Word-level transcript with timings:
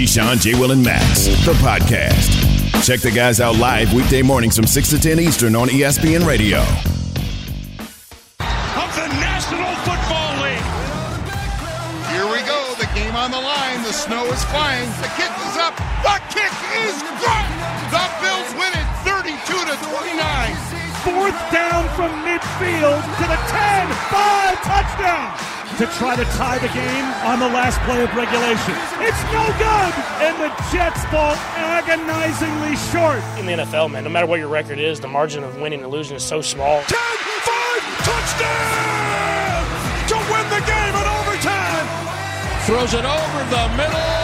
Keyshawn, 0.00 0.40
J. 0.40 0.54
Will, 0.54 0.70
and 0.70 0.82
Max, 0.82 1.26
the 1.44 1.52
podcast. 1.60 2.32
Check 2.86 3.00
the 3.00 3.10
guys 3.10 3.38
out 3.38 3.56
live 3.56 3.92
weekday 3.92 4.22
mornings 4.22 4.56
from 4.56 4.66
6 4.66 4.88
to 4.88 4.98
10 4.98 5.20
Eastern 5.20 5.54
on 5.54 5.68
ESPN 5.68 6.26
Radio. 6.26 6.60
of 8.80 8.88
the 8.96 9.08
National 9.20 9.68
Football 9.84 10.40
League. 10.40 10.64
Here 12.16 12.24
we 12.32 12.40
go. 12.48 12.72
The 12.80 12.88
game 12.96 13.14
on 13.14 13.30
the 13.30 13.44
line. 13.44 13.82
The 13.82 13.92
snow 13.92 14.24
is 14.32 14.42
flying. 14.44 14.88
The 15.04 15.12
kick 15.20 15.36
is 15.36 15.56
up. 15.60 15.76
The 15.76 16.16
kick 16.32 16.54
is 16.80 16.96
good. 17.20 17.46
The 17.92 18.04
Bills 18.24 18.56
win 18.56 18.72
it 18.72 18.88
32 19.04 19.36
to 19.52 19.76
29. 19.84 20.69
Fourth 21.04 21.40
down 21.50 21.88
from 21.96 22.12
midfield 22.28 23.00
to 23.00 23.24
the 23.24 23.40
10. 23.48 23.88
Five 24.12 24.56
touchdown 24.62 25.32
to 25.78 25.86
try 25.96 26.14
to 26.14 26.24
tie 26.36 26.58
the 26.58 26.68
game 26.68 27.04
on 27.24 27.38
the 27.38 27.48
last 27.48 27.80
play 27.88 28.02
of 28.02 28.14
regulation. 28.14 28.74
It's 29.00 29.22
no 29.32 29.48
good. 29.56 29.92
And 30.20 30.36
the 30.36 30.52
Jets 30.70 31.02
fall 31.06 31.32
agonizingly 31.56 32.76
short. 32.92 33.24
in 33.38 33.46
the 33.46 33.64
NFL, 33.64 33.90
man, 33.90 34.04
no 34.04 34.10
matter 34.10 34.26
what 34.26 34.40
your 34.40 34.48
record 34.48 34.78
is, 34.78 35.00
the 35.00 35.08
margin 35.08 35.42
of 35.42 35.56
winning 35.58 35.82
and 35.82 35.90
losing 35.90 36.16
is 36.16 36.22
so 36.22 36.42
small. 36.42 36.82
10 36.82 36.98
5 36.98 38.04
touchdown 38.04 39.64
to 40.08 40.16
win 40.28 40.46
the 40.52 40.60
game 40.68 40.94
in 41.00 41.06
overtime. 41.16 41.86
throws 42.66 42.92
it 42.92 43.06
over 43.06 43.40
the 43.48 43.76
middle. 43.76 44.19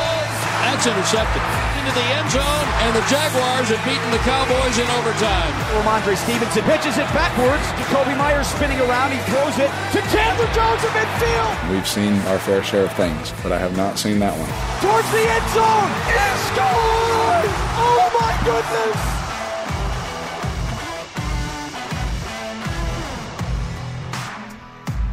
That's 0.66 0.82
intercepted 0.82 1.42
into 1.78 1.94
the 1.94 2.02
end 2.18 2.26
zone, 2.34 2.66
and 2.82 2.90
the 2.90 3.06
Jaguars 3.06 3.70
have 3.70 3.78
beaten 3.86 4.10
the 4.10 4.18
Cowboys 4.26 4.74
in 4.74 4.90
overtime. 4.98 5.54
Rhamondre 5.78 6.18
Stevenson 6.18 6.64
pitches 6.64 6.98
it 6.98 7.06
backwards. 7.14 7.62
Jakobi 7.78 8.18
Meyers 8.18 8.48
spinning 8.48 8.80
around. 8.80 9.12
He 9.12 9.18
throws 9.30 9.54
it 9.62 9.70
to 9.94 10.02
Chandler 10.10 10.50
Jones 10.50 10.82
in 10.82 10.90
midfield. 10.90 11.70
We've 11.70 11.86
seen 11.86 12.18
our 12.26 12.40
fair 12.40 12.64
share 12.64 12.86
of 12.86 12.92
things, 12.94 13.32
but 13.44 13.52
I 13.52 13.58
have 13.58 13.76
not 13.76 13.96
seen 13.96 14.18
that 14.18 14.34
one. 14.34 14.50
Towards 14.82 15.06
the 15.14 15.22
end 15.22 15.46
zone. 15.54 15.90
He 16.10 16.18
scores! 16.50 17.54
Oh 17.78 18.10
my 18.18 18.34
goodness! 18.42 18.98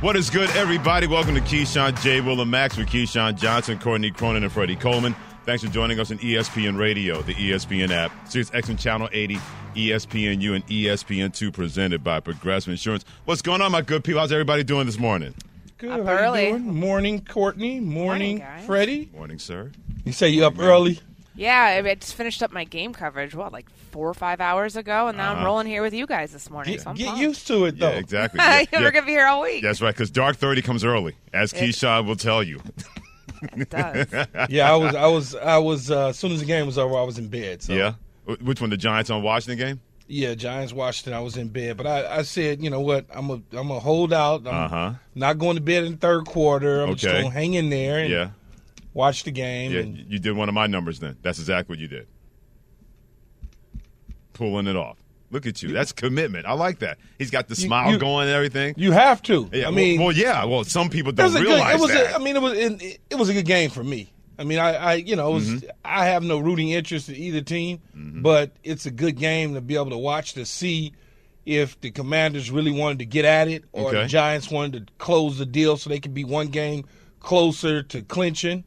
What 0.02 0.16
is 0.16 0.32
good, 0.32 0.50
everybody? 0.58 1.06
Welcome 1.06 1.36
to 1.36 1.42
Keyshawn 1.42 2.02
J. 2.02 2.22
Will 2.22 2.42
and 2.42 2.50
Max 2.50 2.76
with 2.76 2.88
Keyshawn 2.90 3.36
Johnson, 3.38 3.78
Courtney 3.78 4.10
Cronin, 4.10 4.44
and 4.44 4.52
Freddie 4.52 4.76
Coleman. 4.76 5.16
Thanks 5.46 5.62
for 5.64 5.70
joining 5.70 6.00
us 6.00 6.10
on 6.10 6.20
ESPN 6.20 6.78
Radio, 6.78 7.22
the 7.22 7.34
ESPN 7.34 7.90
app, 7.92 8.12
Sirius 8.30 8.50
XM 8.52 8.80
Channel 8.80 9.10
80, 9.12 9.36
ESPNU, 9.76 10.56
and 10.56 10.64
E 10.72 10.86
ESPN2 10.86 11.52
presented 11.52 12.02
by 12.02 12.22
Progressive 12.22 12.72
Insurance. 12.72 13.04
What's 13.26 13.42
going 13.42 13.62
on, 13.62 13.72
my 13.74 13.82
good 13.82 14.06
people? 14.06 14.22
How's 14.22 14.32
everybody 14.32 14.64
doing 14.64 14.86
this 14.86 14.98
morning? 14.98 15.34
Good. 15.78 15.92
Up 15.92 16.06
How 16.06 16.14
you 16.14 16.18
early. 16.20 16.46
doing? 16.52 16.74
Morning, 16.80 17.26
Courtney. 17.26 17.82
Morning, 17.82 18.38
Morning. 18.38 18.66
Freddie. 18.66 19.10
Morning, 19.14 19.38
sir. 19.38 19.72
You 20.06 20.14
say 20.14 20.30
you 20.30 20.46
up 20.46 20.58
early? 20.60 21.02
Yeah, 21.36 21.62
I 21.84 21.90
I 21.90 21.96
just 21.96 22.14
finished 22.14 22.42
up 22.42 22.52
my 22.54 22.64
game 22.64 22.94
coverage, 22.94 23.36
what, 23.36 23.52
like 23.52 23.68
four 23.92 24.08
or 24.08 24.14
five 24.14 24.40
hours 24.40 24.78
ago, 24.78 25.08
and 25.10 25.18
now 25.18 25.32
I'm 25.32 25.38
Uh-huh. 25.38 25.46
rolling 25.48 25.68
here 25.68 25.82
with 25.82 25.94
you 25.94 26.06
guys 26.08 26.32
this 26.32 26.50
morning. 26.50 26.78
so 26.80 26.94
Get, 26.94 27.10
I'm 27.10 27.16
get 27.16 27.22
used 27.22 27.48
to 27.48 27.66
it, 27.66 27.80
though. 27.80 27.90
Yeah, 27.90 27.98
exactly. 27.98 28.38
Yeah, 28.42 28.64
We're 28.72 28.80
yeah. 28.84 28.92
going 28.92 28.94
to 28.94 29.08
be 29.08 29.12
here 29.12 29.26
all 29.28 29.42
week. 29.42 29.62
That's 29.62 29.82
right, 29.82 29.94
because 29.94 30.10
Dark 30.12 30.38
30 30.38 30.62
comes 30.62 30.86
early, 30.86 31.16
as 31.34 31.52
Keyshawn 31.52 32.06
will 32.06 32.16
tell 32.16 32.44
you. 32.44 32.62
It 33.56 33.70
does. 33.70 34.08
Yeah, 34.50 34.72
I 34.72 34.76
was, 34.76 34.96
I 34.96 35.08
was, 35.08 35.36
I 35.36 35.58
was. 35.58 35.92
Uh, 35.92 36.08
as 36.10 36.18
soon 36.20 36.32
as 36.32 36.40
the 36.40 36.46
game 36.46 36.66
was 36.66 36.78
over, 36.78 36.96
I 36.98 37.04
was 37.04 37.18
in 37.18 37.28
bed. 37.28 37.62
So. 37.62 37.74
Yeah? 37.74 37.94
Which 38.42 38.62
one, 38.62 38.70
the 38.70 38.78
Giants 38.78 39.10
on 39.10 39.22
Washington 39.24 39.58
game? 39.68 39.82
Yeah, 40.08 40.34
Giants, 40.36 40.74
Washington. 40.74 41.14
I 41.14 41.20
was 41.22 41.38
in 41.38 41.48
bed, 41.50 41.78
but 41.78 41.88
I, 41.88 42.18
I 42.18 42.22
said, 42.24 42.62
you 42.64 42.70
know 42.70 42.82
what? 42.82 43.06
I'm 43.10 43.30
a, 43.30 43.42
I'm 43.54 43.72
a 43.72 43.80
hold 43.80 44.14
out. 44.14 44.42
I'm 44.48 44.54
Uh-huh. 44.66 44.94
not 45.16 45.38
going 45.40 45.56
to 45.56 45.62
bed 45.62 45.84
in 45.86 45.94
the 45.94 45.98
third 45.98 46.26
quarter. 46.26 46.82
I'm 46.84 46.96
just 46.96 47.06
Okay. 47.06 47.22
going 47.22 47.32
to 47.34 47.38
hang 47.38 47.54
in 47.56 47.70
there 47.70 48.00
and 48.00 48.10
Yeah. 48.12 48.30
watch 48.94 49.24
the 49.24 49.32
game. 49.32 49.72
Yeah, 49.72 49.80
and 49.80 49.98
you 49.98 50.20
did 50.20 50.34
one 50.36 50.48
of 50.50 50.56
my 50.56 50.68
numbers 50.68 51.00
then. 51.00 51.18
That's 51.22 51.40
exactly 51.40 51.74
what 51.74 51.80
you 51.80 51.88
did. 51.88 52.08
Pulling 54.34 54.68
it 54.68 54.76
off. 54.76 54.98
Look 55.34 55.46
at 55.48 55.62
you. 55.62 55.74
That's 55.74 55.92
commitment. 55.92 56.46
I 56.46 56.54
like 56.54 56.80
that. 56.80 56.98
He's 57.18 57.32
got 57.32 57.48
the 57.50 57.56
smile 57.56 57.92
you- 57.92 57.98
going 58.00 58.28
and 58.28 58.36
everything. 58.36 58.76
you 58.78 58.92
have 58.94 59.22
to. 59.24 59.50
Yeah, 59.52 59.64
I 59.64 59.66
well- 59.66 59.72
mean, 59.74 60.00
well, 60.02 60.12
yeah. 60.12 60.46
Well, 60.46 60.64
some 60.64 60.90
people 60.90 61.12
don't 61.12 61.26
was 61.26 61.36
a 61.36 61.40
good. 61.40 61.48
realize 61.48 61.76
It 61.76 61.82
was. 61.82 61.92
that. 61.92 62.12
A, 62.12 62.16
I 62.16 62.18
mean, 62.20 62.36
it 62.38 62.42
was. 62.42 62.54
It, 62.58 63.00
it 63.10 63.16
was 63.16 63.30
a 63.30 63.34
good 63.34 63.46
game 63.46 63.70
for 63.72 63.84
me. 63.84 64.14
I 64.40 64.44
mean, 64.46 64.60
I, 64.60 64.74
I 64.76 64.94
you 64.94 65.16
know, 65.16 65.32
it 65.32 65.34
was. 65.34 65.48
Mm-hmm. 65.50 65.70
I 65.84 66.06
have 66.06 66.24
no 66.24 66.40
rooting 66.40 66.70
interest 66.70 67.10
in 67.10 67.16
either 67.16 67.42
team, 67.42 67.80
but 67.94 68.52
it's 68.64 68.86
a 68.86 68.92
good 68.92 69.18
game 69.18 69.56
to 69.56 69.62
be 69.62 69.76
able 69.76 69.90
to 69.92 69.98
watch 69.98 70.34
to 70.34 70.46
see 70.46 70.94
if 71.46 71.80
the 71.82 71.92
Commanders 71.92 72.50
really 72.50 72.72
wanted 72.72 73.00
to 73.00 73.06
get 73.06 73.26
at 73.26 73.48
it 73.50 73.66
or 73.74 73.92
the 73.92 74.06
Giants 74.06 74.50
wanted 74.50 74.88
to 74.88 74.94
close 74.98 75.38
the 75.38 75.46
deal 75.46 75.76
so 75.78 75.90
they 75.90 76.00
could 76.00 76.14
be 76.14 76.24
one 76.24 76.48
game 76.48 76.86
closer 77.20 77.84
to 77.84 78.02
clinching. 78.02 78.64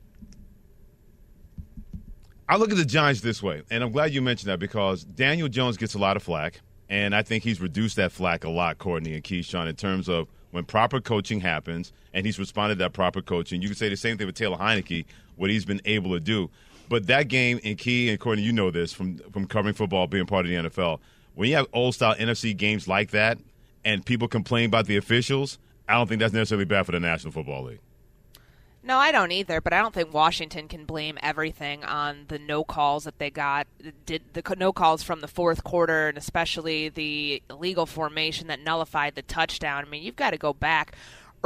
I 2.49 2.57
look 2.57 2.71
at 2.71 2.77
the 2.77 2.85
Giants 2.85 3.23
this 3.23 3.43
way, 3.43 3.63
and 3.71 3.83
I'm 3.83 3.91
glad 3.91 4.13
you 4.13 4.23
mentioned 4.23 4.51
that 4.51 4.61
because 4.61 5.03
Daniel 5.03 5.49
Jones 5.49 5.77
gets 5.77 5.95
a 5.95 5.99
lot 5.99 6.17
of 6.17 6.23
flack, 6.23 6.61
and 6.89 7.13
I 7.15 7.23
think 7.23 7.43
he's 7.43 7.61
reduced 7.61 7.97
that 7.97 8.13
flack 8.13 8.45
a 8.45 8.49
lot, 8.49 8.79
Courtney 8.79 9.15
and 9.15 9.25
Keyshawn, 9.25 9.69
in 9.69 9.75
terms 9.75 10.09
of 10.09 10.29
when 10.53 10.65
proper 10.65 11.01
coaching 11.01 11.41
happens, 11.41 11.93
and 12.15 12.25
he's 12.25 12.39
responded 12.39 12.77
to 12.77 12.85
that 12.85 12.93
proper 12.93 13.21
coaching. 13.21 13.63
You 13.63 13.69
can 13.69 13.77
say 13.77 13.89
the 13.89 13.97
same 13.97 14.17
thing 14.17 14.27
with 14.29 14.37
Taylor 14.37 14.57
Heinicke, 14.57 15.07
what 15.35 15.51
he's 15.51 15.65
been 15.65 15.81
able 15.87 16.13
to 16.13 16.21
do. 16.21 16.49
But 16.89 17.09
that 17.09 17.27
game, 17.27 17.59
and 17.65 17.77
Key 17.77 18.11
and 18.11 18.21
Courtney, 18.21 18.45
you 18.45 18.53
know 18.53 18.71
this 18.71 18.93
from 18.93 19.19
from 19.33 19.47
covering 19.49 19.75
football, 19.75 20.07
being 20.07 20.27
part 20.27 20.47
of 20.47 20.51
the 20.51 20.71
NFL. 20.71 21.01
When 21.35 21.49
you 21.49 21.57
have 21.57 21.67
old 21.73 21.97
style 21.97 22.15
NFC 22.15 22.57
games 22.57 22.87
like 22.87 23.11
that, 23.11 23.39
and 23.85 24.07
people 24.07 24.29
complain 24.29 24.67
about 24.67 24.87
the 24.87 24.97
officials, 24.97 25.59
I 25.89 25.95
don't 25.95 26.09
think 26.09 26.21
that's 26.21 26.33
necessarily 26.33 26.65
bad 26.65 26.87
for 26.87 26.93
the 26.93 27.01
National 27.01 27.33
Football 27.33 27.65
League. 27.65 27.81
No, 28.87 28.99
I 28.99 29.11
don't 29.11 29.33
either, 29.33 29.61
but 29.61 29.73
I 29.73 29.81
don't 29.83 29.93
think 29.93 30.15
Washington 30.15 30.69
can 30.69 30.85
blame 30.85 31.19
everything 31.21 31.83
on 31.83 32.27
the 32.29 32.39
no 32.39 32.63
calls 32.63 33.03
that 33.03 33.19
they 33.19 33.31
got. 33.31 33.67
Did 34.07 34.23
the 34.33 34.55
no 34.57 34.73
calls 34.73 35.03
from 35.03 35.21
the 35.21 35.27
fourth 35.27 35.65
quarter 35.65 36.09
and 36.09 36.17
especially 36.17 36.89
the 36.89 37.43
illegal 37.51 37.87
formation 37.87 38.47
that 38.47 38.61
nullified 38.61 39.17
the 39.17 39.23
touchdown. 39.23 39.85
I 39.85 39.89
mean, 39.89 40.05
you've 40.05 40.15
got 40.15 40.31
to 40.31 40.39
go 40.39 40.53
back 40.53 40.95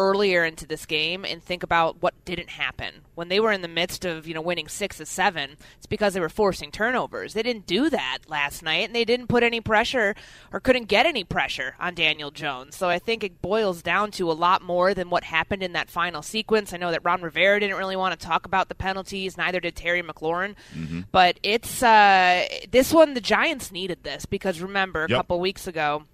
earlier 0.00 0.44
into 0.44 0.66
this 0.66 0.86
game 0.86 1.24
and 1.26 1.42
think 1.42 1.62
about 1.62 2.00
what 2.02 2.14
didn't 2.24 2.48
happen. 2.50 2.94
When 3.14 3.28
they 3.28 3.38
were 3.38 3.52
in 3.52 3.60
the 3.60 3.68
midst 3.68 4.06
of, 4.06 4.26
you 4.26 4.32
know, 4.32 4.40
winning 4.40 4.66
6 4.66 4.96
to 4.96 5.04
7, 5.04 5.56
it's 5.76 5.86
because 5.86 6.14
they 6.14 6.20
were 6.20 6.30
forcing 6.30 6.70
turnovers. 6.70 7.34
They 7.34 7.42
didn't 7.42 7.66
do 7.66 7.90
that 7.90 8.20
last 8.28 8.62
night 8.62 8.86
and 8.86 8.94
they 8.94 9.04
didn't 9.04 9.26
put 9.26 9.42
any 9.42 9.60
pressure 9.60 10.14
or 10.52 10.58
couldn't 10.60 10.88
get 10.88 11.04
any 11.04 11.22
pressure 11.22 11.74
on 11.78 11.94
Daniel 11.94 12.30
Jones. 12.30 12.76
So 12.76 12.88
I 12.88 12.98
think 12.98 13.22
it 13.22 13.42
boils 13.42 13.82
down 13.82 14.10
to 14.12 14.30
a 14.30 14.32
lot 14.32 14.62
more 14.62 14.94
than 14.94 15.10
what 15.10 15.24
happened 15.24 15.62
in 15.62 15.74
that 15.74 15.90
final 15.90 16.22
sequence. 16.22 16.72
I 16.72 16.78
know 16.78 16.90
that 16.92 17.04
Ron 17.04 17.20
Rivera 17.20 17.60
didn't 17.60 17.76
really 17.76 17.96
want 17.96 18.18
to 18.18 18.26
talk 18.26 18.46
about 18.46 18.68
the 18.70 18.74
penalties, 18.74 19.36
neither 19.36 19.60
did 19.60 19.76
Terry 19.76 20.02
McLaurin. 20.02 20.54
But 21.12 21.38
it's 21.42 21.82
uh, 21.82 22.46
this 22.70 22.92
one 22.94 23.12
the 23.12 23.20
Giants 23.20 23.70
needed 23.70 24.02
this 24.02 24.24
because 24.24 24.60
remember 24.62 25.04
a 25.04 25.08
Yep. 25.10 25.18
couple 25.18 25.40
weeks 25.40 25.66
ago 25.66 26.04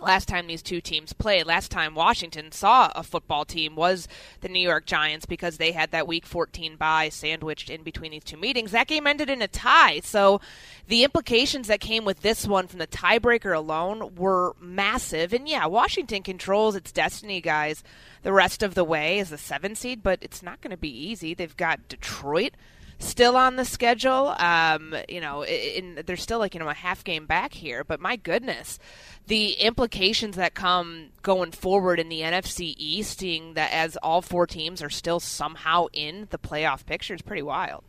last 0.00 0.28
time 0.28 0.46
these 0.46 0.62
two 0.62 0.80
teams 0.80 1.12
played, 1.12 1.46
last 1.46 1.70
time 1.70 1.94
Washington 1.94 2.52
saw 2.52 2.90
a 2.94 3.02
football 3.02 3.44
team 3.44 3.76
was 3.76 4.08
the 4.40 4.48
New 4.48 4.60
York 4.60 4.86
Giants 4.86 5.26
because 5.26 5.56
they 5.56 5.72
had 5.72 5.90
that 5.90 6.06
week 6.06 6.26
14 6.26 6.76
bye 6.76 7.08
sandwiched 7.08 7.70
in 7.70 7.82
between 7.82 8.12
these 8.12 8.24
two 8.24 8.36
meetings. 8.36 8.70
That 8.70 8.86
game 8.86 9.06
ended 9.06 9.30
in 9.30 9.42
a 9.42 9.48
tie. 9.48 10.00
So 10.00 10.40
the 10.88 11.04
implications 11.04 11.68
that 11.68 11.80
came 11.80 12.04
with 12.04 12.22
this 12.22 12.46
one 12.46 12.66
from 12.66 12.78
the 12.78 12.86
tiebreaker 12.86 13.56
alone 13.56 14.14
were 14.16 14.54
massive. 14.60 15.32
And 15.32 15.48
yeah, 15.48 15.66
Washington 15.66 16.22
controls 16.22 16.76
its 16.76 16.92
destiny, 16.92 17.40
guys, 17.40 17.82
the 18.22 18.32
rest 18.32 18.62
of 18.62 18.74
the 18.74 18.84
way 18.84 19.18
as 19.18 19.32
a 19.32 19.38
seven 19.38 19.74
seed, 19.74 20.02
but 20.02 20.18
it's 20.22 20.42
not 20.42 20.60
going 20.60 20.70
to 20.70 20.76
be 20.76 20.90
easy. 20.90 21.34
They've 21.34 21.56
got 21.56 21.88
Detroit 21.88 22.52
still 22.98 23.36
on 23.36 23.56
the 23.56 23.64
schedule. 23.64 24.34
Um, 24.38 24.94
you 25.08 25.20
know, 25.20 25.44
in, 25.44 26.02
they're 26.06 26.16
still 26.16 26.38
like 26.38 26.54
you 26.54 26.60
know 26.60 26.68
a 26.68 26.74
half 26.74 27.04
game 27.04 27.26
back 27.26 27.52
here, 27.52 27.84
but 27.84 28.00
my 28.00 28.16
goodness, 28.16 28.78
the 29.26 29.52
implications 29.52 30.36
that 30.36 30.54
come 30.54 31.08
going 31.22 31.50
forward 31.50 31.98
in 31.98 32.08
the 32.08 32.20
NFC 32.20 32.74
East, 32.76 33.18
seeing 33.18 33.54
that 33.54 33.72
as 33.72 33.96
all 33.98 34.22
four 34.22 34.46
teams 34.46 34.82
are 34.82 34.90
still 34.90 35.20
somehow 35.20 35.86
in 35.92 36.28
the 36.30 36.38
playoff 36.38 36.86
picture, 36.86 37.14
is 37.14 37.22
pretty 37.22 37.42
wild. 37.42 37.84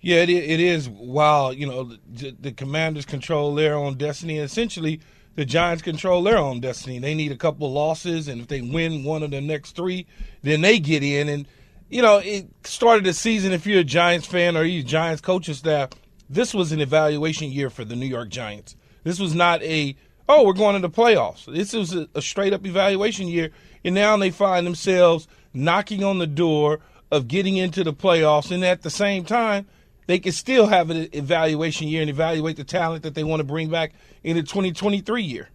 Yeah, 0.00 0.18
it, 0.18 0.30
it 0.30 0.60
is 0.60 0.88
wild. 0.88 1.56
You 1.56 1.66
know, 1.66 1.96
the, 2.12 2.36
the 2.38 2.52
Commanders 2.52 3.06
control 3.06 3.54
their 3.54 3.74
own 3.74 3.96
destiny. 3.96 4.38
Essentially, 4.38 5.00
the 5.34 5.44
Giants 5.44 5.82
control 5.82 6.22
their 6.22 6.38
own 6.38 6.60
destiny. 6.60 6.98
They 6.98 7.14
need 7.14 7.32
a 7.32 7.36
couple 7.36 7.72
losses, 7.72 8.28
and 8.28 8.40
if 8.40 8.48
they 8.48 8.60
win 8.60 9.04
one 9.04 9.22
of 9.22 9.30
the 9.30 9.40
next 9.40 9.76
three, 9.76 10.06
then 10.42 10.60
they 10.60 10.78
get 10.78 11.02
in. 11.02 11.28
And 11.28 11.46
you 11.88 12.02
know, 12.02 12.18
it 12.18 12.48
started 12.64 13.04
the 13.04 13.12
season. 13.12 13.52
If 13.52 13.66
you're 13.66 13.80
a 13.80 13.84
Giants 13.84 14.26
fan 14.26 14.56
or 14.56 14.64
you 14.64 14.82
Giants 14.82 15.20
coaching 15.20 15.54
staff, 15.54 15.90
this 16.28 16.52
was 16.52 16.72
an 16.72 16.80
evaluation 16.80 17.50
year 17.50 17.70
for 17.70 17.84
the 17.84 17.96
New 17.96 18.06
York 18.06 18.28
Giants. 18.28 18.76
This 19.04 19.20
was 19.20 19.34
not 19.34 19.62
a 19.62 19.96
oh 20.28 20.44
we're 20.44 20.52
going 20.52 20.74
to 20.74 20.80
the 20.80 20.90
playoffs. 20.90 21.44
This 21.46 21.72
was 21.72 21.94
a, 21.94 22.08
a 22.14 22.22
straight 22.22 22.52
up 22.52 22.66
evaluation 22.66 23.28
year, 23.28 23.50
and 23.84 23.94
now 23.94 24.16
they 24.16 24.30
find 24.30 24.66
themselves 24.66 25.28
knocking 25.54 26.02
on 26.02 26.18
the 26.18 26.26
door 26.26 26.80
of 27.12 27.28
getting 27.28 27.56
into 27.56 27.84
the 27.84 27.92
playoffs, 27.92 28.50
and 28.50 28.64
at 28.64 28.82
the 28.82 28.90
same 28.90 29.24
time 29.24 29.66
they 30.06 30.18
can 30.18 30.32
still 30.32 30.66
have 30.66 30.90
an 30.90 31.08
evaluation 31.12 31.88
year 31.88 32.00
and 32.00 32.10
evaluate 32.10 32.56
the 32.56 32.64
talent 32.64 33.02
that 33.02 33.14
they 33.14 33.24
want 33.24 33.40
to 33.40 33.44
bring 33.44 33.70
back 33.70 33.92
in 34.22 34.36
the 34.36 34.42
2023 34.42 35.22
year. 35.22 35.48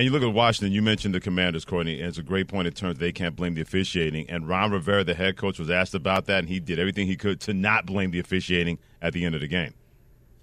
And 0.00 0.06
you 0.06 0.12
look 0.12 0.22
at 0.22 0.32
Washington, 0.32 0.72
you 0.72 0.80
mentioned 0.80 1.14
the 1.14 1.20
commanders, 1.20 1.66
Courtney, 1.66 2.00
and 2.00 2.08
it's 2.08 2.16
a 2.16 2.22
great 2.22 2.48
point 2.48 2.66
in 2.66 2.72
terms 2.72 2.98
they 2.98 3.12
can't 3.12 3.36
blame 3.36 3.52
the 3.52 3.60
officiating. 3.60 4.30
And 4.30 4.48
Ron 4.48 4.70
Rivera, 4.70 5.04
the 5.04 5.12
head 5.12 5.36
coach, 5.36 5.58
was 5.58 5.68
asked 5.68 5.94
about 5.94 6.24
that, 6.24 6.38
and 6.38 6.48
he 6.48 6.58
did 6.58 6.78
everything 6.78 7.06
he 7.06 7.16
could 7.16 7.38
to 7.42 7.52
not 7.52 7.84
blame 7.84 8.10
the 8.10 8.18
officiating 8.18 8.78
at 9.02 9.12
the 9.12 9.26
end 9.26 9.34
of 9.34 9.42
the 9.42 9.46
game. 9.46 9.74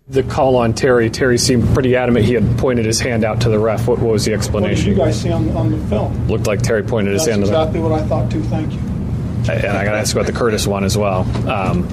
The 0.10 0.22
call 0.22 0.58
on 0.58 0.76
Terry, 0.76 1.10
Terry 1.10 1.40
seemed 1.40 1.68
pretty 1.74 1.96
adamant 1.96 2.28
he 2.28 2.36
had 2.36 2.60
pointed 2.60 2.86
his 2.86 3.00
hand 3.00 3.24
out 3.24 3.42
to 3.42 3.50
the 3.50 3.58
ref. 3.58 3.88
What, 3.88 3.98
what 3.98 4.12
was 4.12 4.26
the 4.26 4.34
explanation? 4.36 4.70
What 4.70 4.78
did 4.78 4.90
you 4.92 4.96
guys 4.96 5.20
see 5.20 5.32
on, 5.32 5.50
on 5.58 5.72
the 5.72 5.88
film? 5.88 6.28
Looked 6.28 6.46
like 6.46 6.62
Terry 6.62 6.84
pointed 6.84 7.16
That's 7.16 7.26
his 7.26 7.34
hand 7.34 7.42
exactly 7.42 7.80
to 7.80 7.90
the 7.90 7.90
That's 7.96 8.06
exactly 8.06 8.30
what 8.30 8.38
I 8.38 8.54
thought, 8.54 8.70
too. 8.70 8.70
Thank 8.70 8.74
you. 8.74 9.60
And 9.70 9.76
I 9.76 9.84
got 9.84 9.94
to 9.94 9.98
ask 9.98 10.16
about 10.16 10.28
the 10.28 10.34
Curtis 10.34 10.68
one 10.68 10.84
as 10.84 10.96
well. 10.96 11.22
Um, 11.50 11.88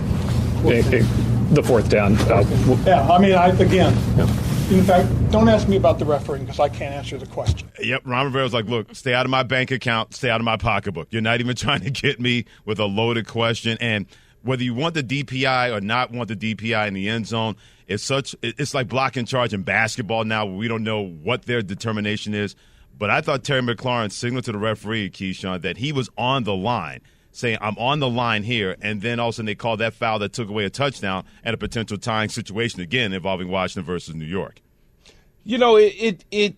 it, 0.67 0.85
it, 0.93 1.55
the 1.55 1.63
fourth 1.63 1.89
down. 1.89 2.17
Uh, 2.19 2.45
yeah, 2.85 3.09
I 3.09 3.19
mean, 3.19 3.33
I, 3.33 3.49
again, 3.49 3.97
yeah. 4.19 4.54
In 4.71 4.83
fact, 4.83 5.09
don't 5.31 5.49
ask 5.49 5.69
me 5.69 5.77
about 5.77 5.99
the 5.99 6.07
refereeing 6.07 6.45
because 6.45 6.59
I 6.59 6.71
can't 6.71 6.95
answer 6.95 7.19
the 7.19 7.27
question. 7.27 7.71
Yep, 7.81 8.03
Ron 8.07 8.27
Rivera 8.27 8.45
was 8.45 8.55
like, 8.55 8.65
look, 8.65 8.95
stay 8.95 9.13
out 9.13 9.27
of 9.27 9.31
my 9.31 9.43
bank 9.43 9.71
account, 9.71 10.15
stay 10.15 10.31
out 10.31 10.41
of 10.41 10.45
my 10.45 10.57
pocketbook. 10.57 11.09
You're 11.11 11.23
not 11.23 11.41
even 11.41 11.55
trying 11.57 11.83
to 11.83 11.91
get 11.91 12.19
me 12.19 12.47
with 12.65 12.79
a 12.79 12.87
loaded 12.87 13.27
question. 13.27 13.77
And 13.81 14.07
whether 14.43 14.63
you 14.63 14.73
want 14.75 14.95
the 14.95 15.03
DPI 15.03 15.77
or 15.77 15.81
not 15.81 16.13
want 16.13 16.29
the 16.29 16.37
DPI 16.37 16.89
in 16.89 16.95
the 16.95 17.09
end 17.09 17.27
zone, 17.27 17.57
it's 17.87 18.03
such 18.03 18.35
it's 18.43 18.73
like 18.73 18.89
blocking 18.89 19.27
charge 19.27 19.53
in 19.53 19.63
basketball 19.63 20.25
now 20.25 20.47
we 20.47 20.69
don't 20.69 20.85
know 20.85 21.03
what 21.03 21.45
their 21.45 21.61
determination 21.61 22.33
is. 22.35 22.57
But 22.97 23.11
I 23.11 23.21
thought 23.21 23.45
Terry 23.45 23.61
McLaurin 23.61 24.13
signaled 24.13 24.45
to 24.45 24.53
the 24.53 24.59
referee, 24.59 25.11
Keyshawn, 25.11 25.63
that 25.63 25.77
he 25.77 25.93
was 25.93 26.09
on 26.17 26.45
the 26.45 26.55
line 26.55 27.01
saying, 27.35 27.59
I'm 27.61 27.77
on 27.79 28.01
the 28.01 28.09
line 28.09 28.43
here. 28.43 28.77
And 28.81 29.03
then 29.03 29.19
all 29.19 29.29
of 29.29 29.35
a 29.35 29.37
sudden 29.37 29.47
they 29.47 29.55
called 29.55 29.81
that 29.81 29.95
foul 29.95 30.19
that 30.21 30.33
took 30.33 30.49
away 30.49 30.65
a 30.65 30.71
touchdown 30.71 31.25
and 31.43 31.55
a 31.55 31.59
potential 31.59 31.99
tying 31.99 32.29
situation 32.29 32.81
again 32.81 33.13
involving 33.13 33.49
Washington 33.49 33.85
versus 33.85 34.15
New 34.15 34.25
York. 34.25 34.61
You 35.43 35.59
know, 35.59 35.77
it, 35.77 35.95
it, 35.99 36.25
it, 36.31 36.57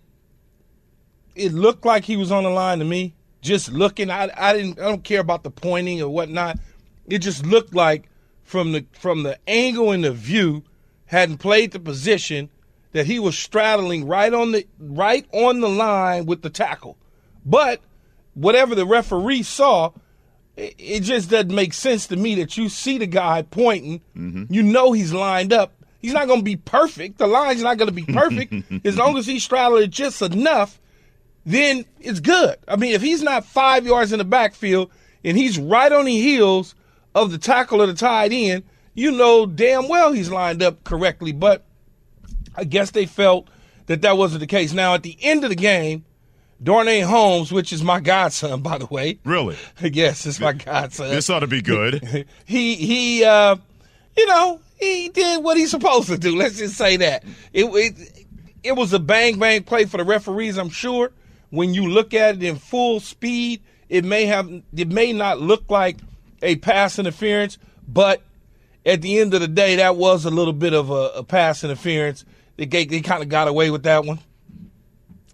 it 1.35 1.53
looked 1.53 1.85
like 1.85 2.05
he 2.05 2.17
was 2.17 2.31
on 2.31 2.45
the 2.45 2.51
line 2.51 2.79
to 2.79 2.85
me. 2.85 3.15
Just 3.41 3.71
looking, 3.71 4.11
I, 4.11 4.31
I 4.37 4.53
didn't, 4.53 4.79
I 4.79 4.83
don't 4.83 5.05
care 5.05 5.21
about 5.21 5.45
the 5.45 5.51
pointing 5.51 6.03
or 6.03 6.09
whatnot. 6.09 6.59
It 7.07 7.19
just 7.19 7.47
looked 7.47 7.75
like 7.75 8.09
from 8.43 8.73
the 8.73 8.87
from 8.93 9.25
the 9.25 9.39
angle 9.49 9.91
and 9.93 10.05
the 10.05 10.13
view, 10.13 10.63
hadn't 11.07 11.39
played 11.39 11.73
the 11.73 11.81
position 11.81 12.49
that 12.93 13.07
he 13.07 13.19
was 13.19 13.37
straddling 13.37 14.07
right 14.07 14.33
on 14.33 14.53
the 14.53 14.67
right 14.79 15.27
on 15.33 15.61
the 15.61 15.69
line 15.69 16.27
with 16.27 16.43
the 16.43 16.51
tackle. 16.51 16.97
But 17.45 17.81
whatever 18.35 18.75
the 18.75 18.87
referee 18.87 19.43
saw, 19.43 19.93
it 20.57 21.01
just 21.01 21.31
doesn't 21.31 21.55
make 21.55 21.75
sense 21.75 22.07
to 22.09 22.17
me 22.17 22.37
that 22.37 22.57
you 22.57 22.69
see 22.69 22.99
the 22.99 23.07
guy 23.07 23.43
pointing, 23.43 24.01
mm-hmm. 24.17 24.45
you 24.53 24.63
know 24.63 24.93
he's 24.93 25.13
lined 25.13 25.53
up. 25.53 25.73
He's 26.01 26.13
not 26.13 26.29
going 26.29 26.41
to 26.41 26.45
be 26.45 26.57
perfect. 26.57 27.19
The 27.19 27.27
line's 27.27 27.63
not 27.63 27.79
going 27.79 27.89
to 27.89 27.95
be 27.95 28.05
perfect. 28.05 28.55
as 28.87 28.97
long 28.97 29.19
as 29.19 29.27
he 29.27 29.39
straddles 29.39 29.83
it 29.83 29.91
just 29.91 30.23
enough, 30.23 30.81
then 31.45 31.85
it's 32.01 32.21
good. 32.21 32.57
I 32.69 32.77
mean, 32.77 32.95
if 32.95 33.03
he's 33.03 33.23
not 33.23 33.45
five 33.45 33.87
yards 33.87 34.13
in 34.13 34.19
the 34.19 34.25
backfield 34.25 34.91
and 35.25 35.37
he's 35.37 35.59
right 35.59 35.91
on 35.91 36.05
the 36.05 36.21
heels 36.21 36.75
of 37.15 37.33
the 37.33 37.39
tackle 37.39 37.83
of 37.83 37.89
the 37.89 37.95
tight 37.95 38.33
end, 38.33 38.65
you 38.95 39.13
know 39.13 39.47
damn 39.47 39.89
well 39.89 40.13
he's 40.13 40.31
lined 40.31 40.63
up 40.63 40.85
correctly. 40.85 41.33
But 41.33 41.65
I 42.55 42.65
guess 42.65 42.91
they 42.93 43.07
felt 43.07 43.49
that 43.87 44.03
that 44.03 44.17
wasn't 44.17 44.41
the 44.41 44.47
case. 44.47 44.73
Now, 44.73 44.95
at 44.95 45.03
the 45.03 45.17
end 45.21 45.45
of 45.45 45.51
the 45.51 45.57
game, 45.57 46.05
Darnay 46.63 47.01
Holmes, 47.01 47.53
which 47.53 47.73
is 47.73 47.83
my 47.83 48.01
godson, 48.01 48.63
by 48.63 48.79
the 48.79 48.87
way. 48.87 49.19
Really? 49.25 49.57
yes, 49.83 50.27
it's 50.27 50.41
my 50.41 50.53
godson. 50.53 51.11
This 51.11 51.29
ought 51.29 51.41
to 51.41 51.47
be 51.47 51.63
good. 51.63 52.27
he 52.45 52.75
he, 52.77 53.25
uh, 53.25 53.57
you 54.17 54.27
know, 54.27 54.61
he 54.79 55.09
did 55.11 55.45
what 55.45 55.57
he's 55.57 55.71
supposed 55.71 56.09
to 56.09 56.19
do. 56.19 56.37
Let's 56.37 56.59
just 56.59 56.77
say 56.77 56.97
that 56.99 57.25
it, 57.53 57.65
it 57.65 58.27
it 58.63 58.73
was 58.73 58.93
a 58.93 58.99
bang 58.99 59.39
bang 59.39 59.63
play 59.63 59.85
for 59.85 59.99
the 59.99 60.05
referees. 60.05 60.57
I'm 60.57 60.71
sure 60.71 61.13
when 61.51 61.75
you 61.75 61.89
look 61.89 62.15
at 62.15 62.37
it 62.37 62.43
in 62.43 62.57
full 62.57 63.01
speed, 63.01 63.63
it 63.89 64.05
may 64.05 64.27
have 64.27 64.51
it 64.75 64.89
may 64.89 65.13
not 65.13 65.41
look 65.41 65.71
like 65.71 65.99
a 66.43 66.57
pass 66.57 66.99
interference, 66.99 67.59
but 67.87 68.23
at 68.85 69.03
the 69.03 69.19
end 69.19 69.35
of 69.35 69.41
the 69.41 69.49
day, 69.49 69.77
that 69.77 69.97
was 69.97 70.25
a 70.25 70.31
little 70.31 70.53
bit 70.53 70.73
of 70.73 70.91
a, 70.91 71.11
a 71.17 71.25
pass 71.25 71.65
interference. 71.65 72.25
They 72.57 72.67
they 72.67 73.01
kind 73.01 73.23
of 73.23 73.29
got 73.29 73.49
away 73.49 73.71
with 73.71 73.83
that 73.83 74.05
one. 74.05 74.21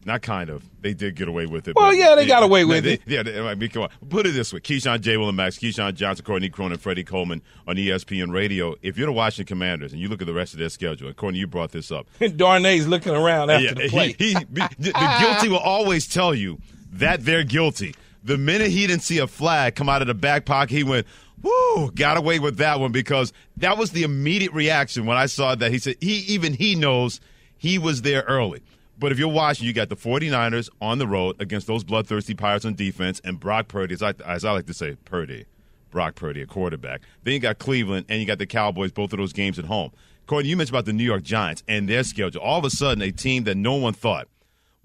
Not 0.04 0.22
kind 0.22 0.50
of. 0.50 0.64
They 0.80 0.94
did 0.94 1.14
get 1.14 1.28
away 1.28 1.46
with 1.46 1.68
it. 1.68 1.76
Well, 1.76 1.94
yeah, 1.94 2.16
they 2.16 2.26
got 2.26 2.42
away 2.42 2.64
with 2.64 2.84
they, 2.84 2.94
it. 2.94 3.02
Yeah, 3.06 3.22
they, 3.22 3.38
I 3.38 3.54
mean, 3.54 3.70
come 3.70 3.84
on. 3.84 3.90
Put 4.08 4.26
it 4.26 4.32
this 4.32 4.52
way: 4.52 4.60
Keyshawn 4.60 5.00
J. 5.00 5.16
Will 5.16 5.28
and 5.28 5.36
Max, 5.36 5.58
Keyshawn 5.58 5.94
Johnson, 5.94 6.24
Courtney 6.24 6.48
Cronin, 6.48 6.78
Freddie 6.78 7.04
Coleman 7.04 7.40
on 7.68 7.76
ESPN 7.76 8.32
Radio. 8.32 8.74
If 8.82 8.98
you're 8.98 9.06
the 9.06 9.12
Washington 9.12 9.46
Commanders 9.46 9.92
and 9.92 10.00
you 10.00 10.08
look 10.08 10.20
at 10.20 10.26
the 10.26 10.34
rest 10.34 10.54
of 10.54 10.58
their 10.58 10.68
schedule, 10.68 11.06
and 11.06 11.16
Courtney, 11.16 11.38
you 11.38 11.46
brought 11.46 11.70
this 11.70 11.92
up. 11.92 12.06
Darnay's 12.36 12.86
looking 12.86 13.14
around 13.14 13.50
after 13.50 13.64
yeah, 13.64 13.74
the 13.74 13.88
play. 13.88 14.14
He, 14.18 14.34
he, 14.34 14.34
the 14.78 15.18
guilty 15.20 15.48
will 15.48 15.58
always 15.58 16.08
tell 16.08 16.34
you 16.34 16.58
that 16.92 17.24
they're 17.24 17.44
guilty. 17.44 17.94
The 18.24 18.38
minute 18.38 18.70
he 18.70 18.86
didn't 18.86 19.02
see 19.02 19.18
a 19.18 19.26
flag 19.26 19.74
come 19.76 19.88
out 19.88 20.02
of 20.02 20.08
the 20.08 20.14
back 20.14 20.44
pocket, 20.44 20.74
he 20.74 20.84
went, 20.84 21.06
Woo, 21.42 21.90
got 21.92 22.16
away 22.16 22.38
with 22.38 22.58
that 22.58 22.78
one 22.78 22.92
because 22.92 23.32
that 23.56 23.76
was 23.76 23.90
the 23.90 24.04
immediate 24.04 24.52
reaction 24.52 25.06
when 25.06 25.16
I 25.16 25.26
saw 25.26 25.54
that. 25.54 25.72
He 25.72 25.78
said 25.78 25.96
he 26.00 26.18
even 26.28 26.54
he 26.54 26.74
knows 26.74 27.20
he 27.56 27.78
was 27.78 28.02
there 28.02 28.22
early. 28.22 28.62
But 28.98 29.12
if 29.12 29.18
you're 29.18 29.28
watching, 29.28 29.66
you 29.66 29.72
got 29.72 29.88
the 29.88 29.96
49ers 29.96 30.68
on 30.80 30.98
the 30.98 31.06
road 31.06 31.40
against 31.40 31.66
those 31.66 31.82
bloodthirsty 31.82 32.34
Pirates 32.34 32.64
on 32.64 32.74
defense, 32.74 33.20
and 33.24 33.40
Brock 33.40 33.68
Purdy, 33.68 33.94
as 33.94 34.02
I, 34.02 34.14
as 34.24 34.44
I 34.44 34.52
like 34.52 34.66
to 34.66 34.74
say, 34.74 34.96
Purdy, 35.04 35.46
Brock 35.90 36.14
Purdy, 36.14 36.42
a 36.42 36.46
quarterback. 36.46 37.00
Then 37.24 37.34
you 37.34 37.40
got 37.40 37.58
Cleveland, 37.58 38.06
and 38.08 38.20
you 38.20 38.26
got 38.26 38.38
the 38.38 38.46
Cowboys, 38.46 38.92
both 38.92 39.12
of 39.12 39.18
those 39.18 39.32
games 39.32 39.58
at 39.58 39.64
home. 39.64 39.90
Courtney, 40.26 40.50
you 40.50 40.56
mentioned 40.56 40.76
about 40.76 40.84
the 40.84 40.92
New 40.92 41.04
York 41.04 41.22
Giants 41.22 41.62
and 41.66 41.88
their 41.88 42.04
schedule. 42.04 42.40
All 42.40 42.58
of 42.58 42.64
a 42.64 42.70
sudden, 42.70 43.02
a 43.02 43.10
team 43.10 43.44
that 43.44 43.56
no 43.56 43.74
one 43.74 43.92
thought 43.92 44.28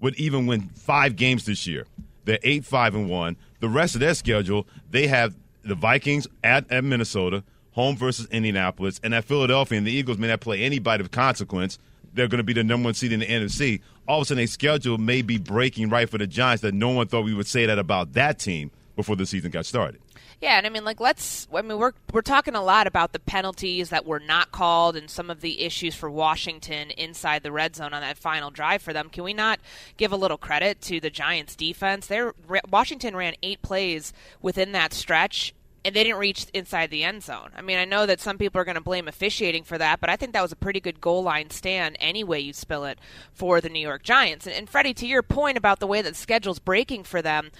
would 0.00 0.14
even 0.16 0.46
win 0.46 0.68
five 0.74 1.16
games 1.16 1.46
this 1.46 1.66
year. 1.66 1.86
They're 2.24 2.38
eight, 2.42 2.64
five, 2.64 2.94
and 2.94 3.08
one. 3.08 3.36
The 3.60 3.68
rest 3.68 3.94
of 3.94 4.00
their 4.00 4.14
schedule, 4.14 4.66
they 4.90 5.06
have 5.06 5.34
the 5.62 5.74
Vikings 5.74 6.26
at, 6.44 6.70
at 6.70 6.84
Minnesota, 6.84 7.42
home 7.72 7.96
versus 7.96 8.26
Indianapolis, 8.30 9.00
and 9.02 9.14
at 9.14 9.24
Philadelphia. 9.24 9.78
And 9.78 9.86
the 9.86 9.92
Eagles 9.92 10.18
may 10.18 10.28
not 10.28 10.40
play 10.40 10.62
anybody 10.62 11.02
of 11.02 11.10
consequence. 11.10 11.78
They're 12.14 12.28
going 12.28 12.38
to 12.38 12.44
be 12.44 12.52
the 12.52 12.64
number 12.64 12.86
one 12.86 12.94
seed 12.94 13.12
in 13.12 13.20
the 13.20 13.26
NFC. 13.26 13.80
All 14.06 14.18
of 14.18 14.22
a 14.22 14.24
sudden, 14.26 14.44
a 14.44 14.46
schedule 14.46 14.98
may 14.98 15.22
be 15.22 15.38
breaking 15.38 15.90
right 15.90 16.08
for 16.08 16.18
the 16.18 16.26
Giants 16.26 16.62
that 16.62 16.74
no 16.74 16.88
one 16.90 17.08
thought 17.08 17.24
we 17.24 17.34
would 17.34 17.46
say 17.46 17.66
that 17.66 17.78
about 17.78 18.14
that 18.14 18.38
team 18.38 18.70
before 18.96 19.16
the 19.16 19.26
season 19.26 19.50
got 19.50 19.66
started. 19.66 20.00
Yeah, 20.40 20.56
and 20.56 20.66
I 20.66 20.70
mean, 20.70 20.84
like, 20.84 21.00
let's. 21.00 21.48
I 21.52 21.62
mean, 21.62 21.78
we're 21.78 21.92
we're 22.12 22.22
talking 22.22 22.54
a 22.54 22.62
lot 22.62 22.86
about 22.86 23.12
the 23.12 23.18
penalties 23.18 23.90
that 23.90 24.06
were 24.06 24.20
not 24.20 24.52
called 24.52 24.96
and 24.96 25.10
some 25.10 25.30
of 25.30 25.40
the 25.40 25.62
issues 25.62 25.96
for 25.96 26.08
Washington 26.08 26.90
inside 26.90 27.42
the 27.42 27.50
red 27.50 27.74
zone 27.74 27.92
on 27.92 28.02
that 28.02 28.16
final 28.16 28.50
drive 28.50 28.80
for 28.80 28.92
them. 28.92 29.08
Can 29.08 29.24
we 29.24 29.34
not 29.34 29.58
give 29.96 30.12
a 30.12 30.16
little 30.16 30.38
credit 30.38 30.80
to 30.82 31.00
the 31.00 31.10
Giants' 31.10 31.56
defense? 31.56 32.06
There, 32.06 32.34
Washington 32.70 33.16
ran 33.16 33.34
eight 33.42 33.62
plays 33.62 34.12
within 34.40 34.70
that 34.72 34.92
stretch, 34.92 35.54
and 35.88 35.96
they 35.96 36.04
didn't 36.04 36.18
reach 36.18 36.46
inside 36.52 36.90
the 36.90 37.02
end 37.02 37.22
zone. 37.22 37.48
I 37.56 37.62
mean, 37.62 37.78
I 37.78 37.86
know 37.86 38.04
that 38.04 38.20
some 38.20 38.36
people 38.36 38.60
are 38.60 38.64
going 38.64 38.74
to 38.74 38.80
blame 38.82 39.08
officiating 39.08 39.64
for 39.64 39.78
that, 39.78 40.00
but 40.00 40.10
I 40.10 40.16
think 40.16 40.34
that 40.34 40.42
was 40.42 40.52
a 40.52 40.56
pretty 40.56 40.80
good 40.80 41.00
goal 41.00 41.22
line 41.22 41.48
stand 41.48 41.96
any 41.98 42.22
way 42.22 42.40
you 42.40 42.52
spill 42.52 42.84
it 42.84 42.98
for 43.32 43.62
the 43.62 43.70
New 43.70 43.80
York 43.80 44.02
Giants. 44.02 44.46
And, 44.46 44.54
and 44.54 44.68
Freddie, 44.68 44.92
to 44.92 45.06
your 45.06 45.22
point 45.22 45.56
about 45.56 45.80
the 45.80 45.86
way 45.86 46.02
that 46.02 46.10
the 46.10 46.14
schedule's 46.14 46.58
breaking 46.58 47.04
for 47.04 47.22
them. 47.22 47.50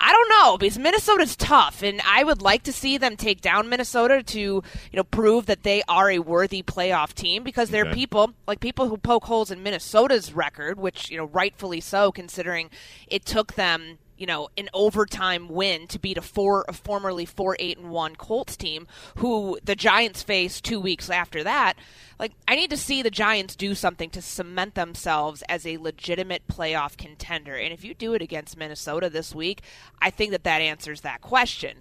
I 0.00 0.12
don't 0.12 0.28
know 0.28 0.58
because 0.58 0.78
Minnesota's 0.78 1.34
tough, 1.34 1.82
and 1.82 2.00
I 2.06 2.22
would 2.22 2.40
like 2.40 2.62
to 2.64 2.72
see 2.72 2.98
them 2.98 3.16
take 3.16 3.40
down 3.40 3.68
Minnesota 3.68 4.22
to, 4.22 4.40
you 4.40 4.62
know, 4.92 5.04
prove 5.04 5.46
that 5.46 5.64
they 5.64 5.82
are 5.88 6.10
a 6.10 6.20
worthy 6.20 6.62
playoff 6.62 7.14
team. 7.14 7.42
Because 7.42 7.70
there 7.70 7.86
are 7.86 7.92
people 7.92 8.32
like 8.46 8.60
people 8.60 8.88
who 8.88 8.96
poke 8.96 9.24
holes 9.24 9.50
in 9.50 9.62
Minnesota's 9.62 10.32
record, 10.32 10.78
which 10.78 11.10
you 11.10 11.16
know, 11.16 11.26
rightfully 11.26 11.80
so, 11.80 12.10
considering 12.10 12.70
it 13.06 13.24
took 13.24 13.54
them 13.54 13.98
you 14.22 14.26
know, 14.26 14.48
an 14.56 14.68
overtime 14.72 15.48
win 15.48 15.88
to 15.88 15.98
beat 15.98 16.16
a 16.16 16.22
four, 16.22 16.64
a 16.68 16.72
formerly 16.72 17.26
four 17.26 17.56
eight 17.58 17.76
and 17.76 17.90
one 17.90 18.14
Colts 18.14 18.56
team, 18.56 18.86
who 19.16 19.58
the 19.64 19.74
Giants 19.74 20.22
faced 20.22 20.64
two 20.64 20.78
weeks 20.78 21.10
after 21.10 21.42
that. 21.42 21.74
Like, 22.20 22.30
I 22.46 22.54
need 22.54 22.70
to 22.70 22.76
see 22.76 23.02
the 23.02 23.10
Giants 23.10 23.56
do 23.56 23.74
something 23.74 24.10
to 24.10 24.22
cement 24.22 24.76
themselves 24.76 25.42
as 25.48 25.66
a 25.66 25.76
legitimate 25.76 26.46
playoff 26.46 26.96
contender. 26.96 27.56
And 27.56 27.72
if 27.72 27.82
you 27.82 27.94
do 27.94 28.14
it 28.14 28.22
against 28.22 28.56
Minnesota 28.56 29.10
this 29.10 29.34
week, 29.34 29.62
I 30.00 30.10
think 30.10 30.30
that 30.30 30.44
that 30.44 30.60
answers 30.60 31.00
that 31.00 31.20
question. 31.20 31.78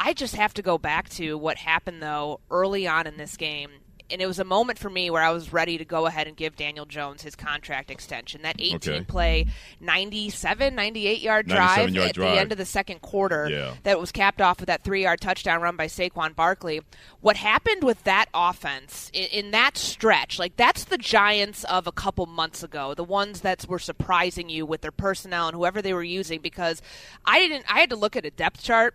I 0.00 0.12
just 0.12 0.34
have 0.34 0.54
to 0.54 0.62
go 0.62 0.78
back 0.78 1.08
to 1.10 1.38
what 1.38 1.58
happened 1.58 2.02
though 2.02 2.40
early 2.50 2.88
on 2.88 3.06
in 3.06 3.16
this 3.16 3.36
game 3.36 3.70
and 4.10 4.20
it 4.22 4.26
was 4.26 4.38
a 4.38 4.44
moment 4.44 4.78
for 4.78 4.88
me 4.90 5.10
where 5.10 5.22
I 5.22 5.30
was 5.30 5.52
ready 5.52 5.78
to 5.78 5.84
go 5.84 6.06
ahead 6.06 6.26
and 6.26 6.36
give 6.36 6.56
Daniel 6.56 6.84
Jones 6.86 7.22
his 7.22 7.34
contract 7.36 7.90
extension. 7.90 8.42
That 8.42 8.56
18 8.58 8.76
Okay. 8.94 9.04
play, 9.04 9.46
97, 9.80 10.74
98 10.74 11.20
yard 11.20 11.46
drive 11.46 11.90
yard 11.90 12.08
at 12.10 12.14
drive. 12.14 12.34
the 12.34 12.40
end 12.40 12.52
of 12.52 12.58
the 12.58 12.64
second 12.64 13.00
quarter 13.02 13.48
Yeah. 13.50 13.74
that 13.84 13.98
was 14.00 14.12
capped 14.12 14.40
off 14.40 14.60
with 14.60 14.66
that 14.68 14.82
three 14.84 15.02
yard 15.02 15.20
touchdown 15.20 15.60
run 15.60 15.76
by 15.76 15.86
Saquon 15.86 16.34
Barkley. 16.36 16.80
What 17.20 17.36
happened 17.36 17.82
with 17.84 18.02
that 18.04 18.26
offense 18.34 19.10
in, 19.12 19.24
in 19.26 19.50
that 19.52 19.76
stretch, 19.76 20.38
like 20.38 20.56
that's 20.56 20.84
the 20.84 20.98
Giants 20.98 21.64
of 21.64 21.86
a 21.86 21.92
couple 21.92 22.26
months 22.26 22.62
ago, 22.62 22.94
the 22.94 23.04
ones 23.04 23.40
that 23.40 23.66
were 23.68 23.78
surprising 23.78 24.48
you 24.48 24.66
with 24.66 24.80
their 24.82 24.92
personnel 24.92 25.48
and 25.48 25.56
whoever 25.56 25.80
they 25.80 25.92
were 25.94 26.02
using 26.02 26.40
because 26.40 26.82
I 27.24 27.38
didn't, 27.40 27.64
I 27.72 27.80
had 27.80 27.90
to 27.90 27.96
look 27.96 28.16
at 28.16 28.24
a 28.24 28.30
depth 28.30 28.62
chart 28.62 28.94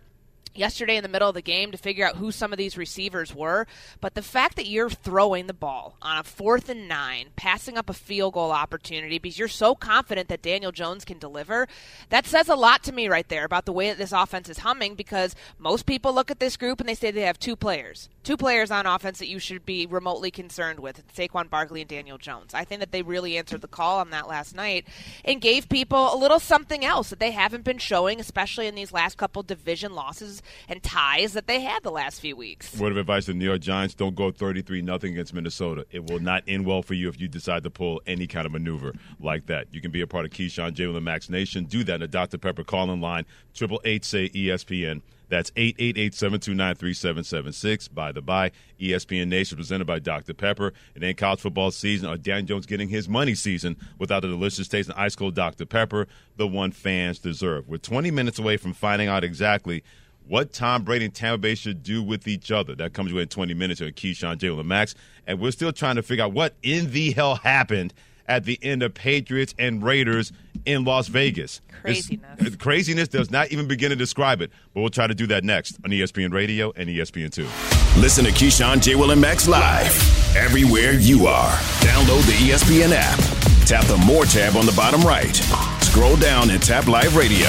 yesterday 0.54 0.96
in 0.96 1.02
the 1.02 1.08
middle 1.08 1.28
of 1.28 1.34
the 1.34 1.42
game 1.42 1.72
to 1.72 1.78
figure 1.78 2.06
out 2.06 2.16
who 2.16 2.30
some 2.30 2.52
of 2.52 2.58
these 2.58 2.76
receivers 2.76 3.34
were. 3.34 3.66
But 4.00 4.14
the 4.14 4.22
fact 4.22 4.56
that 4.56 4.66
you're 4.66 4.90
throwing 4.90 5.46
the 5.46 5.54
ball 5.54 5.96
on 6.02 6.18
a 6.18 6.22
fourth 6.22 6.68
and 6.68 6.88
nine, 6.88 7.28
passing 7.36 7.76
up 7.76 7.88
a 7.88 7.94
field 7.94 8.34
goal 8.34 8.50
opportunity 8.50 9.18
because 9.18 9.38
you're 9.38 9.48
so 9.48 9.74
confident 9.74 10.28
that 10.28 10.42
Daniel 10.42 10.72
Jones 10.72 11.04
can 11.04 11.18
deliver, 11.18 11.68
that 12.10 12.26
says 12.26 12.48
a 12.48 12.54
lot 12.54 12.82
to 12.84 12.92
me 12.92 13.08
right 13.08 13.28
there 13.28 13.44
about 13.44 13.64
the 13.64 13.72
way 13.72 13.88
that 13.88 13.98
this 13.98 14.12
offense 14.12 14.48
is 14.48 14.58
humming 14.58 14.94
because 14.94 15.34
most 15.58 15.86
people 15.86 16.12
look 16.12 16.30
at 16.30 16.40
this 16.40 16.56
group 16.56 16.80
and 16.80 16.88
they 16.88 16.94
say 16.94 17.10
they 17.10 17.22
have 17.22 17.38
two 17.38 17.56
players. 17.56 18.08
Two 18.22 18.36
players 18.36 18.70
on 18.70 18.86
offense 18.86 19.18
that 19.18 19.28
you 19.28 19.40
should 19.40 19.66
be 19.66 19.84
remotely 19.86 20.30
concerned 20.30 20.78
with 20.78 21.02
Saquon 21.12 21.50
Barkley 21.50 21.80
and 21.80 21.90
Daniel 21.90 22.18
Jones. 22.18 22.54
I 22.54 22.64
think 22.64 22.80
that 22.80 22.92
they 22.92 23.02
really 23.02 23.36
answered 23.36 23.62
the 23.62 23.68
call 23.68 23.98
on 23.98 24.10
that 24.10 24.28
last 24.28 24.54
night 24.54 24.86
and 25.24 25.40
gave 25.40 25.68
people 25.68 26.14
a 26.14 26.16
little 26.16 26.38
something 26.38 26.84
else 26.84 27.10
that 27.10 27.18
they 27.18 27.32
haven't 27.32 27.64
been 27.64 27.78
showing, 27.78 28.20
especially 28.20 28.68
in 28.68 28.74
these 28.74 28.92
last 28.92 29.16
couple 29.16 29.42
division 29.42 29.94
losses 29.94 30.41
and 30.68 30.82
ties 30.82 31.32
that 31.34 31.46
they 31.46 31.60
had 31.60 31.82
the 31.82 31.90
last 31.90 32.20
few 32.20 32.36
weeks. 32.36 32.78
Word 32.78 32.92
of 32.92 32.98
advice 32.98 33.26
to 33.26 33.34
New 33.34 33.44
York 33.44 33.60
Giants: 33.60 33.94
Don't 33.94 34.14
go 34.14 34.30
thirty-three 34.30 34.82
nothing 34.82 35.12
against 35.12 35.34
Minnesota. 35.34 35.86
It 35.90 36.10
will 36.10 36.20
not 36.20 36.42
end 36.46 36.66
well 36.66 36.82
for 36.82 36.94
you 36.94 37.08
if 37.08 37.20
you 37.20 37.28
decide 37.28 37.62
to 37.64 37.70
pull 37.70 38.00
any 38.06 38.26
kind 38.26 38.46
of 38.46 38.52
maneuver 38.52 38.92
like 39.20 39.46
that. 39.46 39.72
You 39.72 39.80
can 39.80 39.90
be 39.90 40.00
a 40.00 40.06
part 40.06 40.24
of 40.24 40.30
Keyshawn 40.30 40.74
J. 40.74 40.86
Will 40.86 40.96
and 40.96 41.04
Max 41.04 41.30
Nation. 41.30 41.64
Do 41.64 41.84
that 41.84 41.94
in 41.94 42.00
the 42.00 42.08
Dr 42.08 42.38
Pepper 42.38 42.64
call 42.64 42.90
in 42.90 43.00
line 43.00 43.26
triple 43.54 43.80
eight 43.84 44.04
say 44.04 44.28
ESPN. 44.30 45.02
That's 45.28 45.50
888-729-3776. 45.52 47.94
By 47.94 48.12
the 48.12 48.20
by, 48.20 48.50
ESPN 48.78 49.28
Nation 49.28 49.56
presented 49.56 49.86
by 49.86 49.98
Dr. 49.98 50.34
Pepper. 50.34 50.74
It 50.94 51.02
ain't 51.02 51.16
college 51.16 51.40
football 51.40 51.70
season 51.70 52.10
or 52.10 52.18
Dan 52.18 52.46
Jones 52.46 52.66
getting 52.66 52.90
his 52.90 53.08
money 53.08 53.34
season 53.34 53.78
without 53.98 54.26
a 54.26 54.28
delicious 54.28 54.68
taste 54.68 54.90
of 54.90 54.98
ice 54.98 55.16
cold 55.16 55.34
Dr. 55.34 55.64
Pepper, 55.64 56.06
the 56.36 56.46
one 56.46 56.70
fans 56.70 57.18
deserve. 57.18 57.66
We're 57.66 57.78
20 57.78 58.10
minutes 58.10 58.38
away 58.38 58.58
from 58.58 58.74
finding 58.74 59.08
out 59.08 59.24
exactly 59.24 59.82
what 60.32 60.50
Tom 60.50 60.82
Brady 60.82 61.04
and 61.04 61.14
Tampa 61.14 61.36
Bay 61.36 61.54
should 61.54 61.82
do 61.82 62.02
with 62.02 62.26
each 62.26 62.50
other. 62.50 62.74
That 62.74 62.94
comes 62.94 63.12
away 63.12 63.20
in 63.20 63.28
20 63.28 63.52
minutes 63.52 63.80
here 63.80 63.88
at 63.88 63.96
Keyshawn, 63.96 64.38
J. 64.38 64.48
Will, 64.48 64.60
and 64.60 64.68
Max. 64.68 64.94
And 65.26 65.38
we're 65.38 65.50
still 65.50 65.72
trying 65.74 65.96
to 65.96 66.02
figure 66.02 66.24
out 66.24 66.32
what 66.32 66.54
in 66.62 66.90
the 66.90 67.12
hell 67.12 67.34
happened 67.34 67.92
at 68.26 68.44
the 68.44 68.58
end 68.62 68.82
of 68.82 68.94
Patriots 68.94 69.54
and 69.58 69.82
Raiders 69.82 70.32
in 70.64 70.84
Las 70.84 71.08
Vegas. 71.08 71.60
Craziness. 71.82 72.38
This- 72.38 72.56
craziness 72.56 73.08
does 73.08 73.30
not 73.30 73.52
even 73.52 73.68
begin 73.68 73.90
to 73.90 73.96
describe 73.96 74.40
it, 74.40 74.50
but 74.72 74.80
we'll 74.80 74.88
try 74.88 75.06
to 75.06 75.14
do 75.14 75.26
that 75.26 75.44
next 75.44 75.76
on 75.84 75.90
ESPN 75.90 76.32
Radio 76.32 76.72
and 76.76 76.88
ESPN2. 76.88 78.00
Listen 78.00 78.24
to 78.24 78.30
Keyshawn, 78.30 78.80
J. 78.80 78.94
Will, 78.94 79.10
and 79.10 79.20
Max 79.20 79.46
live 79.46 80.34
everywhere 80.34 80.94
you 80.94 81.26
are. 81.26 81.52
Download 81.82 82.24
the 82.24 82.48
ESPN 82.48 82.92
app. 82.94 83.18
Tap 83.66 83.84
the 83.84 83.98
More 83.98 84.24
tab 84.24 84.56
on 84.56 84.64
the 84.64 84.72
bottom 84.72 85.02
right. 85.02 85.36
Scroll 85.82 86.16
down 86.16 86.48
and 86.48 86.62
tap 86.62 86.86
Live 86.86 87.16
Radio. 87.16 87.48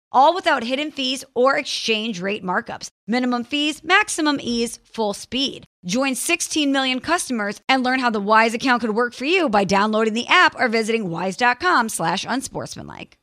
All 0.11 0.35
without 0.35 0.63
hidden 0.63 0.91
fees 0.91 1.23
or 1.33 1.57
exchange 1.57 2.19
rate 2.19 2.43
markups. 2.43 2.89
Minimum 3.07 3.45
fees, 3.45 3.83
maximum 3.83 4.39
ease, 4.41 4.79
full 4.83 5.13
speed. 5.13 5.65
Join 5.85 6.15
16 6.15 6.71
million 6.71 6.99
customers 6.99 7.59
and 7.69 7.83
learn 7.83 7.99
how 7.99 8.09
the 8.09 8.19
Wise 8.19 8.53
account 8.53 8.81
could 8.81 8.95
work 8.95 9.13
for 9.13 9.25
you 9.25 9.49
by 9.49 9.63
downloading 9.63 10.13
the 10.13 10.27
app 10.27 10.55
or 10.59 10.67
visiting 10.67 11.09
wise.com 11.09 11.89
slash 11.89 12.25
unsportsmanlike. 12.27 13.17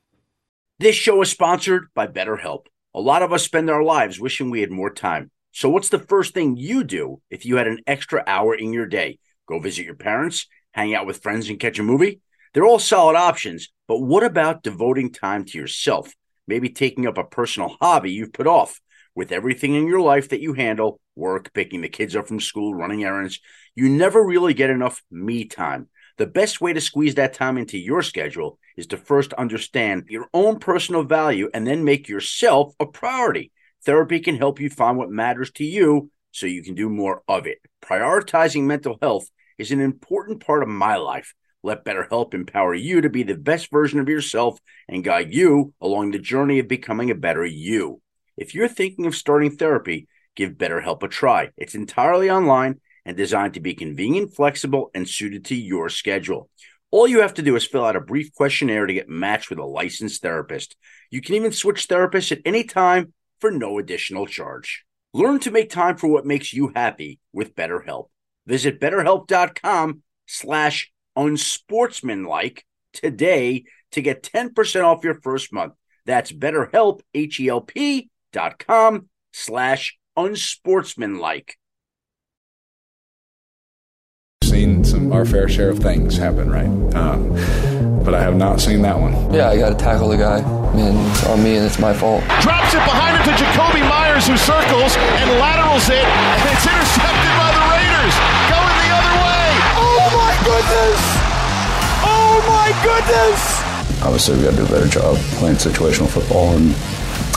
This 0.80 0.96
show 0.96 1.20
is 1.22 1.30
sponsored 1.30 1.88
by 1.94 2.06
BetterHelp. 2.06 2.66
A 2.94 3.00
lot 3.00 3.22
of 3.22 3.32
us 3.32 3.44
spend 3.44 3.68
our 3.68 3.82
lives 3.82 4.20
wishing 4.20 4.50
we 4.50 4.60
had 4.60 4.70
more 4.70 4.92
time. 4.92 5.30
So, 5.52 5.68
what's 5.68 5.88
the 5.88 5.98
first 5.98 6.34
thing 6.34 6.56
you 6.56 6.84
do 6.84 7.20
if 7.30 7.44
you 7.44 7.56
had 7.56 7.66
an 7.66 7.80
extra 7.86 8.22
hour 8.26 8.54
in 8.54 8.72
your 8.72 8.86
day? 8.86 9.18
Go 9.46 9.58
visit 9.58 9.84
your 9.84 9.96
parents, 9.96 10.46
hang 10.72 10.94
out 10.94 11.06
with 11.06 11.22
friends, 11.22 11.48
and 11.48 11.58
catch 11.58 11.78
a 11.78 11.82
movie? 11.82 12.20
They're 12.54 12.66
all 12.66 12.78
solid 12.78 13.16
options, 13.16 13.68
but 13.88 13.98
what 13.98 14.22
about 14.22 14.62
devoting 14.62 15.12
time 15.12 15.44
to 15.46 15.58
yourself? 15.58 16.14
Maybe 16.48 16.70
taking 16.70 17.06
up 17.06 17.18
a 17.18 17.24
personal 17.24 17.76
hobby 17.80 18.10
you've 18.10 18.32
put 18.32 18.48
off. 18.48 18.80
With 19.14 19.32
everything 19.32 19.74
in 19.74 19.86
your 19.86 20.00
life 20.00 20.28
that 20.28 20.40
you 20.40 20.52
handle 20.52 21.00
work, 21.16 21.52
picking 21.52 21.80
the 21.80 21.88
kids 21.88 22.14
up 22.14 22.28
from 22.28 22.40
school, 22.40 22.74
running 22.74 23.04
errands 23.04 23.40
you 23.74 23.88
never 23.88 24.24
really 24.24 24.54
get 24.54 24.70
enough 24.70 25.02
me 25.08 25.44
time. 25.44 25.88
The 26.16 26.26
best 26.26 26.60
way 26.60 26.72
to 26.72 26.80
squeeze 26.80 27.14
that 27.14 27.32
time 27.32 27.58
into 27.58 27.78
your 27.78 28.02
schedule 28.02 28.58
is 28.76 28.88
to 28.88 28.96
first 28.96 29.32
understand 29.34 30.06
your 30.08 30.26
own 30.34 30.58
personal 30.58 31.04
value 31.04 31.48
and 31.54 31.64
then 31.64 31.84
make 31.84 32.08
yourself 32.08 32.74
a 32.80 32.86
priority. 32.86 33.52
Therapy 33.84 34.18
can 34.18 34.36
help 34.36 34.58
you 34.58 34.68
find 34.68 34.98
what 34.98 35.10
matters 35.10 35.52
to 35.52 35.64
you 35.64 36.10
so 36.32 36.46
you 36.46 36.62
can 36.64 36.74
do 36.74 36.88
more 36.88 37.22
of 37.28 37.46
it. 37.46 37.58
Prioritizing 37.82 38.64
mental 38.64 38.98
health 39.00 39.28
is 39.58 39.70
an 39.70 39.80
important 39.80 40.44
part 40.44 40.64
of 40.64 40.68
my 40.68 40.96
life. 40.96 41.34
Let 41.62 41.84
BetterHelp 41.84 42.34
empower 42.34 42.74
you 42.74 43.00
to 43.00 43.10
be 43.10 43.22
the 43.24 43.34
best 43.34 43.70
version 43.70 43.98
of 43.98 44.08
yourself 44.08 44.60
and 44.88 45.02
guide 45.02 45.32
you 45.32 45.74
along 45.80 46.10
the 46.10 46.18
journey 46.18 46.58
of 46.60 46.68
becoming 46.68 47.10
a 47.10 47.16
better 47.16 47.44
you. 47.44 48.00
If 48.36 48.54
you're 48.54 48.68
thinking 48.68 49.06
of 49.06 49.16
starting 49.16 49.56
therapy, 49.56 50.06
give 50.36 50.52
BetterHelp 50.52 51.02
a 51.02 51.08
try. 51.08 51.50
It's 51.56 51.74
entirely 51.74 52.30
online 52.30 52.80
and 53.04 53.16
designed 53.16 53.54
to 53.54 53.60
be 53.60 53.74
convenient, 53.74 54.34
flexible, 54.34 54.90
and 54.94 55.08
suited 55.08 55.46
to 55.46 55.56
your 55.56 55.88
schedule. 55.88 56.48
All 56.90 57.08
you 57.08 57.20
have 57.20 57.34
to 57.34 57.42
do 57.42 57.56
is 57.56 57.66
fill 57.66 57.84
out 57.84 57.96
a 57.96 58.00
brief 58.00 58.32
questionnaire 58.32 58.86
to 58.86 58.94
get 58.94 59.08
matched 59.08 59.50
with 59.50 59.58
a 59.58 59.64
licensed 59.64 60.22
therapist. 60.22 60.76
You 61.10 61.20
can 61.20 61.34
even 61.34 61.52
switch 61.52 61.88
therapists 61.88 62.32
at 62.32 62.40
any 62.44 62.64
time 62.64 63.12
for 63.40 63.50
no 63.50 63.78
additional 63.78 64.26
charge. 64.26 64.84
Learn 65.12 65.38
to 65.40 65.50
make 65.50 65.70
time 65.70 65.96
for 65.96 66.08
what 66.08 66.24
makes 66.24 66.52
you 66.52 66.72
happy 66.74 67.18
with 67.32 67.54
BetterHelp. 67.54 68.08
Visit 68.46 68.80
betterhelp.com 68.80 70.02
slash 70.26 70.92
unsportsmanlike 71.18 72.64
today 72.94 73.64
to 73.92 74.00
get 74.00 74.22
10% 74.22 74.84
off 74.84 75.04
your 75.04 75.20
first 75.20 75.52
month. 75.52 75.74
That's 76.06 76.32
betterhelp, 76.32 77.00
H-E-L-P 77.12 78.08
dot 78.32 78.58
com 78.58 79.08
slash 79.32 79.98
unsportsmanlike. 80.16 81.56
Seen 84.42 84.84
some 84.84 85.12
our 85.12 85.26
fair 85.26 85.48
share 85.48 85.70
of 85.70 85.80
things 85.80 86.16
happen, 86.16 86.50
right? 86.50 86.68
Um, 86.94 87.34
but 88.02 88.14
I 88.14 88.22
have 88.22 88.36
not 88.36 88.60
seen 88.60 88.80
that 88.82 88.98
one. 88.98 89.12
Yeah, 89.34 89.50
I 89.50 89.58
got 89.58 89.70
to 89.70 89.76
tackle 89.76 90.08
the 90.08 90.16
guy, 90.16 90.38
and 90.38 91.10
it's 91.10 91.26
on 91.26 91.42
me, 91.42 91.56
and 91.56 91.66
it's 91.66 91.78
my 91.78 91.92
fault. 91.92 92.24
Drops 92.40 92.72
it 92.72 92.84
behind 92.88 93.18
him 93.18 93.24
to 93.28 93.44
Jakobi 93.44 93.86
Meyers, 93.86 94.26
who 94.26 94.36
circles 94.38 94.96
and 94.96 95.30
laterals 95.38 95.88
it, 95.90 96.00
and 96.00 96.56
it's 96.56 96.64
intercepted 96.64 97.32
by 97.36 97.52
the 97.52 97.64
Raiders. 97.68 98.37
Goodness! 103.00 104.02
Obviously, 104.02 104.36
we 104.36 104.44
got 104.44 104.50
to 104.50 104.56
do 104.56 104.66
a 104.66 104.68
better 104.68 104.88
job 104.88 105.16
playing 105.38 105.56
situational 105.56 106.08
football 106.08 106.56
and 106.56 106.74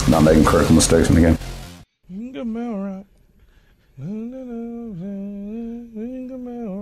not 0.08 0.22
making 0.22 0.44
critical 0.44 0.74
mistakes 0.74 1.08
in 1.08 1.14
the 1.14 1.20
game. 1.20 1.38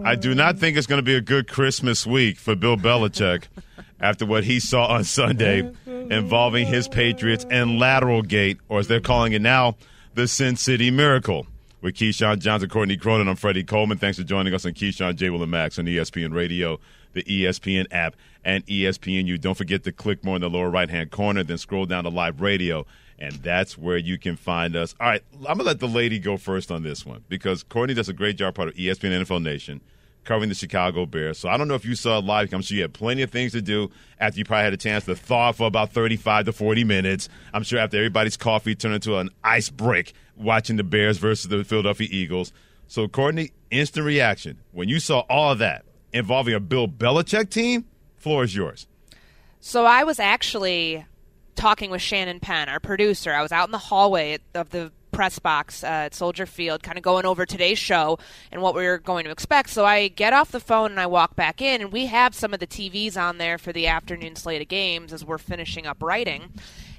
I 0.05 0.17
do 0.17 0.35
not 0.35 0.59
think 0.59 0.77
it's 0.77 0.87
going 0.87 0.99
to 0.99 1.05
be 1.05 1.15
a 1.15 1.21
good 1.21 1.49
Christmas 1.49 2.07
week 2.07 2.39
for 2.39 2.57
Bill 2.57 2.77
Belichick 2.77 3.45
after 4.01 4.27
what 4.27 4.45
he 4.45 4.59
saw 4.59 4.87
on 4.87 5.05
Sunday 5.05 5.71
involving 5.87 6.67
his 6.67 6.89
Patriots 6.89 7.47
and 7.51 7.79
lateral 7.79 8.23
gate, 8.23 8.59
or 8.69 8.81
as 8.81 8.89
they're 8.89 9.01
calling 9.01 9.33
it 9.33 9.43
now, 9.43 9.77
the 10.15 10.27
Sin 10.27 10.57
City 10.57 10.91
Miracle. 10.91 11.47
With 11.83 11.95
Keyshawn 11.95 12.41
Johnson, 12.41 12.69
Courtney 12.69 12.99
Cronin, 12.99 13.27
I'm 13.27 13.37
Freddie 13.37 13.65
Coleman. 13.65 13.97
Thanks 13.97 14.19
for 14.19 14.25
joining 14.25 14.53
us 14.53 14.67
on 14.67 14.73
Keyshawn, 14.73 15.17
J. 15.17 15.31
Will, 15.31 15.43
and 15.43 15.51
Max 15.51 15.79
on 15.79 15.87
ESPN 15.87 16.35
Radio, 16.35 16.79
the 17.13 17.23
ESPN 17.25 17.87
app, 17.91 18.17
and 18.45 18.67
ESPNU. 18.67 19.41
Don't 19.41 19.57
forget 19.57 19.85
to 19.85 19.93
click 19.93 20.25
more 20.25 20.37
in 20.37 20.43
the 20.43 20.51
lower 20.51 20.71
right 20.71 20.89
hand 20.89 21.11
corner, 21.11 21.43
then 21.43 21.59
scroll 21.59 21.87
down 21.87 22.05
to 22.05 22.11
live 22.11 22.41
radio, 22.41 22.87
and 23.19 23.35
that's 23.37 23.77
where 23.77 23.99
you 23.99 24.19
can 24.19 24.37
find 24.37 24.77
us. 24.77 24.95
All 25.01 25.07
right, 25.07 25.23
I'm 25.35 25.43
going 25.43 25.59
to 25.59 25.65
let 25.65 25.81
the 25.81 25.89
lady 25.89 26.19
go 26.19 26.37
first 26.37 26.71
on 26.71 26.83
this 26.83 27.05
one 27.05 27.25
because 27.29 27.63
Courtney 27.63 27.95
does 27.95 28.09
a 28.09 28.15
great 28.15 28.37
job 28.37 28.55
part 28.55 28.69
of 28.69 28.75
ESPN 28.75 29.23
NFL 29.23 29.43
Nation 29.43 29.81
covering 30.25 30.49
the 30.49 30.55
Chicago 30.55 31.07
Bears. 31.07 31.39
So 31.39 31.49
I 31.49 31.57
don't 31.57 31.69
know 31.69 31.75
if 31.75 31.85
you 31.85 31.95
saw 31.95 32.19
it 32.19 32.25
live. 32.25 32.53
I'm 32.53 32.63
sure 32.63 32.77
you 32.77 32.83
had 32.83 32.93
plenty 32.93 33.23
of 33.23 33.31
things 33.31 33.53
to 33.53 33.63
do 33.63 33.91
after 34.19 34.39
you 34.39 34.45
probably 34.45 34.65
had 34.65 34.73
a 34.73 34.79
chance 34.79 35.05
to 35.07 35.15
thaw 35.15 35.53
for 35.53 35.67
about 35.67 35.93
35 35.93 36.47
to 36.47 36.53
40 36.53 36.85
minutes. 36.85 37.29
I'm 37.53 37.63
sure 37.63 37.79
after 37.79 37.97
everybody's 37.97 38.37
coffee 38.37 38.75
turned 38.75 38.95
into 38.95 39.17
an 39.17 39.31
ice 39.43 39.71
brick 39.71 40.13
watching 40.37 40.77
the 40.77 40.85
Bears 40.85 41.19
versus 41.19 41.49
the 41.49 41.65
Philadelphia 41.65 42.09
Eagles. 42.11 42.53
So, 42.87 43.07
Courtney, 43.09 43.53
instant 43.71 44.05
reaction. 44.05 44.61
When 44.73 44.89
you 44.89 45.01
saw 45.01 45.21
all 45.31 45.53
of 45.53 45.59
that 45.59 45.85
involving 46.13 46.55
a 46.55 46.61
Bill 46.61 46.89
Belichick 46.89 47.51
team, 47.51 47.87
floor 48.17 48.45
is 48.45 48.55
yours. 48.55 48.87
So 49.61 49.85
I 49.85 50.05
was 50.05 50.19
actually 50.19 51.05
talking 51.55 51.91
with 51.91 52.01
Shannon 52.01 52.41
Penn, 52.41 52.69
our 52.69 52.81
producer. 52.81 53.33
I 53.33 53.43
was 53.43 53.53
out 53.53 53.69
in 53.69 53.73
the 53.73 53.79
hallway 53.79 54.39
of 54.55 54.71
the 54.71 54.93
press 55.11 55.39
box 55.39 55.85
uh, 55.85 55.87
at 55.87 56.15
Soldier 56.15 56.47
Field, 56.47 56.83
kind 56.83 56.97
of 56.97 57.05
going 57.05 57.27
over 57.27 57.45
today's 57.45 57.79
show 57.79 58.19
and 58.51 58.63
what 58.63 58.75
we 58.75 58.85
were 58.87 58.99
going 58.99 59.25
to 59.25 59.31
expect. 59.31 59.71
So 59.71 59.85
I 59.85 60.09
get 60.09 60.33
off 60.33 60.51
the 60.51 60.61
phone 60.61 60.93
and 60.93 61.01
I 61.01 61.07
walk 61.07 61.37
back 61.37 61.61
in, 61.61 61.81
and 61.83 61.93
we 61.93 62.07
have 62.07 62.35
some 62.35 62.55
of 62.55 62.61
the 62.61 62.67
TVs 62.67 63.21
on 63.21 63.39
there 63.39 63.59
for 63.59 63.73
the 63.73 63.87
afternoon 63.87 64.37
slate 64.37 64.63
of 64.63 64.69
games 64.69 65.13
as 65.13 65.25
we're 65.25 65.39
finishing 65.39 65.87
up 65.87 66.03
writing. 66.03 66.53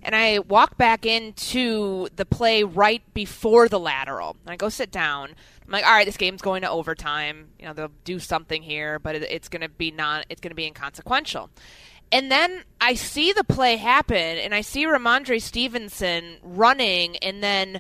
And 0.04 0.16
I 0.16 0.40
walk 0.40 0.78
back 0.78 1.06
into 1.06 2.08
the 2.16 2.26
play 2.26 2.64
right 2.64 3.02
before 3.14 3.70
the 3.70 3.80
lateral. 3.80 4.36
And 4.44 4.52
I 4.52 4.56
go 4.56 4.70
sit 4.70 4.92
down. 4.92 5.36
I'm 5.66 5.72
like, 5.72 5.86
all 5.86 5.92
right, 5.92 6.06
this 6.06 6.18
game's 6.18 6.42
going 6.42 6.64
to 6.64 6.70
overtime. 6.70 7.50
You 7.60 7.68
know, 7.68 7.74
they'll 7.74 7.92
do 8.04 8.20
something 8.20 8.64
here, 8.64 9.00
but 9.00 9.16
it, 9.16 9.24
it's 9.24 9.48
going 9.48 9.62
to 9.62 9.70
be 9.70 9.92
not. 9.92 10.26
It's 10.30 10.42
going 10.42 10.52
to 10.52 10.56
be 10.56 10.66
inconsequential. 10.66 11.50
And 12.12 12.30
then 12.30 12.64
I 12.82 12.96
see 12.96 13.32
the 13.32 13.44
play 13.44 13.78
happen, 13.78 14.18
and 14.18 14.54
I 14.54 14.62
see 14.62 14.86
Rhamondre 14.86 15.42
Stevenson 15.42 16.38
running, 16.44 17.16
and 17.18 17.42
then 17.42 17.80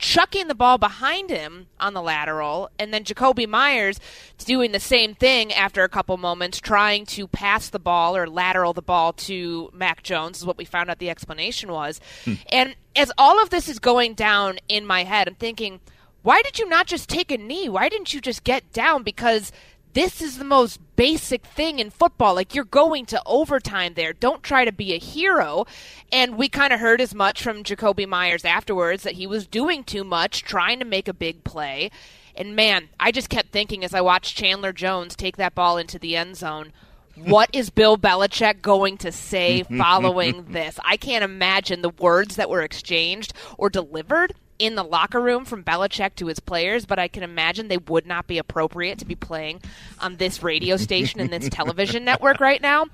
chucking 0.00 0.48
the 0.48 0.54
ball 0.54 0.78
behind 0.78 1.28
him 1.30 1.66
on 1.78 1.92
the 1.92 2.02
lateral, 2.02 2.70
and 2.78 2.92
then 2.92 3.04
Jakobi 3.04 3.46
Meyers 3.46 4.00
doing 4.38 4.72
the 4.72 4.80
same 4.80 5.14
thing 5.14 5.52
after 5.52 5.84
a 5.84 5.88
couple 5.88 6.16
moments, 6.16 6.58
trying 6.58 7.04
to 7.06 7.28
pass 7.28 7.68
the 7.68 7.78
ball 7.78 8.16
or 8.16 8.26
lateral 8.26 8.72
the 8.72 8.82
ball 8.82 9.12
to 9.12 9.70
Mac 9.74 10.02
Jones, 10.02 10.38
is 10.38 10.46
what 10.46 10.56
we 10.56 10.64
found 10.64 10.90
out 10.90 10.98
the 10.98 11.10
explanation 11.10 11.70
was. 11.70 12.00
Hmm. 12.24 12.34
And 12.50 12.76
as 12.96 13.12
all 13.18 13.40
of 13.42 13.50
this 13.50 13.68
is 13.68 13.78
going 13.78 14.14
down 14.14 14.58
in 14.68 14.86
my 14.86 15.04
head, 15.04 15.28
I'm 15.28 15.34
thinking, 15.34 15.80
why 16.22 16.40
did 16.42 16.58
you 16.58 16.66
not 16.68 16.86
just 16.86 17.08
take 17.08 17.30
a 17.30 17.38
knee? 17.38 17.68
Why 17.68 17.88
didn't 17.90 18.14
you 18.14 18.20
just 18.20 18.42
get 18.42 18.72
down? 18.72 19.02
Because 19.02 19.52
this 19.92 20.22
is 20.22 20.38
the 20.38 20.44
most 20.44 20.80
basic 20.96 21.44
thing 21.44 21.78
in 21.78 21.90
football. 21.90 22.34
Like 22.34 22.54
you're 22.54 22.64
going 22.64 23.06
to 23.06 23.22
overtime 23.26 23.94
there. 23.94 24.12
Don't 24.12 24.42
try 24.42 24.64
to 24.64 24.72
be 24.72 24.92
a 24.94 24.98
hero. 24.98 25.66
And 26.12 26.36
we 26.36 26.48
kind 26.48 26.72
of 26.72 26.80
heard 26.80 27.00
as 27.00 27.14
much 27.14 27.42
from 27.42 27.64
Jakobi 27.64 28.06
Meyers 28.06 28.44
afterwards 28.44 29.02
that 29.02 29.14
he 29.14 29.26
was 29.26 29.46
doing 29.46 29.84
too 29.84 30.04
much, 30.04 30.42
trying 30.42 30.78
to 30.78 30.84
make 30.84 31.08
a 31.08 31.14
big 31.14 31.44
play. 31.44 31.90
And 32.36 32.54
man, 32.54 32.88
I 32.98 33.12
just 33.12 33.28
kept 33.28 33.50
thinking 33.50 33.84
as 33.84 33.94
I 33.94 34.00
watched 34.00 34.36
Chandler 34.36 34.72
Jones 34.72 35.16
take 35.16 35.36
that 35.36 35.54
ball 35.54 35.78
into 35.78 35.98
the 35.98 36.16
end 36.16 36.36
zone. 36.36 36.72
What 37.16 37.50
is 37.52 37.68
Bill 37.68 37.98
Belichick 37.98 38.62
going 38.62 38.96
to 38.98 39.12
say 39.12 39.62
following 39.78 40.52
this? 40.52 40.78
I 40.82 40.96
can't 40.96 41.24
imagine 41.24 41.82
the 41.82 41.90
words 41.90 42.36
that 42.36 42.48
were 42.48 42.62
exchanged 42.62 43.34
or 43.58 43.68
delivered 43.68 44.32
in 44.60 44.74
the 44.74 44.84
locker 44.84 45.20
room 45.20 45.46
from 45.46 45.64
Belichick 45.64 46.14
to 46.16 46.26
his 46.26 46.38
players, 46.38 46.84
but 46.84 46.98
I 46.98 47.08
can 47.08 47.22
imagine 47.22 47.68
they 47.68 47.78
would 47.78 48.06
not 48.06 48.26
be 48.26 48.36
appropriate 48.36 48.98
to 48.98 49.06
be 49.06 49.14
playing 49.14 49.62
on 49.98 50.16
this 50.16 50.42
radio 50.42 50.76
station 50.76 51.18
and 51.18 51.30
this 51.30 51.48
television 51.48 52.04
network 52.04 52.40
right 52.40 52.60
now. 52.60 52.86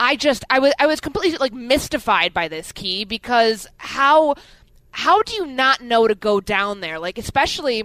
I 0.00 0.16
just 0.16 0.44
I 0.48 0.58
was 0.58 0.72
I 0.80 0.86
was 0.86 0.98
completely 0.98 1.36
like 1.36 1.52
mystified 1.52 2.32
by 2.32 2.48
this 2.48 2.72
key 2.72 3.04
because 3.04 3.66
how 3.76 4.34
how 4.92 5.22
do 5.22 5.34
you 5.34 5.46
not 5.46 5.82
know 5.82 6.08
to 6.08 6.14
go 6.14 6.40
down 6.40 6.80
there? 6.80 6.98
Like 6.98 7.18
especially 7.18 7.84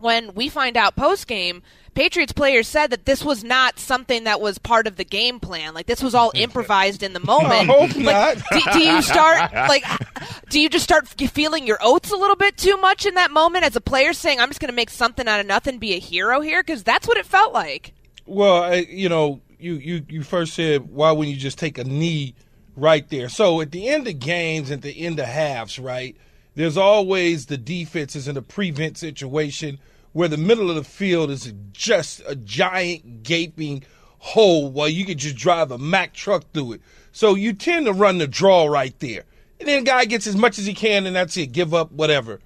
when 0.00 0.34
we 0.34 0.48
find 0.48 0.76
out 0.76 0.96
post 0.96 1.26
game 1.26 1.62
Patriots 1.94 2.32
players 2.32 2.68
said 2.68 2.90
that 2.90 3.04
this 3.04 3.24
was 3.24 3.42
not 3.42 3.78
something 3.78 4.24
that 4.24 4.40
was 4.40 4.58
part 4.58 4.86
of 4.86 4.96
the 4.96 5.04
game 5.04 5.40
plan. 5.40 5.74
Like 5.74 5.86
this 5.86 6.02
was 6.02 6.14
all 6.14 6.30
improvised 6.36 7.02
in 7.02 7.12
the 7.12 7.20
moment. 7.24 7.52
I 7.52 7.64
hope 7.64 7.96
not. 7.96 8.36
do, 8.52 8.60
do 8.72 8.78
you 8.78 9.02
start 9.02 9.52
like? 9.52 9.84
Do 10.48 10.60
you 10.60 10.68
just 10.68 10.84
start 10.84 11.08
feeling 11.08 11.66
your 11.66 11.78
oats 11.82 12.10
a 12.10 12.16
little 12.16 12.36
bit 12.36 12.56
too 12.56 12.76
much 12.76 13.06
in 13.06 13.14
that 13.14 13.30
moment 13.30 13.64
as 13.64 13.76
a 13.76 13.80
player, 13.80 14.12
saying, 14.12 14.40
"I'm 14.40 14.48
just 14.48 14.60
going 14.60 14.70
to 14.70 14.74
make 14.74 14.90
something 14.90 15.26
out 15.26 15.40
of 15.40 15.46
nothing, 15.46 15.78
be 15.78 15.94
a 15.94 15.98
hero 15.98 16.40
here"? 16.40 16.62
Because 16.62 16.82
that's 16.82 17.08
what 17.08 17.16
it 17.16 17.26
felt 17.26 17.52
like. 17.52 17.92
Well, 18.26 18.62
I, 18.62 18.74
you 18.88 19.08
know, 19.08 19.40
you, 19.58 19.74
you, 19.74 20.04
you 20.08 20.22
first 20.22 20.54
said, 20.54 20.90
why 20.90 21.10
wouldn't 21.10 21.34
you 21.34 21.40
just 21.40 21.58
take 21.58 21.78
a 21.78 21.84
knee 21.84 22.34
right 22.76 23.08
there? 23.08 23.28
So 23.28 23.60
at 23.60 23.72
the 23.72 23.88
end 23.88 24.06
of 24.06 24.20
games, 24.20 24.70
at 24.70 24.82
the 24.82 25.04
end 25.04 25.18
of 25.18 25.26
halves, 25.26 25.78
right, 25.78 26.16
there's 26.54 26.76
always 26.76 27.46
the 27.46 27.58
defenses 27.58 28.28
in 28.28 28.36
a 28.36 28.42
prevent 28.42 28.98
situation 28.98 29.80
where 30.12 30.28
the 30.28 30.36
middle 30.36 30.70
of 30.70 30.76
the 30.76 30.84
field 30.84 31.30
is 31.30 31.52
just 31.72 32.22
a 32.26 32.34
giant 32.34 33.22
gaping 33.22 33.84
hole 34.18 34.70
while 34.70 34.88
you 34.88 35.04
could 35.04 35.18
just 35.18 35.36
drive 35.36 35.70
a 35.70 35.78
Mack 35.78 36.12
truck 36.12 36.44
through 36.52 36.74
it. 36.74 36.80
So 37.12 37.34
you 37.34 37.52
tend 37.52 37.86
to 37.86 37.92
run 37.92 38.18
the 38.18 38.26
draw 38.26 38.66
right 38.66 38.98
there. 38.98 39.24
And 39.58 39.68
then 39.68 39.84
the 39.84 39.90
guy 39.90 40.04
gets 40.04 40.26
as 40.26 40.36
much 40.36 40.58
as 40.58 40.66
he 40.66 40.74
can, 40.74 41.06
and 41.06 41.14
that's 41.14 41.36
it. 41.36 41.52
Give 41.52 41.74
up, 41.74 41.92
whatever. 41.92 42.40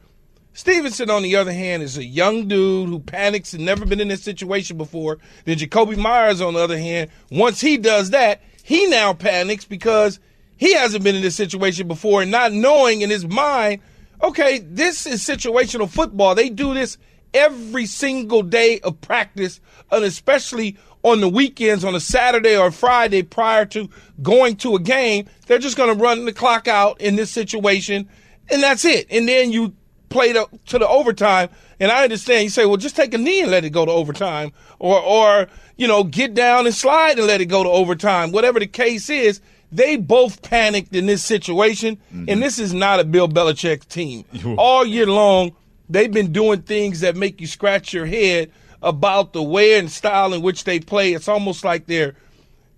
Stevenson, 0.52 1.10
on 1.10 1.22
the 1.22 1.36
other 1.36 1.52
hand, 1.52 1.82
is 1.82 1.98
a 1.98 2.04
young 2.04 2.46
dude 2.46 2.88
who 2.88 3.00
panics 3.00 3.54
and 3.54 3.64
never 3.64 3.84
been 3.84 4.00
in 4.00 4.08
this 4.08 4.22
situation 4.22 4.76
before. 4.76 5.18
Then 5.44 5.58
Jakobi 5.58 5.96
Meyers, 5.96 6.40
on 6.40 6.54
the 6.54 6.60
other 6.60 6.78
hand, 6.78 7.10
once 7.30 7.60
he 7.60 7.76
does 7.76 8.10
that, 8.10 8.40
he 8.62 8.86
now 8.86 9.12
panics 9.12 9.64
because 9.64 10.20
he 10.56 10.74
hasn't 10.74 11.02
been 11.02 11.16
in 11.16 11.22
this 11.22 11.34
situation 11.34 11.88
before 11.88 12.22
and 12.22 12.30
not 12.30 12.52
knowing 12.52 13.02
in 13.02 13.10
his 13.10 13.26
mind, 13.26 13.80
okay, 14.22 14.60
this 14.60 15.06
is 15.06 15.22
situational 15.22 15.88
football. 15.88 16.34
They 16.36 16.50
do 16.50 16.72
this 16.72 16.98
every 17.34 17.84
single 17.86 18.42
day 18.42 18.80
of 18.80 19.00
practice, 19.00 19.60
and 19.90 20.04
especially 20.04 20.76
on 21.02 21.20
the 21.20 21.28
weekends, 21.28 21.84
on 21.84 21.94
a 21.94 22.00
Saturday 22.00 22.56
or 22.56 22.68
a 22.68 22.72
Friday 22.72 23.22
prior 23.22 23.66
to 23.66 23.90
going 24.22 24.56
to 24.56 24.74
a 24.74 24.78
game. 24.80 25.28
They're 25.46 25.58
just 25.58 25.76
going 25.76 25.94
to 25.94 26.02
run 26.02 26.24
the 26.24 26.32
clock 26.32 26.66
out 26.68 27.00
in 27.00 27.16
this 27.16 27.30
situation, 27.30 28.08
and 28.48 28.62
that's 28.62 28.84
it. 28.86 29.06
And 29.10 29.28
then 29.28 29.52
you 29.52 29.74
play 30.08 30.32
to, 30.32 30.48
to 30.66 30.78
the 30.78 30.88
overtime. 30.88 31.50
And 31.80 31.90
I 31.90 32.04
understand 32.04 32.44
you 32.44 32.48
say, 32.50 32.64
well, 32.64 32.76
just 32.78 32.96
take 32.96 33.12
a 33.12 33.18
knee 33.18 33.42
and 33.42 33.50
let 33.50 33.64
it 33.64 33.70
go 33.70 33.84
to 33.84 33.90
overtime, 33.92 34.52
or 34.78 34.98
or 35.00 35.48
you 35.76 35.88
know, 35.88 36.04
get 36.04 36.32
down 36.34 36.66
and 36.66 36.74
slide 36.74 37.18
and 37.18 37.26
let 37.26 37.40
it 37.40 37.46
go 37.46 37.64
to 37.64 37.68
overtime. 37.68 38.30
Whatever 38.30 38.60
the 38.60 38.66
case 38.68 39.10
is, 39.10 39.40
they 39.72 39.96
both 39.96 40.40
panicked 40.40 40.94
in 40.94 41.06
this 41.06 41.22
situation, 41.22 41.96
Mm-hmm. 42.14 42.24
and 42.28 42.40
this 42.42 42.58
is 42.60 42.72
not 42.72 43.00
a 43.00 43.04
Bill 43.04 43.28
Belichick 43.28 43.86
team. 43.88 44.24
All 44.56 44.86
year 44.86 45.06
long, 45.06 45.52
they've 45.88 46.12
been 46.12 46.32
doing 46.32 46.62
things 46.62 47.00
that 47.00 47.16
make 47.16 47.40
you 47.40 47.46
scratch 47.46 47.92
your 47.92 48.06
head 48.06 48.50
about 48.82 49.32
the 49.32 49.42
way 49.42 49.78
and 49.78 49.90
style 49.90 50.32
in 50.34 50.42
which 50.42 50.64
they 50.64 50.80
play. 50.80 51.12
It's 51.12 51.28
almost 51.28 51.64
like 51.64 51.86
they're, 51.86 52.14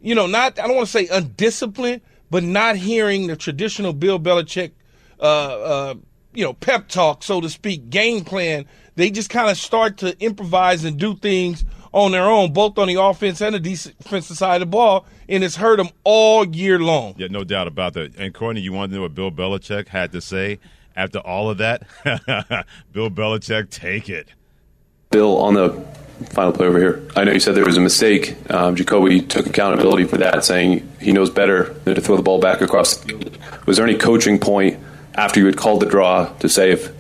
you 0.01 0.15
know, 0.15 0.27
not 0.27 0.59
I 0.59 0.67
don't 0.67 0.77
want 0.77 0.89
to 0.89 0.93
say 0.93 1.09
undisciplined, 1.09 2.01
but 2.31 2.43
not 2.43 2.77
hearing 2.77 3.27
the 3.27 3.37
traditional 3.37 3.93
Bill 3.93 4.19
Belichick, 4.19 4.73
uh, 5.21 5.23
uh, 5.23 5.95
you 6.33 6.45
know, 6.45 6.53
pep 6.53 6.89
talk, 6.89 7.23
so 7.23 7.41
to 7.41 7.49
speak, 7.49 7.91
game 7.91 8.25
plan. 8.25 8.67
They 8.95 9.11
just 9.11 9.31
kind 9.31 9.51
of 9.51 9.59
start 9.59 9.99
to 9.99 10.19
improvise 10.23 10.85
and 10.85 10.99
do 10.99 11.17
things 11.17 11.65
on 11.93 12.13
their 12.13 12.25
own, 12.25 12.53
both 12.53 12.79
on 12.79 12.89
the 12.89 13.01
offense 13.01 13.41
and 13.41 13.55
the 13.55 13.61
defensive 13.61 14.37
side 14.37 14.57
of 14.57 14.61
the 14.61 14.67
ball, 14.67 15.07
and 15.29 15.43
it's 15.43 15.57
hurt 15.57 15.77
them 15.77 15.89
all 16.05 16.47
year 16.47 16.79
long. 16.79 17.15
Yeah, 17.17 17.29
no 17.31 17.43
doubt 17.43 17.69
about 17.69 17.95
that. 17.95 18.17
And 18.17 18.35
Courtney, 18.35 18.61
you 18.61 18.73
want 18.73 18.91
to 18.91 18.97
know 18.97 19.03
what 19.03 19.15
Bill 19.15 19.31
Belichick 19.31 19.89
had 19.89 20.13
to 20.13 20.21
say 20.21 20.59
after 20.97 21.19
all 21.19 21.51
of 21.51 21.59
that? 21.59 21.83
Bill 22.93 23.11
Belichick, 23.11 23.71
take 23.71 24.09
it. 24.09 24.29
Bill, 25.11 25.39
on 25.39 25.55
the 25.55 25.73
final 26.31 26.53
play 26.53 26.67
over 26.67 26.79
here. 26.79 27.07
I 27.15 27.25
know 27.25 27.33
you 27.33 27.41
said 27.41 27.55
there 27.55 27.65
was 27.65 27.77
a 27.77 27.81
mistake. 27.81 28.37
Um, 28.51 28.75
Jakobi 28.75 29.29
took 29.29 29.47
accountability 29.47 30.05
for 30.05 30.17
that, 30.19 30.45
saying 30.45 30.91
he 31.01 31.13
knows 31.13 31.31
better 31.31 31.75
than 31.85 31.95
to 31.95 32.01
throw 32.01 32.17
the 32.17 32.23
ball 32.23 32.41
back 32.41 32.61
across 32.61 32.97
the 32.97 33.09
field. 33.09 33.39
Was 33.67 33.77
there 33.77 33.87
any 33.87 33.99
coaching 33.99 34.39
point 34.39 34.81
after 35.15 35.41
you 35.41 35.47
had 35.47 35.57
called 35.57 35.81
the 35.81 35.87
draw 35.87 36.27
to 36.39 36.49
say 36.49 36.73
if 36.73 36.91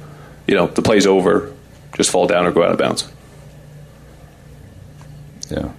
you 0.46 0.54
know 0.54 0.66
the 0.66 0.82
play's 0.82 1.06
over, 1.06 1.52
just 1.96 2.11
fall 2.11 2.26
down 2.26 2.46
or 2.46 2.52
go 2.52 2.62
out 2.62 2.72
of 2.72 2.78
bounds? 2.78 3.11
Yeah. 5.50 5.72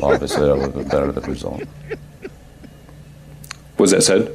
Well, 0.00 0.12
obviously, 0.12 0.44
that 0.46 0.54
would 0.54 0.62
have 0.62 0.74
been 0.74 0.88
better 0.88 1.12
the 1.12 1.20
result. 1.22 1.62
Was 3.78 3.90
that 3.92 4.02
said? 4.02 4.32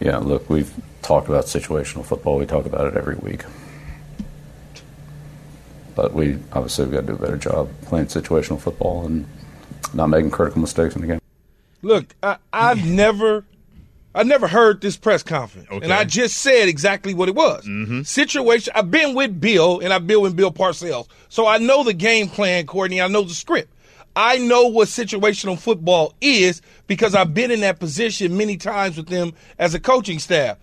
Yeah, 0.00 0.18
look, 0.18 0.48
we've 0.50 0.72
talked 1.02 1.28
about 1.28 1.44
situational 1.44 2.04
football. 2.04 2.38
We 2.38 2.46
talk 2.46 2.66
about 2.66 2.86
it 2.86 2.96
every 2.96 3.16
week. 3.16 3.42
But 5.94 6.12
we 6.12 6.38
obviously 6.52 6.86
we've 6.86 6.94
got 6.94 7.00
to 7.02 7.06
do 7.06 7.12
a 7.14 7.18
better 7.18 7.36
job 7.36 7.68
playing 7.82 8.06
situational 8.06 8.58
football 8.60 9.06
and 9.06 9.26
not 9.92 10.08
making 10.08 10.30
critical 10.32 10.60
mistakes 10.60 10.96
in 10.96 11.02
the 11.02 11.06
game. 11.06 11.20
Look, 11.82 12.14
I, 12.22 12.38
I've 12.52 12.84
never, 12.90 13.44
I 14.14 14.24
never 14.24 14.48
heard 14.48 14.80
this 14.80 14.96
press 14.96 15.22
conference, 15.22 15.68
Okay. 15.70 15.84
and 15.84 15.92
I 15.92 16.02
just 16.04 16.38
said 16.38 16.68
exactly 16.68 17.14
what 17.14 17.28
it 17.28 17.34
was. 17.36 17.64
Mm-hmm. 17.64 18.02
Situation. 18.02 18.72
I've 18.74 18.90
been 18.90 19.14
with 19.14 19.40
Bill, 19.40 19.78
and 19.80 19.92
I've 19.92 20.06
been 20.06 20.20
with 20.20 20.34
Bill 20.34 20.50
Parcells, 20.50 21.06
so 21.28 21.46
I 21.46 21.58
know 21.58 21.84
the 21.84 21.92
game 21.94 22.28
plan, 22.28 22.66
Courtney. 22.66 23.00
I 23.00 23.06
know 23.06 23.22
the 23.22 23.34
script. 23.34 23.70
I 24.16 24.38
know 24.38 24.66
what 24.66 24.88
situational 24.88 25.58
football 25.58 26.14
is 26.20 26.62
because 26.86 27.14
I've 27.14 27.34
been 27.34 27.50
in 27.50 27.60
that 27.60 27.80
position 27.80 28.36
many 28.36 28.56
times 28.56 28.96
with 28.96 29.08
them 29.08 29.32
as 29.58 29.74
a 29.74 29.80
coaching 29.80 30.18
staff. 30.18 30.58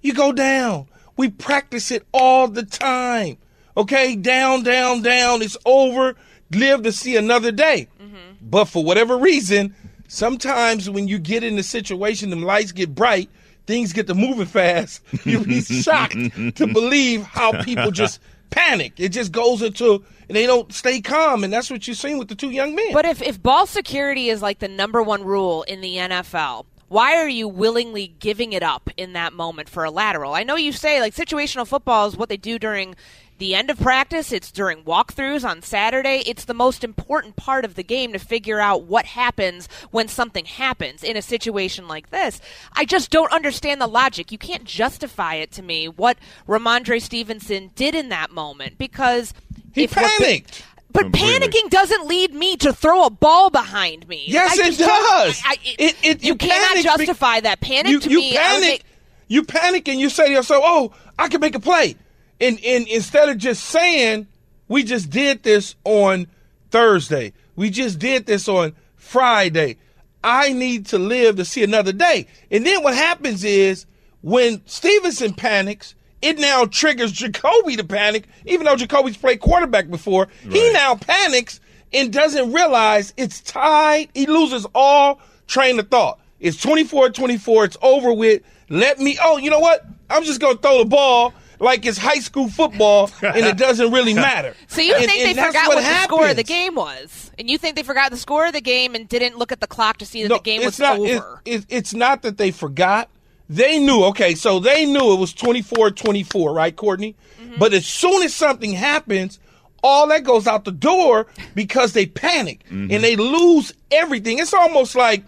You 0.00 0.14
go 0.14 0.32
down. 0.32 0.88
We 1.16 1.30
practice 1.30 1.90
it 1.90 2.06
all 2.12 2.48
the 2.48 2.64
time. 2.64 3.38
Okay, 3.76 4.16
down, 4.16 4.62
down, 4.62 5.02
down. 5.02 5.42
It's 5.42 5.56
over. 5.66 6.16
Live 6.50 6.82
to 6.82 6.92
see 6.92 7.16
another 7.16 7.52
day. 7.52 7.88
Mm-hmm. 8.00 8.16
But 8.40 8.66
for 8.66 8.82
whatever 8.82 9.18
reason, 9.18 9.74
sometimes 10.08 10.88
when 10.88 11.08
you 11.08 11.18
get 11.18 11.42
in 11.42 11.56
the 11.56 11.62
situation, 11.62 12.30
the 12.30 12.36
lights 12.36 12.72
get 12.72 12.94
bright, 12.94 13.28
things 13.66 13.92
get 13.92 14.06
to 14.06 14.14
moving 14.14 14.46
fast. 14.46 15.02
You'll 15.24 15.44
be 15.44 15.60
shocked 15.60 16.14
to 16.14 16.66
believe 16.66 17.24
how 17.24 17.62
people 17.62 17.90
just 17.90 18.20
panic. 18.50 18.94
It 18.96 19.10
just 19.10 19.32
goes 19.32 19.62
into 19.62 20.04
and 20.28 20.36
they 20.36 20.46
don't 20.46 20.72
stay 20.72 21.00
calm, 21.00 21.44
and 21.44 21.52
that's 21.52 21.70
what 21.70 21.86
you're 21.86 21.94
seeing 21.94 22.18
with 22.18 22.28
the 22.28 22.34
two 22.34 22.50
young 22.50 22.74
men. 22.74 22.92
But 22.92 23.04
if, 23.04 23.22
if 23.22 23.42
ball 23.42 23.66
security 23.66 24.28
is 24.28 24.42
like 24.42 24.58
the 24.58 24.68
number 24.68 25.02
one 25.02 25.24
rule 25.24 25.62
in 25.64 25.80
the 25.80 25.96
NFL, 25.96 26.66
why 26.88 27.16
are 27.16 27.28
you 27.28 27.48
willingly 27.48 28.14
giving 28.18 28.52
it 28.52 28.62
up 28.62 28.90
in 28.96 29.12
that 29.14 29.32
moment 29.32 29.68
for 29.68 29.84
a 29.84 29.90
lateral? 29.90 30.34
I 30.34 30.44
know 30.44 30.56
you 30.56 30.72
say 30.72 31.00
like 31.00 31.14
situational 31.14 31.66
football 31.66 32.06
is 32.06 32.16
what 32.16 32.28
they 32.28 32.36
do 32.36 32.58
during 32.58 32.94
the 33.38 33.54
end 33.54 33.70
of 33.70 33.78
practice, 33.78 34.32
it's 34.32 34.50
during 34.50 34.82
walkthroughs 34.84 35.48
on 35.48 35.60
Saturday. 35.62 36.22
It's 36.26 36.44
the 36.46 36.54
most 36.54 36.82
important 36.82 37.36
part 37.36 37.64
of 37.64 37.74
the 37.74 37.82
game 37.82 38.12
to 38.12 38.18
figure 38.18 38.60
out 38.60 38.84
what 38.84 39.04
happens 39.06 39.68
when 39.90 40.08
something 40.08 40.44
happens 40.46 41.02
in 41.04 41.16
a 41.16 41.22
situation 41.22 41.86
like 41.86 42.10
this. 42.10 42.40
I 42.74 42.84
just 42.84 43.10
don't 43.10 43.32
understand 43.32 43.80
the 43.80 43.86
logic. 43.86 44.32
You 44.32 44.38
can't 44.38 44.64
justify 44.64 45.34
it 45.34 45.52
to 45.52 45.62
me 45.62 45.86
what 45.86 46.16
Rhamondre 46.48 47.00
Stevenson 47.02 47.70
did 47.74 47.94
in 47.94 48.08
that 48.08 48.30
moment 48.30 48.78
because 48.78 49.34
he 49.74 49.84
if 49.84 49.92
panicked. 49.92 50.62
but 50.90 51.12
panicking 51.12 51.68
doesn't 51.68 52.06
lead 52.06 52.32
me 52.32 52.56
to 52.56 52.72
throw 52.72 53.04
a 53.04 53.10
ball 53.10 53.50
behind 53.50 54.08
me. 54.08 54.24
Yes, 54.26 54.58
I 54.58 54.68
it 54.68 54.78
does. 54.78 55.42
I- 55.44 55.50
I- 55.50 55.58
It- 55.78 55.96
it- 56.02 56.22
you 56.22 56.28
you 56.28 56.34
cannot 56.36 56.68
panic 56.68 56.76
be- 56.76 56.82
justify 57.04 57.40
that. 57.40 57.60
Panic 57.60 57.92
you, 57.92 58.00
to 58.00 58.10
you 58.10 58.18
me. 58.20 58.38
I 58.38 58.40
panic. 58.40 58.62
make- 58.62 58.82
you 59.28 59.42
panic 59.42 59.88
and 59.88 60.00
you 60.00 60.08
say 60.08 60.28
to 60.28 60.32
yourself, 60.32 60.62
"Oh, 60.64 60.92
I 61.18 61.28
can 61.28 61.40
make 61.40 61.54
a 61.54 61.60
play," 61.60 61.96
and 62.40 62.58
and 62.64 62.86
instead 62.88 63.28
of 63.28 63.38
just 63.38 63.64
saying, 63.64 64.26
"We 64.68 64.82
just 64.82 65.10
did 65.10 65.42
this 65.42 65.74
on 65.84 66.26
Thursday. 66.70 67.32
We 67.54 67.70
just 67.70 67.98
did 67.98 68.26
this 68.26 68.48
on 68.48 68.74
Friday. 68.96 69.76
I 70.22 70.52
need 70.52 70.86
to 70.86 70.98
live 70.98 71.36
to 71.36 71.44
see 71.44 71.62
another 71.62 71.92
day." 71.92 72.26
And 72.50 72.66
then 72.66 72.82
what 72.82 72.94
happens 72.94 73.44
is 73.44 73.86
when 74.22 74.62
Stevenson 74.66 75.34
panics. 75.34 75.94
It 76.22 76.38
now 76.38 76.64
triggers 76.64 77.12
Jakobi 77.12 77.76
to 77.76 77.84
panic, 77.84 78.24
even 78.46 78.64
though 78.64 78.74
Jakobi's 78.74 79.18
played 79.18 79.38
quarterback 79.38 79.90
before. 79.90 80.28
He 80.50 80.72
now 80.72 80.96
panics 80.96 81.60
and 81.92 82.12
doesn't 82.12 82.52
realize 82.52 83.12
it's 83.16 83.40
tied. 83.42 84.08
He 84.14 84.26
loses 84.26 84.66
all 84.74 85.20
train 85.46 85.78
of 85.78 85.88
thought. 85.88 86.18
It's 86.40 86.60
24 86.60 87.10
24. 87.10 87.64
It's 87.64 87.76
over 87.82 88.12
with. 88.12 88.42
Let 88.68 88.98
me, 88.98 89.16
oh, 89.22 89.36
you 89.36 89.50
know 89.50 89.60
what? 89.60 89.86
I'm 90.10 90.24
just 90.24 90.40
going 90.40 90.56
to 90.56 90.62
throw 90.62 90.78
the 90.78 90.84
ball 90.84 91.32
like 91.58 91.84
it's 91.86 91.98
high 91.98 92.20
school 92.20 92.48
football 92.48 93.10
and 93.22 93.44
it 93.46 93.56
doesn't 93.56 93.92
really 93.92 94.14
matter. 94.28 94.54
So 94.68 94.80
you 94.80 94.94
And- 94.94 95.04
think 95.06 95.26
and 95.26 95.38
they 95.38 95.42
forgot 95.42 95.68
what, 95.68 95.76
the 95.82 96.02
score 96.04 96.28
of 96.28 96.36
the 96.36 96.44
game 96.44 96.74
was, 96.74 97.30
and 97.38 97.48
you 97.50 97.58
think 97.58 97.76
they 97.76 97.82
forgot 97.82 98.10
the 98.10 98.16
score 98.16 98.46
of 98.46 98.52
the 98.52 98.60
game 98.60 98.94
and 98.94 99.08
didn't 99.08 99.36
look 99.38 99.52
at 99.52 99.60
the 99.60 99.66
clock 99.66 99.98
to 99.98 100.06
see 100.06 100.22
that 100.22 100.28
No, 100.28 100.36
the 100.36 100.42
game 100.42 100.60
it's 100.62 100.66
was 100.66 100.78
not, 100.80 100.98
over? 100.98 101.40
It, 101.44 101.54
it, 101.60 101.66
it's 101.68 101.94
not 101.94 102.22
that 102.22 102.36
they 102.38 102.50
forgot. 102.50 103.08
They 103.48 103.78
knew, 103.78 104.04
okay, 104.06 104.34
so 104.34 104.58
they 104.58 104.86
knew 104.86 105.12
it 105.12 105.20
was 105.20 105.32
24 105.32 105.92
24, 105.92 106.52
right, 106.52 106.74
Courtney? 106.74 107.14
Mm-hmm. 107.40 107.58
But 107.58 107.74
as 107.74 107.86
soon 107.86 108.22
as 108.24 108.34
something 108.34 108.72
happens, 108.72 109.38
all 109.84 110.08
that 110.08 110.24
goes 110.24 110.48
out 110.48 110.64
the 110.64 110.72
door 110.72 111.28
because 111.54 111.92
they 111.92 112.06
panic 112.06 112.64
and 112.70 112.90
they 112.90 113.14
lose 113.14 113.72
everything. 113.92 114.40
It's 114.40 114.52
almost 114.52 114.96
like 114.96 115.22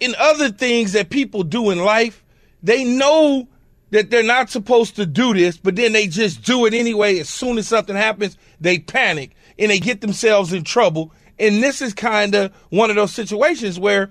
in 0.00 0.14
other 0.18 0.50
things 0.50 0.92
that 0.92 1.08
people 1.08 1.44
do 1.44 1.70
in 1.70 1.78
life, 1.78 2.22
they 2.62 2.84
know 2.84 3.48
that 3.94 4.10
they're 4.10 4.24
not 4.24 4.50
supposed 4.50 4.96
to 4.96 5.06
do 5.06 5.32
this, 5.34 5.56
but 5.56 5.76
then 5.76 5.92
they 5.92 6.08
just 6.08 6.42
do 6.42 6.66
it 6.66 6.74
anyway. 6.74 7.20
As 7.20 7.28
soon 7.28 7.58
as 7.58 7.68
something 7.68 7.94
happens, 7.94 8.36
they 8.60 8.80
panic 8.80 9.36
and 9.56 9.70
they 9.70 9.78
get 9.78 10.00
themselves 10.00 10.52
in 10.52 10.64
trouble. 10.64 11.12
And 11.38 11.62
this 11.62 11.80
is 11.80 11.94
kind 11.94 12.34
of 12.34 12.52
one 12.70 12.90
of 12.90 12.96
those 12.96 13.12
situations 13.12 13.78
where 13.78 14.10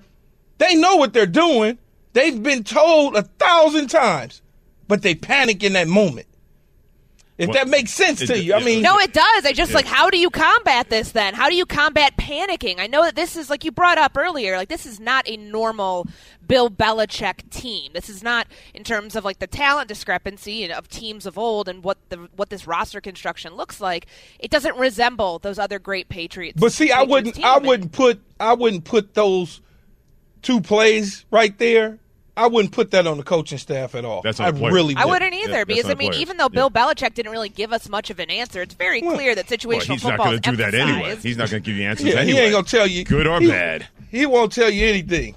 they 0.56 0.74
know 0.74 0.96
what 0.96 1.12
they're 1.12 1.26
doing. 1.26 1.78
They've 2.14 2.42
been 2.42 2.64
told 2.64 3.14
a 3.14 3.24
thousand 3.24 3.88
times, 3.88 4.40
but 4.88 5.02
they 5.02 5.14
panic 5.14 5.62
in 5.62 5.74
that 5.74 5.86
moment. 5.86 6.28
If 7.36 7.48
Well, 7.48 7.54
that 7.54 7.68
makes 7.68 7.92
sense 7.92 8.20
it- 8.22 8.28
to 8.28 8.38
you, 8.38 8.54
I 8.54 8.60
mean, 8.60 8.80
No, 8.80 8.96
it 9.00 9.12
does. 9.12 9.44
I 9.44 9.52
just 9.52 9.72
Yeah. 9.72 9.78
like 9.78 9.86
how 9.86 10.08
do 10.08 10.16
you 10.18 10.30
combat 10.30 10.88
this 10.88 11.10
then? 11.10 11.34
How 11.34 11.48
do 11.50 11.56
you 11.56 11.66
combat 11.66 12.16
panicking? 12.16 12.78
I 12.78 12.86
know 12.86 13.02
that 13.02 13.16
this 13.16 13.34
is 13.34 13.50
like 13.50 13.64
you 13.64 13.72
brought 13.72 13.98
up 13.98 14.16
earlier, 14.16 14.56
like 14.56 14.68
this 14.68 14.86
is 14.86 15.00
not 15.00 15.28
a 15.28 15.36
normal 15.36 16.06
Bill 16.46 16.70
Belichick 16.70 17.50
team. 17.50 17.90
This 17.92 18.08
is 18.08 18.22
not 18.22 18.46
in 18.72 18.84
terms 18.84 19.16
of 19.16 19.24
like 19.24 19.40
the 19.40 19.48
talent 19.48 19.88
discrepancy 19.88 20.70
of 20.72 20.86
teams 20.88 21.26
of 21.26 21.36
old 21.36 21.68
and 21.68 21.82
what 21.82 21.98
the 22.08 22.28
what 22.36 22.50
this 22.50 22.68
roster 22.68 23.00
construction 23.00 23.54
looks 23.56 23.80
like. 23.80 24.06
It 24.38 24.50
doesn't 24.52 24.76
resemble 24.76 25.40
those 25.40 25.58
other 25.58 25.80
great 25.80 26.08
Patriots. 26.08 26.60
But 26.60 26.72
see, 26.72 26.92
I 26.92 27.02
wouldn't. 27.02 27.42
I 27.42 27.58
wouldn't 27.58 27.90
put, 27.90 28.20
I 28.38 28.52
wouldn't 28.52 28.84
put 28.84 29.14
those 29.14 29.60
two 30.42 30.60
plays 30.60 31.24
right 31.32 31.58
there. 31.58 31.98
I 32.36 32.48
wouldn't 32.48 32.72
put 32.72 32.90
that 32.90 33.06
on 33.06 33.16
the 33.16 33.22
coaching 33.22 33.58
staff 33.58 33.94
at 33.94 34.04
all. 34.04 34.20
That's 34.22 34.40
on 34.40 34.46
I 34.46 34.50
the 34.50 34.60
really, 34.70 34.96
I 34.96 35.04
wouldn't. 35.04 35.32
wouldn't 35.32 35.44
either 35.44 35.58
Yeah, 35.58 35.64
because 35.64 35.88
I 35.90 35.94
mean, 35.94 36.14
even 36.14 36.36
though 36.36 36.48
Bill 36.48 36.68
Belichick 36.70 37.14
didn't 37.14 37.30
really 37.30 37.48
give 37.48 37.72
us 37.72 37.88
much 37.88 38.10
of 38.10 38.18
an 38.18 38.28
answer, 38.30 38.60
it's 38.62 38.74
very 38.74 39.00
clear 39.00 39.34
that 39.36 39.46
situational 39.46 39.66
Well, 39.68 39.80
he's 39.80 40.04
not 40.04 40.18
going 40.18 40.40
to 40.40 40.50
do 40.50 40.56
that 40.56 40.74
anyway. 40.74 41.16
He's 41.16 41.36
not 41.36 41.50
going 41.50 41.62
to 41.62 41.66
give 41.70 41.76
you 41.78 41.84
answers 41.88 42.06
Yeah, 42.06 42.14
anyway. 42.16 42.38
he 42.40 42.44
ain't 42.46 42.52
gonna 42.52 42.64
tell 42.66 42.86
you 42.88 43.04
good 43.04 43.26
or 43.28 43.40
he- 43.40 43.46
bad. 43.48 43.86
He 44.10 44.26
won't 44.26 44.52
tell 44.52 44.70
you 44.70 44.86
anything. 44.86 45.36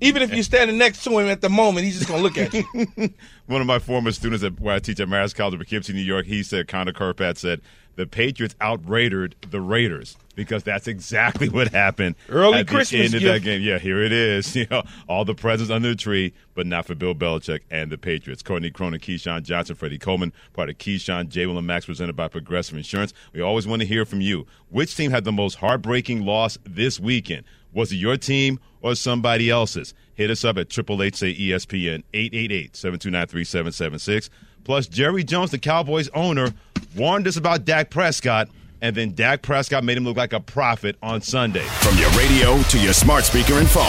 Even 0.00 0.22
if 0.22 0.34
you're 0.34 0.42
standing 0.42 0.76
next 0.76 1.04
to 1.04 1.16
him 1.18 1.28
at 1.28 1.40
the 1.40 1.48
moment, 1.48 1.84
he's 1.86 1.96
just 1.98 2.08
gonna 2.08 2.22
look 2.22 2.36
at 2.36 2.52
you. 2.52 2.64
One 3.46 3.60
of 3.60 3.66
my 3.66 3.78
former 3.78 4.10
students 4.10 4.42
at, 4.42 4.58
where 4.60 4.74
I 4.74 4.78
teach 4.80 4.98
at 4.98 5.06
Marist 5.08 5.36
College 5.36 5.54
of 5.54 5.60
Poughkeepsie, 5.60 5.92
New 5.92 6.00
York, 6.00 6.26
he 6.26 6.42
said, 6.42 6.66
Connor 6.66 6.92
Kerpat 6.92 7.36
said, 7.38 7.60
the 7.96 8.06
Patriots 8.06 8.54
outrated 8.60 9.34
the 9.50 9.60
Raiders 9.60 10.16
because 10.34 10.64
that's 10.64 10.88
exactly 10.88 11.48
what 11.48 11.68
happened 11.68 12.16
Early 12.28 12.58
at 12.58 12.66
the 12.66 12.74
Christmas 12.74 13.06
end 13.06 13.14
of 13.14 13.20
gift. 13.20 13.32
that 13.32 13.40
game. 13.42 13.62
Yeah, 13.62 13.78
here 13.78 14.02
it 14.02 14.12
is. 14.12 14.54
You 14.64 14.66
know, 14.70 14.82
all 15.08 15.24
the 15.24 15.34
presents 15.34 15.70
under 15.70 15.88
the 15.90 15.94
tree, 15.94 16.32
but 16.54 16.66
not 16.66 16.86
for 16.86 16.94
Bill 16.94 17.14
Belichick 17.14 17.60
and 17.70 17.90
the 17.92 17.98
Patriots. 17.98 18.42
Courtney 18.42 18.70
Cronin, 18.70 19.00
Keyshawn 19.00 19.42
Johnson, 19.42 19.76
Freddie 19.76 19.98
Coleman, 19.98 20.32
part 20.52 20.70
of 20.70 20.78
Keyshawn, 20.78 21.28
J. 21.28 21.46
Will 21.46 21.58
and 21.58 21.66
Max, 21.66 21.86
presented 21.86 22.16
by 22.16 22.28
Progressive 22.28 22.76
Insurance. 22.76 23.12
We 23.32 23.40
always 23.40 23.66
want 23.66 23.82
to 23.82 23.86
hear 23.86 24.04
from 24.04 24.20
you. 24.20 24.46
Which 24.70 24.96
team 24.96 25.10
had 25.10 25.24
the 25.24 25.32
most 25.32 25.56
heartbreaking 25.56 26.24
loss 26.24 26.58
this 26.64 26.98
weekend? 26.98 27.44
Was 27.72 27.92
it 27.92 27.96
your 27.96 28.16
team 28.16 28.58
or 28.80 28.94
somebody 28.94 29.50
else's? 29.50 29.94
Hit 30.14 30.30
us 30.30 30.44
up 30.44 30.56
at 30.58 30.70
Triple 30.70 31.02
H 31.02 31.16
say 31.16 31.34
ESPN 31.34 32.04
888-729-3776. 32.12 34.30
Plus, 34.62 34.86
Jerry 34.86 35.24
Jones, 35.24 35.50
the 35.50 35.58
Cowboys 35.58 36.08
owner, 36.14 36.54
warned 36.96 37.26
us 37.26 37.36
about 37.36 37.64
Dak 37.64 37.90
Prescott, 37.90 38.48
and 38.82 38.94
then 38.94 39.12
Dak 39.14 39.42
Prescott 39.42 39.82
made 39.84 39.96
him 39.96 40.04
look 40.04 40.16
like 40.16 40.32
a 40.32 40.40
prophet 40.40 40.96
on 41.02 41.20
Sunday. 41.22 41.64
From 41.80 41.96
your 41.98 42.10
radio 42.10 42.60
to 42.64 42.78
your 42.78 42.92
smart 42.92 43.24
speaker 43.24 43.54
and 43.54 43.68
phone, 43.68 43.84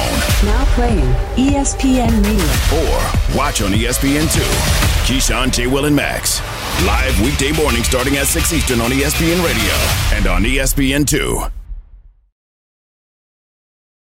Now 0.46 0.64
playing 0.76 1.06
ESPN 1.36 2.24
Radio. 2.24 2.80
or 2.80 3.38
watch 3.38 3.62
on 3.62 3.74
E 3.74 3.86
ESPN2. 3.86 4.40
Keyshawn, 5.06 5.52
J. 5.54 5.68
Will, 5.68 5.86
and 5.86 5.96
Max. 5.96 6.40
Live 6.86 7.20
weekday 7.22 7.52
morning 7.52 7.84
starting 7.84 8.16
at 8.18 8.26
6 8.28 8.54
Eastern 8.54 8.82
on 8.82 8.92
ESPN 8.92 9.44
Radio 9.46 10.18
and 10.18 10.28
on 10.28 10.44
ESPN2. 10.44 11.52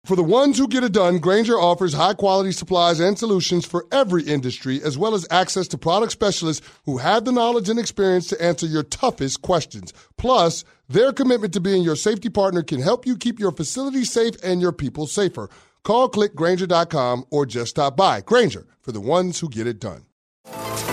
For 0.04 0.16
the 0.16 0.22
ones 0.22 0.56
who 0.56 0.66
get 0.66 0.82
it 0.82 0.92
done, 0.92 1.18
Grainger 1.18 1.60
offers 1.60 1.92
high 1.92 2.14
quality 2.14 2.52
supplies 2.52 3.00
and 3.00 3.18
solutions 3.18 3.66
for 3.66 3.86
every 3.92 4.22
industry, 4.22 4.82
as 4.82 4.96
well 4.96 5.14
as 5.14 5.26
access 5.30 5.68
to 5.68 5.78
product 5.78 6.10
specialists 6.12 6.66
who 6.86 6.98
have 6.98 7.24
the 7.24 7.32
knowledge 7.32 7.68
and 7.68 7.78
experience 7.78 8.26
to 8.28 8.42
answer 8.42 8.66
your 8.66 8.82
toughest 8.82 9.42
questions. 9.42 9.92
Plus, 10.16 10.64
their 10.88 11.12
commitment 11.12 11.52
to 11.52 11.60
being 11.60 11.82
your 11.82 11.96
safety 11.96 12.30
partner 12.30 12.62
can 12.62 12.80
help 12.80 13.06
you 13.06 13.16
keep 13.16 13.38
your 13.38 13.52
facility 13.52 14.04
safe 14.04 14.34
and 14.42 14.62
your 14.62 14.72
people 14.72 15.06
safer. 15.06 15.50
Call 15.84 16.10
clickgranger.com 16.10 17.26
or 17.30 17.44
just 17.44 17.70
stop 17.70 17.96
by. 17.96 18.22
Grainger 18.22 18.66
for 18.80 18.92
the 18.92 19.00
ones 19.00 19.38
who 19.40 19.48
get 19.50 19.66
it 19.66 19.78
done. 19.78 20.06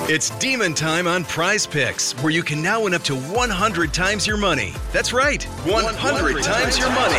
It's 0.09 0.29
demon 0.39 0.73
time 0.73 1.07
on 1.07 1.23
prize 1.25 1.65
picks, 1.65 2.13
where 2.23 2.31
you 2.31 2.43
can 2.43 2.61
now 2.61 2.83
win 2.83 2.93
up 2.93 3.03
to 3.03 3.15
100 3.15 3.93
times 3.93 4.27
your 4.27 4.37
money. 4.37 4.73
That's 4.93 5.11
right, 5.11 5.43
100, 5.43 6.43
times 6.43 6.77
your 6.77 6.89
money. 6.91 7.15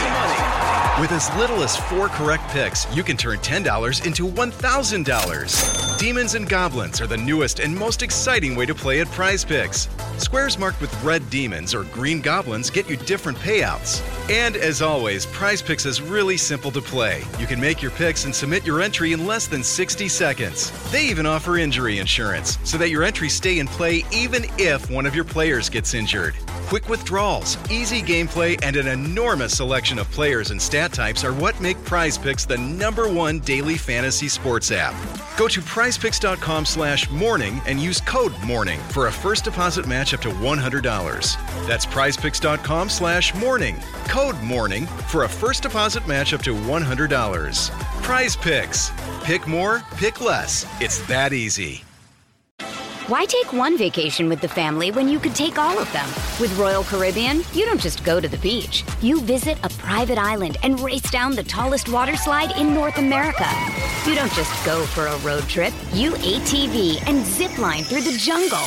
With 1.01 1.13
as 1.13 1.33
little 1.37 1.63
as 1.63 1.77
four 1.77 2.09
correct 2.09 2.49
picks, 2.49 2.93
you 2.93 3.05
can 3.05 3.17
turn 3.17 3.39
$10 3.39 4.05
into 4.05 4.27
$1,000. 4.27 5.97
Demons 5.97 6.35
and 6.35 6.49
Goblins 6.49 7.01
are 7.01 7.07
the 7.07 7.17
newest 7.17 7.61
and 7.61 7.73
most 7.73 8.03
exciting 8.03 8.57
way 8.57 8.67
to 8.67 8.75
play 8.75 9.01
at 9.01 9.07
prize 9.13 9.45
picks. 9.45 9.89
Squares 10.17 10.59
marked 10.59 10.81
with 10.81 11.05
red 11.05 11.31
demons 11.31 11.73
or 11.73 11.85
green 11.85 12.21
goblins 12.21 12.69
get 12.69 12.91
you 12.91 12.97
different 12.97 13.39
payouts. 13.39 14.18
And 14.29 14.57
as 14.57 14.83
always, 14.83 15.25
prize 15.25 15.63
picks 15.63 15.87
is 15.87 16.03
really 16.03 16.37
simple 16.37 16.71
to 16.73 16.83
play. 16.83 17.23
You 17.39 17.47
can 17.47 17.59
make 17.59 17.81
your 17.81 17.91
picks 17.93 18.27
and 18.27 18.35
submit 18.35 18.67
your 18.67 18.83
entry 18.83 19.15
in 19.15 19.27
less 19.27 19.47
than 19.47 19.65
60 19.65 20.07
seconds. 20.09 20.71
They 20.93 21.07
even 21.07 21.25
offer 21.25 21.57
injury 21.57 21.99
insurance 21.99 22.59
so 22.63 22.77
that 22.77 22.91
your 22.91 23.05
entries 23.05 23.33
stay 23.33 23.59
in 23.59 23.67
play 23.67 24.05
even 24.13 24.45
if 24.59 24.91
one 24.91 25.07
of 25.07 25.15
your 25.15 25.25
players 25.25 25.71
gets 25.71 25.95
injured. 25.95 26.35
Quick 26.69 26.91
withdrawals, 26.91 27.57
easy 27.71 28.03
gameplay, 28.03 28.59
and 28.63 28.77
an 28.77 28.89
enormous 28.89 29.57
selection 29.57 29.99
of 29.99 30.11
players 30.11 30.51
and 30.51 30.61
stat 30.61 30.93
types 30.93 31.25
are 31.25 31.33
what 31.33 31.59
make 31.63 31.83
Prize 31.87 32.19
Picks 32.19 32.45
the 32.45 32.59
number 32.59 33.09
one 33.09 33.39
daily 33.39 33.79
fantasy 33.79 34.29
sports 34.29 34.71
app. 34.71 34.93
Go 35.39 35.49
to 35.49 35.61
prizepicks.com 35.63 36.67
slash 36.67 37.09
morning 37.11 37.63
and 37.65 37.81
use 37.81 38.03
code 38.03 38.39
morning 38.45 38.81
for 38.91 39.07
a 39.07 39.13
first 39.13 39.45
deposit 39.45 39.87
match 39.87 40.13
up 40.13 40.21
to 40.21 40.29
$100. 40.29 40.83
That's 41.67 41.87
prizepicks.com 41.87 42.89
slash 42.91 43.35
morning. 43.37 43.77
Code 44.19 44.43
morning 44.43 44.85
for 45.07 45.23
a 45.23 45.29
first 45.29 45.63
deposit 45.63 46.09
match 46.09 46.35
up 46.35 46.43
to 46.43 46.53
$100. 46.53 47.71
Prize 48.03 48.35
Picks. 48.35 48.91
Pick 49.23 49.47
more, 49.47 49.85
pick 49.95 50.21
less. 50.21 50.67
It's 50.81 50.99
that 51.07 51.33
easy. 51.33 51.85
Why 53.07 53.27
take 53.27 53.53
one 53.53 53.79
vacation 53.79 54.29
with 54.29 54.41
the 54.41 54.49
family 54.49 54.91
when 54.91 55.09
you 55.09 55.21
could 55.21 55.37
take 55.37 55.57
all 55.57 55.79
of 55.79 55.91
them? 55.93 56.09
With 56.41 56.53
Royal 56.59 56.83
Caribbean, 56.83 57.43
you 57.53 57.65
don't 57.65 57.81
just 57.81 58.03
go 58.03 58.19
to 58.19 58.27
the 58.27 58.39
beach. 58.39 58.83
You 59.01 59.21
visit 59.21 59.57
a 59.63 59.69
private 59.69 60.19
island 60.19 60.57
and 60.65 60.81
race 60.81 61.09
down 61.13 61.37
the 61.37 61.45
tallest 61.45 61.89
water 61.89 62.17
slide 62.17 62.59
in 62.59 62.75
North 62.75 62.99
America. 62.99 63.47
You 64.05 64.17
don't 64.17 64.33
just 64.33 64.67
go 64.67 64.85
for 64.87 65.07
a 65.07 65.19
road 65.19 65.45
trip. 65.45 65.73
You 65.93 66.11
ATV 66.15 67.07
and 67.07 67.25
zip 67.25 67.57
line 67.57 67.85
through 67.85 68.03
the 68.03 68.19
jungle. 68.19 68.67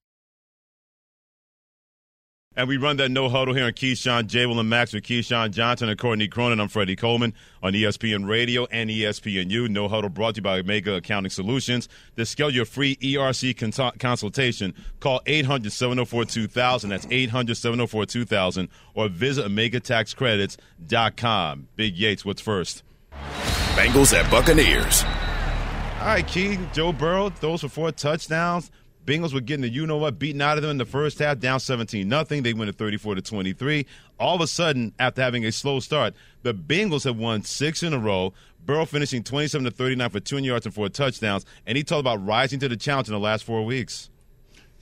And 2.53 2.67
we 2.67 2.75
run 2.75 2.97
that 2.97 3.11
no 3.11 3.29
huddle 3.29 3.53
here 3.53 3.63
on 3.63 3.71
Keyshawn, 3.71 4.27
J. 4.27 4.45
Will, 4.45 4.59
and 4.59 4.69
Max 4.69 4.91
with 4.91 5.05
Keyshawn 5.05 5.51
Johnson 5.51 5.87
and 5.87 5.97
Courtney 5.97 6.27
Cronin. 6.27 6.59
I'm 6.59 6.67
Freddie 6.67 6.97
Coleman 6.97 7.33
on 7.63 7.71
ESPN 7.71 8.27
Radio 8.27 8.65
and 8.65 8.89
ESPNU. 8.89 9.69
No 9.69 9.87
huddle 9.87 10.09
brought 10.09 10.35
to 10.35 10.39
you 10.39 10.43
by 10.43 10.59
Omega 10.59 10.95
Accounting 10.95 11.29
Solutions. 11.29 11.87
To 12.17 12.25
schedule 12.25 12.53
your 12.53 12.65
free 12.65 12.97
ERC 12.97 13.57
cons- 13.57 13.79
consultation, 13.99 14.73
call 14.99 15.21
800 15.27 15.71
704 15.71 16.25
2000. 16.25 16.89
That's 16.89 17.07
800 17.09 17.55
704 17.55 18.05
2000. 18.05 18.67
Or 18.95 19.07
visit 19.07 19.45
OmegaTaxCredits.com. 19.45 21.67
Big 21.77 21.95
Yates, 21.95 22.25
what's 22.25 22.41
first? 22.41 22.83
Bengals 23.75 24.13
at 24.13 24.29
Buccaneers. 24.29 25.05
All 26.01 26.07
right, 26.07 26.27
Key. 26.27 26.59
Joe 26.73 26.91
Burrow 26.91 27.29
throws 27.29 27.61
for 27.61 27.69
four 27.69 27.93
touchdowns. 27.93 28.71
Bengals 29.05 29.33
were 29.33 29.41
getting 29.41 29.61
the 29.61 29.69
you 29.69 29.87
know 29.87 29.97
what 29.97 30.19
beaten 30.19 30.41
out 30.41 30.57
of 30.57 30.61
them 30.61 30.71
in 30.71 30.77
the 30.77 30.85
first 30.85 31.19
half, 31.19 31.39
down 31.39 31.59
17 31.59 32.07
nothing. 32.07 32.43
They 32.43 32.53
win 32.53 32.69
at 32.69 32.75
34 32.75 33.15
to 33.15 33.21
23. 33.21 33.85
All 34.19 34.35
of 34.35 34.41
a 34.41 34.47
sudden, 34.47 34.93
after 34.99 35.21
having 35.21 35.45
a 35.45 35.51
slow 35.51 35.79
start, 35.79 36.13
the 36.43 36.53
Bengals 36.53 37.05
have 37.05 37.17
won 37.17 37.43
six 37.43 37.83
in 37.83 37.93
a 37.93 37.99
row. 37.99 38.33
Burrow 38.63 38.85
finishing 38.85 39.23
27 39.23 39.65
to 39.65 39.71
39 39.71 40.09
for 40.09 40.19
200 40.19 40.45
yards 40.45 40.65
and 40.67 40.75
four 40.75 40.87
touchdowns, 40.87 41.45
and 41.65 41.77
he 41.77 41.83
talked 41.83 42.01
about 42.01 42.23
rising 42.23 42.59
to 42.59 42.69
the 42.69 42.77
challenge 42.77 43.07
in 43.07 43.13
the 43.13 43.19
last 43.19 43.43
four 43.43 43.65
weeks. 43.65 44.11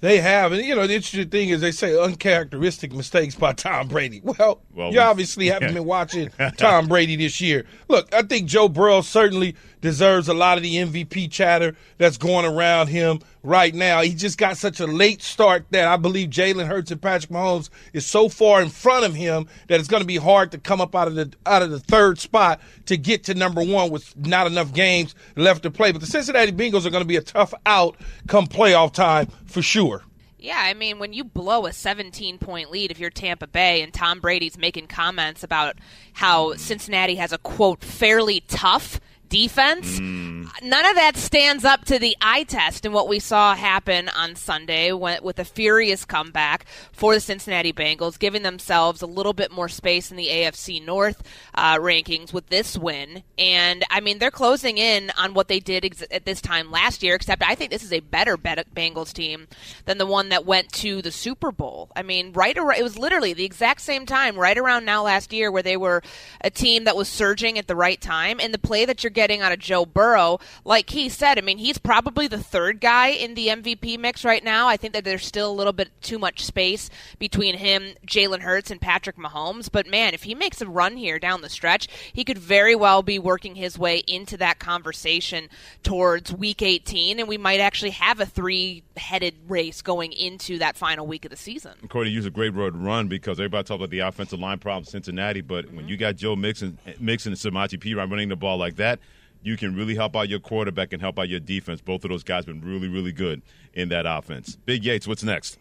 They 0.01 0.19
have, 0.19 0.53
and 0.53 0.65
you 0.65 0.75
know 0.75 0.87
the 0.87 0.95
interesting 0.95 1.29
thing 1.29 1.49
is 1.49 1.59
they 1.59 1.73
say 1.73 1.97
uncharacteristic 1.97 2.93
mistakes 2.93 3.35
by 3.35 3.53
Tom 3.53 3.87
Brady. 3.89 4.21
Well, 4.39 4.61
well 4.73 4.93
you 4.93 4.99
obviously 5.01 5.47
haven't 5.49 5.73
been 5.73 5.85
watching 5.85 6.29
Tom 6.57 6.87
Brady 6.87 7.17
this 7.17 7.41
year. 7.41 7.65
Look, 7.89 8.13
I 8.13 8.21
think 8.21 8.47
Joe 8.47 8.69
Burrow 8.69 9.01
certainly 9.01 9.55
deserves 9.81 10.29
a 10.29 10.33
lot 10.33 10.57
of 10.57 10.63
the 10.63 10.75
MVP 10.75 11.31
chatter 11.31 11.75
that's 11.97 12.17
going 12.17 12.45
around 12.45 12.87
him 12.87 13.19
right 13.43 13.73
now. 13.73 14.01
He 14.01 14.13
just 14.13 14.37
got 14.37 14.57
such 14.57 14.79
a 14.79 14.87
late 14.87 15.21
start 15.21 15.65
that 15.71 15.87
I 15.87 15.97
believe 15.97 16.29
Jalen 16.29 16.67
Hurts 16.67 16.91
and 16.91 17.01
Patrick 17.01 17.31
Mahomes 17.31 17.69
is 17.93 18.05
so 18.05 18.29
far 18.29 18.61
in 18.61 18.69
front 18.69 19.05
of 19.05 19.15
him 19.15 19.47
that 19.67 19.79
it's 19.79 19.87
going 19.87 20.01
to 20.01 20.07
be 20.07 20.17
hard 20.17 20.51
to 20.51 20.57
come 20.57 20.81
up 20.81 20.95
out 20.95 21.07
of 21.07 21.15
the 21.15 21.31
out 21.45 21.61
of 21.61 21.71
the 21.71 21.79
third 21.79 22.19
spot 22.19 22.59
to 22.85 22.97
get 22.97 23.23
to 23.25 23.33
number 23.33 23.63
one 23.63 23.91
with 23.91 24.15
not 24.17 24.47
enough 24.47 24.73
games 24.73 25.15
left 25.35 25.63
to 25.63 25.71
play. 25.71 25.91
But 25.91 26.01
the 26.01 26.07
Cincinnati 26.07 26.51
Bengals 26.51 26.85
are 26.85 26.91
going 26.91 27.03
to 27.03 27.07
be 27.07 27.17
a 27.17 27.21
tough 27.21 27.53
out 27.65 27.95
come 28.27 28.47
playoff 28.47 28.93
time 28.93 29.27
for 29.45 29.61
sure. 29.61 30.03
Yeah, 30.41 30.61
I 30.63 30.73
mean, 30.73 30.99
when 30.99 31.11
you 31.11 31.25
blow 31.25 31.65
a 31.65 31.73
17 31.73 32.37
point 32.37 32.71
lead, 32.71 32.91
if 32.91 32.99
you're 32.99 33.09
Tampa 33.09 33.45
Bay 33.45 33.81
and 33.81 33.93
Tom 33.93 34.21
Brady's 34.21 34.57
making 34.57 34.87
comments 34.87 35.43
about 35.43 35.75
how 36.13 36.53
Cincinnati 36.55 37.15
has 37.15 37.33
a 37.33 37.37
quote, 37.37 37.83
fairly 37.83 38.41
tough 38.47 39.01
defense. 39.29 39.99
Mm. 39.99 40.49
None 40.63 40.85
of 40.85 40.95
that 40.95 41.15
stands 41.15 41.63
up 41.63 41.85
to 41.85 41.99
the 41.99 42.17
eye 42.21 42.43
test 42.43 42.85
and 42.85 42.93
what 42.93 43.07
we 43.07 43.19
saw 43.19 43.55
happen 43.55 44.09
on 44.09 44.35
Sunday 44.35 44.91
with 44.91 45.39
a 45.39 45.45
furious 45.45 46.05
comeback 46.05 46.65
for 46.91 47.13
the 47.13 47.19
Cincinnati 47.19 47.71
Bengals, 47.71 48.19
giving 48.19 48.43
themselves 48.43 49.01
a 49.01 49.07
little 49.07 49.33
bit 49.33 49.51
more 49.51 49.69
space 49.69 50.11
in 50.11 50.17
the 50.17 50.27
AFC 50.27 50.83
North 50.83 51.23
uh, 51.53 51.77
rankings 51.77 52.33
with 52.33 52.47
this 52.47 52.77
win. 52.77 53.23
And 53.37 53.85
I 53.89 54.01
mean, 54.01 54.19
they're 54.19 54.31
closing 54.31 54.77
in 54.77 55.11
on 55.17 55.33
what 55.33 55.47
they 55.47 55.59
did 55.59 55.85
ex- 55.85 56.03
at 56.11 56.25
this 56.25 56.41
time 56.41 56.71
last 56.71 57.03
year, 57.03 57.15
except 57.15 57.43
I 57.43 57.55
think 57.55 57.71
this 57.71 57.83
is 57.83 57.93
a 57.93 57.99
better 57.99 58.37
Bengals 58.37 59.13
team 59.13 59.47
than 59.85 59.97
the 59.97 60.05
one 60.05 60.29
that 60.29 60.45
went 60.45 60.71
to 60.73 61.01
the 61.01 61.11
Super 61.11 61.51
Bowl. 61.51 61.89
I 61.95 62.03
mean, 62.03 62.33
right 62.33 62.57
around, 62.57 62.79
it 62.79 62.83
was 62.83 62.97
literally 62.97 63.33
the 63.33 63.45
exact 63.45 63.81
same 63.81 64.05
time, 64.05 64.37
right 64.37 64.57
around 64.57 64.85
now 64.85 65.03
last 65.03 65.31
year, 65.31 65.51
where 65.51 65.63
they 65.63 65.77
were 65.77 66.01
a 66.41 66.49
team 66.49 66.85
that 66.85 66.95
was 66.95 67.07
surging 67.07 67.57
at 67.57 67.67
the 67.67 67.75
right 67.75 67.99
time. 67.99 68.39
And 68.41 68.53
the 68.53 68.57
play 68.57 68.85
that 68.85 69.03
you're 69.03 69.11
getting 69.19 69.41
out 69.41 69.51
of 69.51 69.59
Joe 69.59 69.85
Burrow, 69.85 70.39
like 70.63 70.91
he 70.91 71.09
said, 71.09 71.37
I 71.37 71.41
mean, 71.41 71.57
he's 71.57 71.77
probably 71.77 72.29
the 72.29 72.37
third 72.37 72.79
guy 72.79 73.09
in 73.09 73.33
the 73.33 73.49
MVP 73.49 73.99
mix 73.99 74.23
right 74.23 74.41
now. 74.41 74.69
I 74.69 74.77
think 74.77 74.93
that 74.93 75.03
there's 75.03 75.25
still 75.25 75.51
a 75.51 75.59
little 75.59 75.73
bit 75.73 75.89
too 76.01 76.17
much 76.17 76.45
space 76.45 76.89
between 77.17 77.57
him, 77.57 77.95
Jalen 78.07 78.39
Hurts, 78.39 78.71
and 78.71 78.79
Patrick 78.79 79.17
Mahomes. 79.17 79.69
But 79.69 79.87
man, 79.87 80.13
if 80.13 80.23
he 80.23 80.35
makes 80.35 80.61
a 80.61 80.67
run 80.67 80.95
here 80.95 81.19
down 81.19 81.41
the 81.41 81.49
stretch, 81.49 81.89
he 82.13 82.23
could 82.23 82.37
very 82.37 82.75
well 82.75 83.03
be 83.03 83.19
working 83.19 83.55
his 83.55 83.77
way 83.77 83.97
into 84.07 84.37
that 84.37 84.57
conversation 84.59 85.49
towards 85.83 86.31
week 86.31 86.61
18, 86.61 87.19
and 87.19 87.27
we 87.27 87.37
might 87.37 87.59
actually 87.59 87.89
have 87.89 88.21
a 88.21 88.25
three 88.25 88.83
headed 88.95 89.35
race 89.49 89.81
going 89.81 90.13
into 90.13 90.59
that 90.59 90.77
final 90.77 91.05
week 91.05 91.25
of 91.25 91.31
the 91.31 91.35
season. 91.35 91.73
Cody 91.89 92.09
used 92.09 92.25
a 92.25 92.31
great 92.31 92.53
word 92.53 92.77
run 92.77 93.09
because 93.09 93.37
everybody 93.37 93.65
talks 93.65 93.79
about 93.79 93.89
the 93.89 93.99
offensive 93.99 94.39
line 94.39 94.59
problem 94.59 94.85
Cincinnati, 94.85 95.41
but 95.41 95.65
mm-hmm. 95.65 95.75
when 95.75 95.87
you 95.89 95.97
got 95.97 96.15
Joe 96.15 96.37
Mixon, 96.37 96.77
Mixon 97.01 97.33
and 97.33 97.39
Samaje 97.41 97.77
Perine 97.77 98.09
running 98.09 98.29
the 98.29 98.37
ball 98.37 98.57
like 98.57 98.77
that, 98.77 98.99
you 99.41 99.57
can 99.57 99.75
really 99.75 99.95
help 99.95 100.15
out 100.15 100.29
your 100.29 100.39
quarterback 100.39 100.93
and 100.93 101.01
help 101.01 101.17
out 101.17 101.29
your 101.29 101.39
defense. 101.39 101.81
Both 101.81 102.03
of 102.03 102.09
those 102.09 102.23
guys 102.23 102.45
been 102.45 102.61
really, 102.61 102.87
really 102.87 103.11
good 103.11 103.41
in 103.73 103.89
that 103.89 104.05
offense. 104.05 104.57
Big 104.65 104.83
Yates, 104.83 105.07
what's 105.07 105.23
next? 105.23 105.57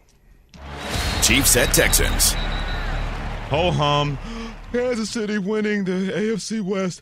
Chiefs 1.23 1.55
at 1.55 1.73
Texans. 1.73 2.33
Ho 3.49 3.71
hum. 3.71 4.17
Kansas 4.71 5.09
City 5.09 5.37
winning 5.37 5.85
the 5.85 6.11
AFC 6.11 6.61
West. 6.61 7.01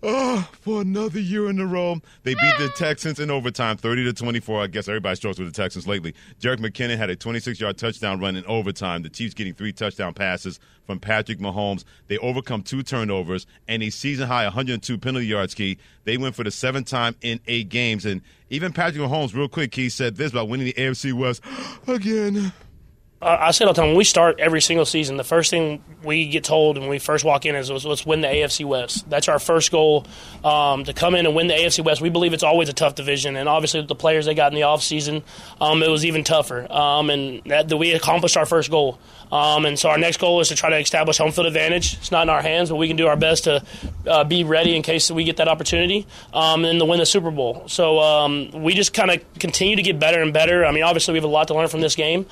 Oh, 0.00 0.48
for 0.60 0.82
another 0.82 1.18
year 1.18 1.50
in 1.50 1.58
a 1.58 1.66
row. 1.66 2.00
They 2.22 2.34
beat 2.34 2.54
the 2.58 2.68
Texans 2.76 3.18
in 3.18 3.32
overtime, 3.32 3.76
30 3.76 4.04
to 4.04 4.12
24. 4.12 4.62
I 4.62 4.66
guess 4.68 4.86
everybody 4.86 5.16
struggles 5.16 5.40
with 5.40 5.52
the 5.52 5.60
Texans 5.60 5.88
lately. 5.88 6.14
Jerick 6.40 6.58
McKinnon 6.58 6.96
had 6.96 7.10
a 7.10 7.16
26 7.16 7.60
yard 7.60 7.78
touchdown 7.78 8.20
run 8.20 8.36
in 8.36 8.44
overtime. 8.46 9.02
The 9.02 9.08
Chiefs 9.08 9.34
getting 9.34 9.54
three 9.54 9.72
touchdown 9.72 10.14
passes 10.14 10.60
from 10.86 11.00
Patrick 11.00 11.40
Mahomes. 11.40 11.82
They 12.06 12.16
overcome 12.18 12.62
two 12.62 12.84
turnovers 12.84 13.46
and 13.66 13.82
a 13.82 13.90
season 13.90 14.28
high 14.28 14.44
102 14.44 14.98
penalty 14.98 15.26
yards, 15.26 15.54
Key. 15.54 15.78
They 16.04 16.16
went 16.16 16.36
for 16.36 16.44
the 16.44 16.52
seventh 16.52 16.86
time 16.86 17.16
in 17.20 17.40
eight 17.48 17.68
games. 17.68 18.06
And 18.06 18.22
even 18.50 18.72
Patrick 18.72 19.02
Mahomes, 19.02 19.34
real 19.34 19.48
quick, 19.48 19.72
Key 19.72 19.88
said 19.88 20.14
this 20.14 20.30
about 20.30 20.48
winning 20.48 20.66
the 20.66 20.74
AFC 20.74 21.12
West 21.12 21.42
again. 21.88 22.52
I 23.20 23.50
say 23.50 23.64
all 23.64 23.72
the 23.72 23.80
time 23.80 23.88
when 23.88 23.96
we 23.96 24.04
start 24.04 24.38
every 24.38 24.60
single 24.60 24.86
season, 24.86 25.16
the 25.16 25.24
first 25.24 25.50
thing 25.50 25.82
we 26.04 26.28
get 26.28 26.44
told 26.44 26.78
when 26.78 26.88
we 26.88 27.00
first 27.00 27.24
walk 27.24 27.46
in 27.46 27.56
is 27.56 27.68
let's 27.68 28.06
win 28.06 28.20
the 28.20 28.28
AFC 28.28 28.64
West. 28.64 29.10
That's 29.10 29.26
our 29.26 29.40
first 29.40 29.72
goal 29.72 30.06
um, 30.44 30.84
to 30.84 30.92
come 30.92 31.16
in 31.16 31.26
and 31.26 31.34
win 31.34 31.48
the 31.48 31.54
AFC 31.54 31.84
West. 31.84 32.00
We 32.00 32.10
believe 32.10 32.32
it's 32.32 32.44
always 32.44 32.68
a 32.68 32.72
tough 32.72 32.94
division, 32.94 33.34
and 33.34 33.48
obviously 33.48 33.80
with 33.80 33.88
the 33.88 33.96
players 33.96 34.26
they 34.26 34.34
got 34.34 34.52
in 34.52 34.54
the 34.54 34.64
offseason, 34.64 35.24
um, 35.60 35.82
it 35.82 35.88
was 35.88 36.04
even 36.04 36.22
tougher. 36.22 36.70
Um, 36.70 37.10
and 37.10 37.42
that, 37.46 37.76
we 37.76 37.92
accomplished 37.92 38.36
our 38.36 38.46
first 38.46 38.70
goal. 38.70 39.00
Um, 39.32 39.66
and 39.66 39.76
so 39.76 39.90
our 39.90 39.98
next 39.98 40.18
goal 40.18 40.40
is 40.40 40.48
to 40.48 40.54
try 40.54 40.70
to 40.70 40.78
establish 40.78 41.18
home 41.18 41.32
field 41.32 41.48
advantage. 41.48 41.94
It's 41.94 42.12
not 42.12 42.22
in 42.22 42.30
our 42.30 42.40
hands, 42.40 42.70
but 42.70 42.76
we 42.76 42.86
can 42.86 42.96
do 42.96 43.08
our 43.08 43.16
best 43.16 43.44
to 43.44 43.64
uh, 44.06 44.22
be 44.22 44.44
ready 44.44 44.76
in 44.76 44.82
case 44.82 45.10
we 45.10 45.24
get 45.24 45.38
that 45.38 45.48
opportunity 45.48 46.06
um, 46.32 46.64
and 46.64 46.78
to 46.78 46.84
win 46.84 47.00
the 47.00 47.06
Super 47.06 47.32
Bowl. 47.32 47.64
So 47.66 47.98
um, 47.98 48.50
we 48.52 48.74
just 48.74 48.94
kind 48.94 49.10
of 49.10 49.20
continue 49.40 49.74
to 49.74 49.82
get 49.82 49.98
better 49.98 50.22
and 50.22 50.32
better. 50.32 50.64
I 50.64 50.70
mean, 50.70 50.84
obviously 50.84 51.12
we 51.12 51.18
have 51.18 51.24
a 51.24 51.28
lot 51.28 51.48
to 51.48 51.54
learn 51.54 51.66
from 51.66 51.80
this 51.80 51.96
game. 51.96 52.26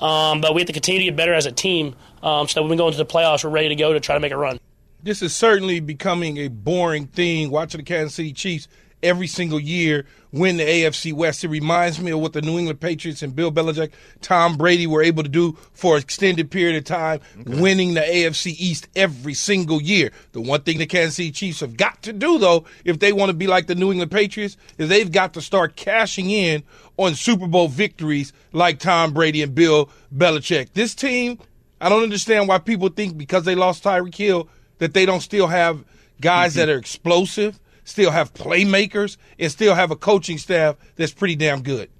Um, 0.00 0.40
but 0.40 0.54
we 0.54 0.62
have 0.62 0.66
to 0.66 0.72
continue 0.72 1.00
to 1.00 1.04
get 1.06 1.16
better 1.16 1.34
as 1.34 1.44
a 1.46 1.52
team 1.52 1.94
um, 2.22 2.48
so 2.48 2.62
when 2.62 2.70
we 2.70 2.76
go 2.76 2.86
into 2.86 2.98
the 2.98 3.06
playoffs, 3.06 3.44
we're 3.44 3.50
ready 3.50 3.68
to 3.68 3.76
go 3.76 3.92
to 3.92 4.00
try 4.00 4.14
to 4.14 4.20
make 4.20 4.32
a 4.32 4.36
run. 4.36 4.58
This 5.02 5.22
is 5.22 5.34
certainly 5.34 5.80
becoming 5.80 6.36
a 6.38 6.48
boring 6.48 7.06
thing 7.06 7.50
watching 7.50 7.78
the 7.78 7.84
Kansas 7.84 8.14
City 8.14 8.32
Chiefs 8.32 8.68
every 9.02 9.26
single 9.26 9.60
year 9.60 10.06
win 10.32 10.56
the 10.58 10.64
AFC 10.64 11.12
West. 11.12 11.44
It 11.44 11.48
reminds 11.48 12.00
me 12.00 12.12
of 12.12 12.20
what 12.20 12.32
the 12.32 12.42
New 12.42 12.58
England 12.58 12.80
Patriots 12.80 13.22
and 13.22 13.34
Bill 13.34 13.50
Belichick, 13.50 13.90
Tom 14.20 14.56
Brady 14.56 14.86
were 14.86 15.02
able 15.02 15.22
to 15.22 15.28
do 15.28 15.56
for 15.72 15.96
an 15.96 16.02
extended 16.02 16.50
period 16.50 16.76
of 16.76 16.84
time, 16.84 17.20
okay. 17.40 17.60
winning 17.60 17.94
the 17.94 18.00
AFC 18.00 18.54
East 18.58 18.88
every 18.94 19.34
single 19.34 19.80
year. 19.80 20.12
The 20.32 20.40
one 20.40 20.62
thing 20.62 20.78
the 20.78 20.86
Kansas 20.86 21.16
City 21.16 21.32
Chiefs 21.32 21.60
have 21.60 21.76
got 21.76 22.02
to 22.02 22.12
do, 22.12 22.38
though, 22.38 22.64
if 22.84 22.98
they 22.98 23.12
want 23.12 23.30
to 23.30 23.34
be 23.34 23.46
like 23.46 23.66
the 23.66 23.74
New 23.74 23.90
England 23.90 24.10
Patriots, 24.10 24.56
is 24.78 24.88
they've 24.88 25.10
got 25.10 25.34
to 25.34 25.40
start 25.40 25.76
cashing 25.76 26.30
in 26.30 26.62
on 26.96 27.14
Super 27.14 27.46
Bowl 27.46 27.68
victories 27.68 28.32
like 28.52 28.78
Tom 28.78 29.12
Brady 29.12 29.42
and 29.42 29.54
Bill 29.54 29.90
Belichick. 30.14 30.72
This 30.74 30.94
team, 30.94 31.38
I 31.80 31.88
don't 31.88 32.02
understand 32.02 32.46
why 32.46 32.58
people 32.58 32.88
think 32.88 33.16
because 33.16 33.44
they 33.44 33.54
lost 33.54 33.84
Tyreek 33.84 34.14
Hill 34.14 34.48
that 34.78 34.94
they 34.94 35.06
don't 35.06 35.20
still 35.20 35.46
have 35.46 35.84
guys 36.20 36.52
mm-hmm. 36.52 36.60
that 36.60 36.68
are 36.68 36.78
explosive 36.78 37.58
still 37.90 38.10
have 38.10 38.32
playmakers, 38.32 39.16
and 39.38 39.50
still 39.50 39.74
have 39.74 39.90
a 39.90 39.96
coaching 39.96 40.38
staff 40.38 40.76
that's 40.96 41.12
pretty 41.12 41.36
damn 41.36 41.62
good. 41.62 41.90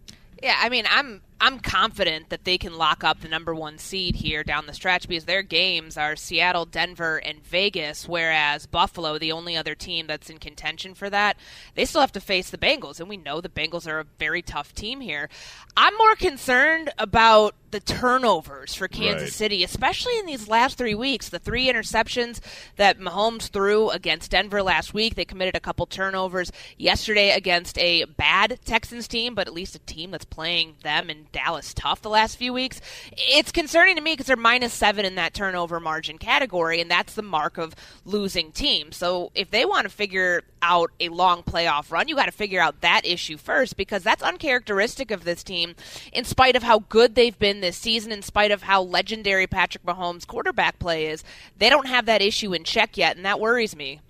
Yeah, 0.42 0.57
I 0.59 0.70
mean, 0.70 0.87
I'm 0.88 1.20
I'm 1.42 1.59
confident 1.59 2.29
that 2.29 2.44
they 2.44 2.59
can 2.59 2.76
lock 2.76 3.03
up 3.03 3.20
the 3.20 3.29
number 3.29 3.55
one 3.55 3.79
seed 3.79 4.16
here 4.16 4.42
down 4.44 4.66
the 4.66 4.74
stretch 4.74 5.09
because 5.09 5.24
their 5.24 5.42
games 5.42 5.96
are 5.96 6.14
Seattle, 6.14 6.66
Denver, 6.66 7.16
and 7.16 7.42
Vegas, 7.42 8.07
whereas 8.07 8.66
Buffalo, 8.66 9.18
the 9.18 9.33
only 9.33 9.57
other 9.57 9.74
team 9.74 10.07
that's 10.07 10.29
in 10.29 10.38
contention 10.38 10.94
for 10.94 11.09
that, 11.09 11.37
they 11.74 11.87
still 11.87 12.03
have 12.03 12.12
to 12.12 12.20
face 12.20 12.50
the 12.50 12.59
Bengals, 12.59 13.00
and 13.00 13.09
we 13.09 13.16
know 13.16 13.40
the 13.40 13.48
Bengals 13.48 13.87
are 13.87 14.00
a 14.00 14.07
very 14.18 14.42
tough 14.42 14.74
team 14.74 15.00
here. 15.00 15.31
I'm 15.76 15.96
more 15.96 16.14
concerned 16.14 16.90
about 16.98 17.55
the 17.70 17.80
turnovers 17.80 18.74
for 18.74 18.88
Kansas 18.88 19.22
right. 19.22 19.33
City, 19.33 19.64
especially 19.64 20.18
in 20.18 20.26
these 20.26 20.48
last 20.48 20.76
three 20.76 20.94
weeks. 20.94 21.28
The 21.28 21.38
three 21.38 21.66
interceptions 21.66 22.40
that 22.76 22.98
Mahomes 22.98 23.48
threw 23.48 23.90
against 23.90 24.30
Denver 24.30 24.62
last 24.62 24.94
week, 24.94 25.14
they 25.14 25.24
committed 25.24 25.56
a 25.56 25.61
couple 25.61 25.87
turnovers 25.87 26.50
yesterday 26.76 27.30
against 27.30 27.78
a 27.78 28.04
bad 28.04 28.59
Texans 28.64 29.09
team, 29.09 29.35
but 29.35 29.46
at 29.46 29.54
least 29.54 29.74
a 29.74 29.80
team 29.80 30.11
that's 30.11 30.24
playing 30.24 30.74
them 30.83 31.11
in 31.11 31.26
Dallas 31.33 31.74
tough 31.74 32.02
the 32.02 32.11
last 32.11 32.37
few 32.37 32.52
weeks. 32.52 32.80
It's 33.12 33.52
concerning 33.52 33.96
to 33.96 34.02
me 34.02 34.12
because 34.12 34.26
they're 34.26 34.37
minus 34.37 34.72
seven 34.72 35.04
in 35.04 35.14
that 35.16 35.35
turnover 35.35 35.80
margin 35.80 36.18
category, 36.18 36.80
and 36.80 36.90
that's 36.90 37.14
the 37.14 37.22
mark 37.22 37.59
of 37.59 37.74
losing 38.04 38.52
teams. 38.52 38.96
So 38.96 39.30
if 39.35 39.50
they 39.50 39.64
want 39.64 39.85
to 39.85 39.90
figure 39.90 40.42
out 40.62 40.90
a 41.01 41.09
long 41.09 41.42
playoff 41.42 41.90
run, 41.90 42.09
you 42.09 42.16
got 42.16 42.27
to 42.27 42.33
figure 42.33 42.61
out 42.61 42.81
that 42.81 43.07
issue 43.07 43.37
first 43.37 43.77
because 43.77 44.03
that's 44.03 44.23
uncharacteristic 44.23 45.11
of 45.11 45.25
this 45.25 45.42
team, 45.42 45.75
in 46.12 46.25
spite 46.25 46.57
of 46.57 46.62
how 46.62 46.81
good 46.88 47.14
they've 47.14 47.38
been 47.38 47.61
this 47.61 47.77
season, 47.77 48.12
in 48.12 48.23
spite 48.23 48.51
of 48.51 48.62
how 48.62 48.83
legendary 48.83 49.46
Patrick 49.46 49.85
Mahomes' 49.85 50.27
quarterback 50.27 50.79
play 50.79 51.07
is. 51.07 51.25
They 51.59 51.70
don't 51.70 51.87
have 51.87 52.07
that 52.07 52.23
issue 52.23 52.53
in 52.53 52.64
check 52.64 52.96
yet, 52.96 53.16
and 53.16 53.25
that 53.25 53.40
worries 53.40 53.75
me. 53.77 54.01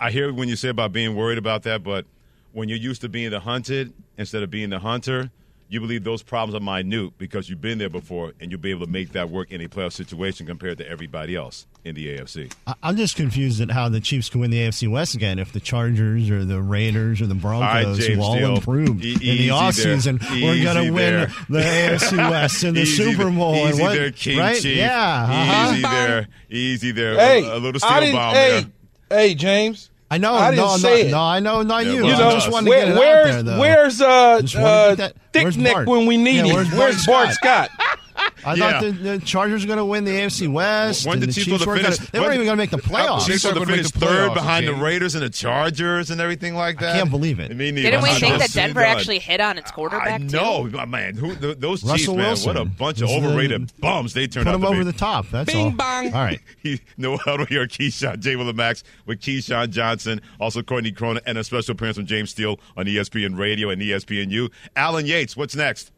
I 0.00 0.10
hear 0.10 0.32
when 0.32 0.48
you 0.48 0.56
say 0.56 0.68
about 0.68 0.92
being 0.92 1.14
worried 1.14 1.38
about 1.38 1.62
that, 1.62 1.84
but 1.84 2.06
when 2.52 2.68
you're 2.68 2.78
used 2.78 3.00
to 3.02 3.08
being 3.08 3.30
the 3.30 3.40
hunted 3.40 3.92
instead 4.18 4.42
of 4.42 4.50
being 4.50 4.70
the 4.70 4.80
hunter, 4.80 5.30
you 5.72 5.80
believe 5.80 6.04
those 6.04 6.22
problems 6.22 6.54
are 6.54 6.60
minute 6.62 7.16
because 7.16 7.48
you've 7.48 7.62
been 7.62 7.78
there 7.78 7.88
before 7.88 8.32
and 8.38 8.50
you'll 8.50 8.60
be 8.60 8.70
able 8.70 8.84
to 8.84 8.92
make 8.92 9.12
that 9.12 9.30
work 9.30 9.50
in 9.50 9.62
a 9.62 9.68
playoff 9.68 9.92
situation 9.92 10.46
compared 10.46 10.76
to 10.76 10.86
everybody 10.86 11.34
else 11.34 11.66
in 11.82 11.94
the 11.94 12.14
AFC. 12.14 12.52
I'm 12.82 12.94
just 12.94 13.16
confused 13.16 13.58
at 13.62 13.70
how 13.70 13.88
the 13.88 13.98
Chiefs 13.98 14.28
can 14.28 14.42
win 14.42 14.50
the 14.50 14.58
AFC 14.58 14.90
West 14.90 15.14
again 15.14 15.38
if 15.38 15.52
the 15.52 15.60
Chargers 15.60 16.28
or 16.28 16.44
the 16.44 16.60
Raiders 16.60 17.22
or 17.22 17.26
the 17.26 17.34
Broncos, 17.34 17.98
right, 17.98 18.16
who 18.16 18.22
all 18.22 18.36
Deal. 18.36 18.56
improved 18.56 19.02
e- 19.02 19.12
in 19.14 19.38
the 19.38 19.48
offseason, 19.48 20.20
we're 20.42 20.62
going 20.62 20.84
to 20.84 20.90
win 20.92 21.30
the 21.48 21.60
AFC 21.60 22.18
West 22.30 22.64
and 22.64 22.76
the 22.76 22.82
easy 22.82 23.04
Super 23.10 23.30
Bowl. 23.30 23.54
Easy 23.54 23.70
and 23.70 23.80
what, 23.80 23.92
there, 23.94 24.10
King 24.12 24.38
right? 24.38 24.60
Chief. 24.60 24.76
Yeah. 24.76 25.22
Uh-huh. 25.22 25.72
Easy 25.72 25.82
there. 25.82 26.28
Easy 26.50 26.92
there. 26.92 27.14
Hey, 27.14 27.44
a, 27.44 27.56
a 27.56 27.58
little 27.58 27.80
steel 27.80 28.12
bomb 28.12 28.34
hey, 28.34 28.60
there. 29.08 29.18
Hey, 29.18 29.34
James. 29.34 29.90
I 30.12 30.18
know. 30.18 30.34
I 30.34 30.50
didn't 30.50 30.66
no, 30.66 30.76
say 30.76 31.02
no, 31.04 31.08
it. 31.08 31.10
no, 31.10 31.20
I 31.20 31.40
know, 31.40 31.62
not 31.62 31.86
Yeah, 31.86 31.92
you. 31.92 32.02
well, 32.02 32.14
I 32.14 32.18
know, 32.18 32.30
just 32.32 32.52
wanted 32.52 32.68
where, 32.68 32.80
to 32.80 32.86
get 32.86 32.96
it 32.96 32.98
where's, 32.98 33.28
out 33.28 33.32
there, 33.32 33.42
though. 33.42 33.60
Where's 33.60 34.00
uh, 34.02 34.40
Just 34.42 34.54
wanted 34.56 34.96
to 34.96 35.04
uh 35.04 35.08
Thick 35.32 35.42
where's 35.44 35.56
Neck 35.56 35.72
Bart? 35.72 35.88
when 35.88 36.04
we 36.04 36.16
need 36.18 36.36
Yeah, 36.36 36.44
him? 36.44 36.54
where's 36.54 36.70
Where's 36.70 37.06
Bart 37.06 37.24
Bart 37.28 37.34
Scott? 37.34 37.70
I 38.44 38.54
Yeah. 38.54 38.70
thought 38.72 38.80
the, 38.82 38.90
the 38.92 39.18
Chargers 39.20 39.62
were 39.62 39.66
going 39.68 39.78
to 39.78 39.84
win 39.84 40.04
the 40.04 40.10
AFC 40.12 40.48
West. 40.52 41.06
When 41.06 41.20
the 41.20 41.26
the 41.26 41.32
Chiefs 41.32 41.46
Chiefs 41.46 41.66
were 41.66 41.74
were 41.74 41.80
gonna, 41.82 41.96
they 42.12 42.20
weren't 42.20 42.34
even 42.34 42.46
going 42.46 42.56
to 42.56 42.62
make 42.62 42.70
the 42.70 42.78
playoffs. 42.78 43.26
Chiefs 43.26 43.44
were 43.44 43.50
to 43.50 43.56
are 43.56 43.60
gonna 43.60 43.66
finish 43.76 43.86
make 43.86 43.92
the 43.94 44.06
third 44.06 44.34
behind 44.34 44.66
the 44.68 44.74
Raiders 44.74 45.14
and 45.14 45.22
the 45.24 45.30
Chargers 45.30 46.10
and 46.10 46.20
everything 46.20 46.54
like 46.54 46.78
that. 46.80 46.94
I 46.96 46.98
can't 46.98 47.10
believe 47.10 47.40
it. 47.40 47.54
Me 47.56 47.70
neither. 47.70 47.90
Didn't 47.90 48.02
we 48.02 48.10
think 48.14 48.38
that 48.38 48.52
Denver 48.52 48.82
actually 48.82 49.18
hit 49.18 49.40
on 49.40 49.58
its 49.58 49.70
quarterback 49.70 50.08
I 50.08 50.18
too? 50.18 50.24
know, 50.26 50.86
man. 50.86 51.14
Who 51.16 51.34
th- 51.34 51.58
those 51.58 51.80
Chiefs, 51.82 52.06
Russell 52.08 52.16
man? 52.16 52.36
What 52.44 52.56
a 52.56 52.64
bunch 52.64 53.00
of 53.00 53.08
Just, 53.08 53.22
overrated 53.24 53.72
bums 53.80 54.14
they 54.14 54.26
turned 54.26 54.46
Put 54.46 54.52
them 54.52 54.64
over 54.64 54.84
the 54.84 54.92
top. 54.92 55.28
That's 55.30 55.52
Bing 55.52 55.64
all. 55.66 55.70
bong. 55.72 56.06
All 56.06 56.24
right. 56.24 56.40
He, 56.62 56.80
no 56.96 57.16
Huddle 57.16 57.46
here, 57.46 57.66
Keyshawn, 57.66 58.20
J. 58.20 58.36
Will 58.36 58.52
Max 58.52 58.84
with 59.06 59.20
Keyshawn 59.20 59.70
Johnson, 59.70 60.20
also 60.38 60.62
Courtney 60.62 60.92
Cronin, 60.92 61.22
and 61.26 61.36
a 61.38 61.42
special 61.44 61.72
appearance 61.72 61.96
from 61.96 62.06
James 62.06 62.30
Steele 62.30 62.60
on 62.76 62.86
ESPN 62.86 63.36
Radio 63.36 63.70
and 63.70 63.82
ESPNU. 63.82 64.48
Alan 64.76 65.06
Yates, 65.06 65.36
what's 65.36 65.56
next? 65.56 65.90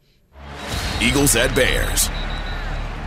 Eagles 1.01 1.35
at 1.35 1.53
Bears. 1.55 2.09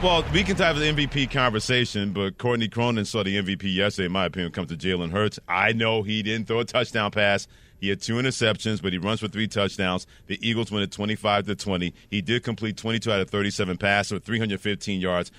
Well, 0.01 0.25
we 0.33 0.45
can 0.45 0.55
have 0.59 0.79
the 0.79 0.85
MVP 0.85 1.29
conversation, 1.33 2.13
but 2.13 2.39
Courtney 2.39 2.69
Cronin 2.69 3.05
saw 3.05 3.25
the 3.25 3.37
MVP 3.37 3.75
yesterday, 3.75 4.07
in 4.07 4.13
my 4.13 4.27
opinion, 4.27 4.53
comes 4.53 4.69
to 4.69 4.77
Jalen 4.77 5.11
Hurts. 5.11 5.41
I 5.49 5.73
know 5.73 6.05
he 6.05 6.23
didn't 6.23 6.47
throw 6.47 6.61
a 6.61 6.65
touchdown 6.65 7.11
pass. 7.11 7.49
He 7.81 7.89
had 7.89 8.01
two 8.01 8.15
interceptions, 8.15 8.81
but 8.81 8.93
he 8.93 8.99
runs 8.99 9.19
for 9.19 9.27
three 9.27 9.49
touchdowns. 9.49 10.07
The 10.29 10.39
Eagles 10.41 10.71
win 10.71 10.85
at 10.85 10.93
25 10.93 11.47
to 11.47 11.57
20. 11.57 11.93
He 12.13 12.23
did 12.23 12.45
complete 12.45 12.77
22 12.77 13.11
out 13.11 13.21
of 13.21 13.29
37 13.29 13.77
passes 13.77 14.13
with 14.13 14.25
315 14.25 15.01
yards. 15.01 15.33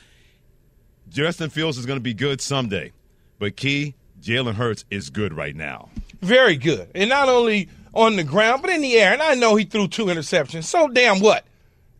Justin 1.07 1.49
Fields 1.49 1.77
is 1.77 1.85
going 1.85 1.97
to 1.97 2.03
be 2.03 2.13
good 2.13 2.41
someday, 2.41 2.91
but 3.39 3.55
key, 3.55 3.95
Jalen 4.21 4.55
Hurts 4.55 4.83
is 4.91 5.09
good 5.09 5.33
right 5.33 5.55
now. 5.55 5.89
Very 6.19 6.57
good. 6.57 6.89
And 6.93 7.09
not 7.09 7.29
only 7.29 7.69
on 7.93 8.17
the 8.17 8.25
ground, 8.25 8.61
but 8.61 8.71
in 8.71 8.81
the 8.81 8.97
air. 8.97 9.13
And 9.13 9.21
I 9.21 9.35
know 9.35 9.55
he 9.55 9.63
threw 9.63 9.87
two 9.87 10.07
interceptions. 10.07 10.65
So 10.65 10.89
damn 10.89 11.21
what? 11.21 11.45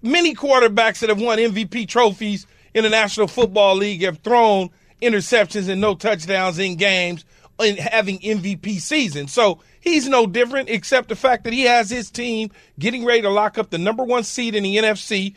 Many 0.01 0.35
quarterbacks 0.35 0.99
that 0.99 1.09
have 1.09 1.21
won 1.21 1.37
MVP 1.39 1.87
trophies 1.87 2.45
in 2.73 2.83
the 2.83 2.89
National 2.89 3.27
Football 3.27 3.75
League 3.75 4.03
have 4.03 4.19
thrown 4.19 4.69
interceptions 5.01 5.69
and 5.69 5.81
no 5.81 5.95
touchdowns 5.95 6.59
in 6.59 6.75
games 6.75 7.25
and 7.59 7.77
having 7.77 8.19
MVP 8.19 8.79
season. 8.79 9.27
So 9.27 9.59
he's 9.81 10.07
no 10.07 10.25
different, 10.25 10.69
except 10.69 11.09
the 11.09 11.15
fact 11.15 11.43
that 11.43 11.53
he 11.53 11.63
has 11.63 11.89
his 11.89 12.09
team 12.09 12.51
getting 12.77 13.05
ready 13.05 13.21
to 13.21 13.29
lock 13.29 13.57
up 13.57 13.69
the 13.69 13.77
number 13.77 14.03
one 14.03 14.23
seed 14.23 14.55
in 14.55 14.63
the 14.63 14.77
NFC. 14.77 15.35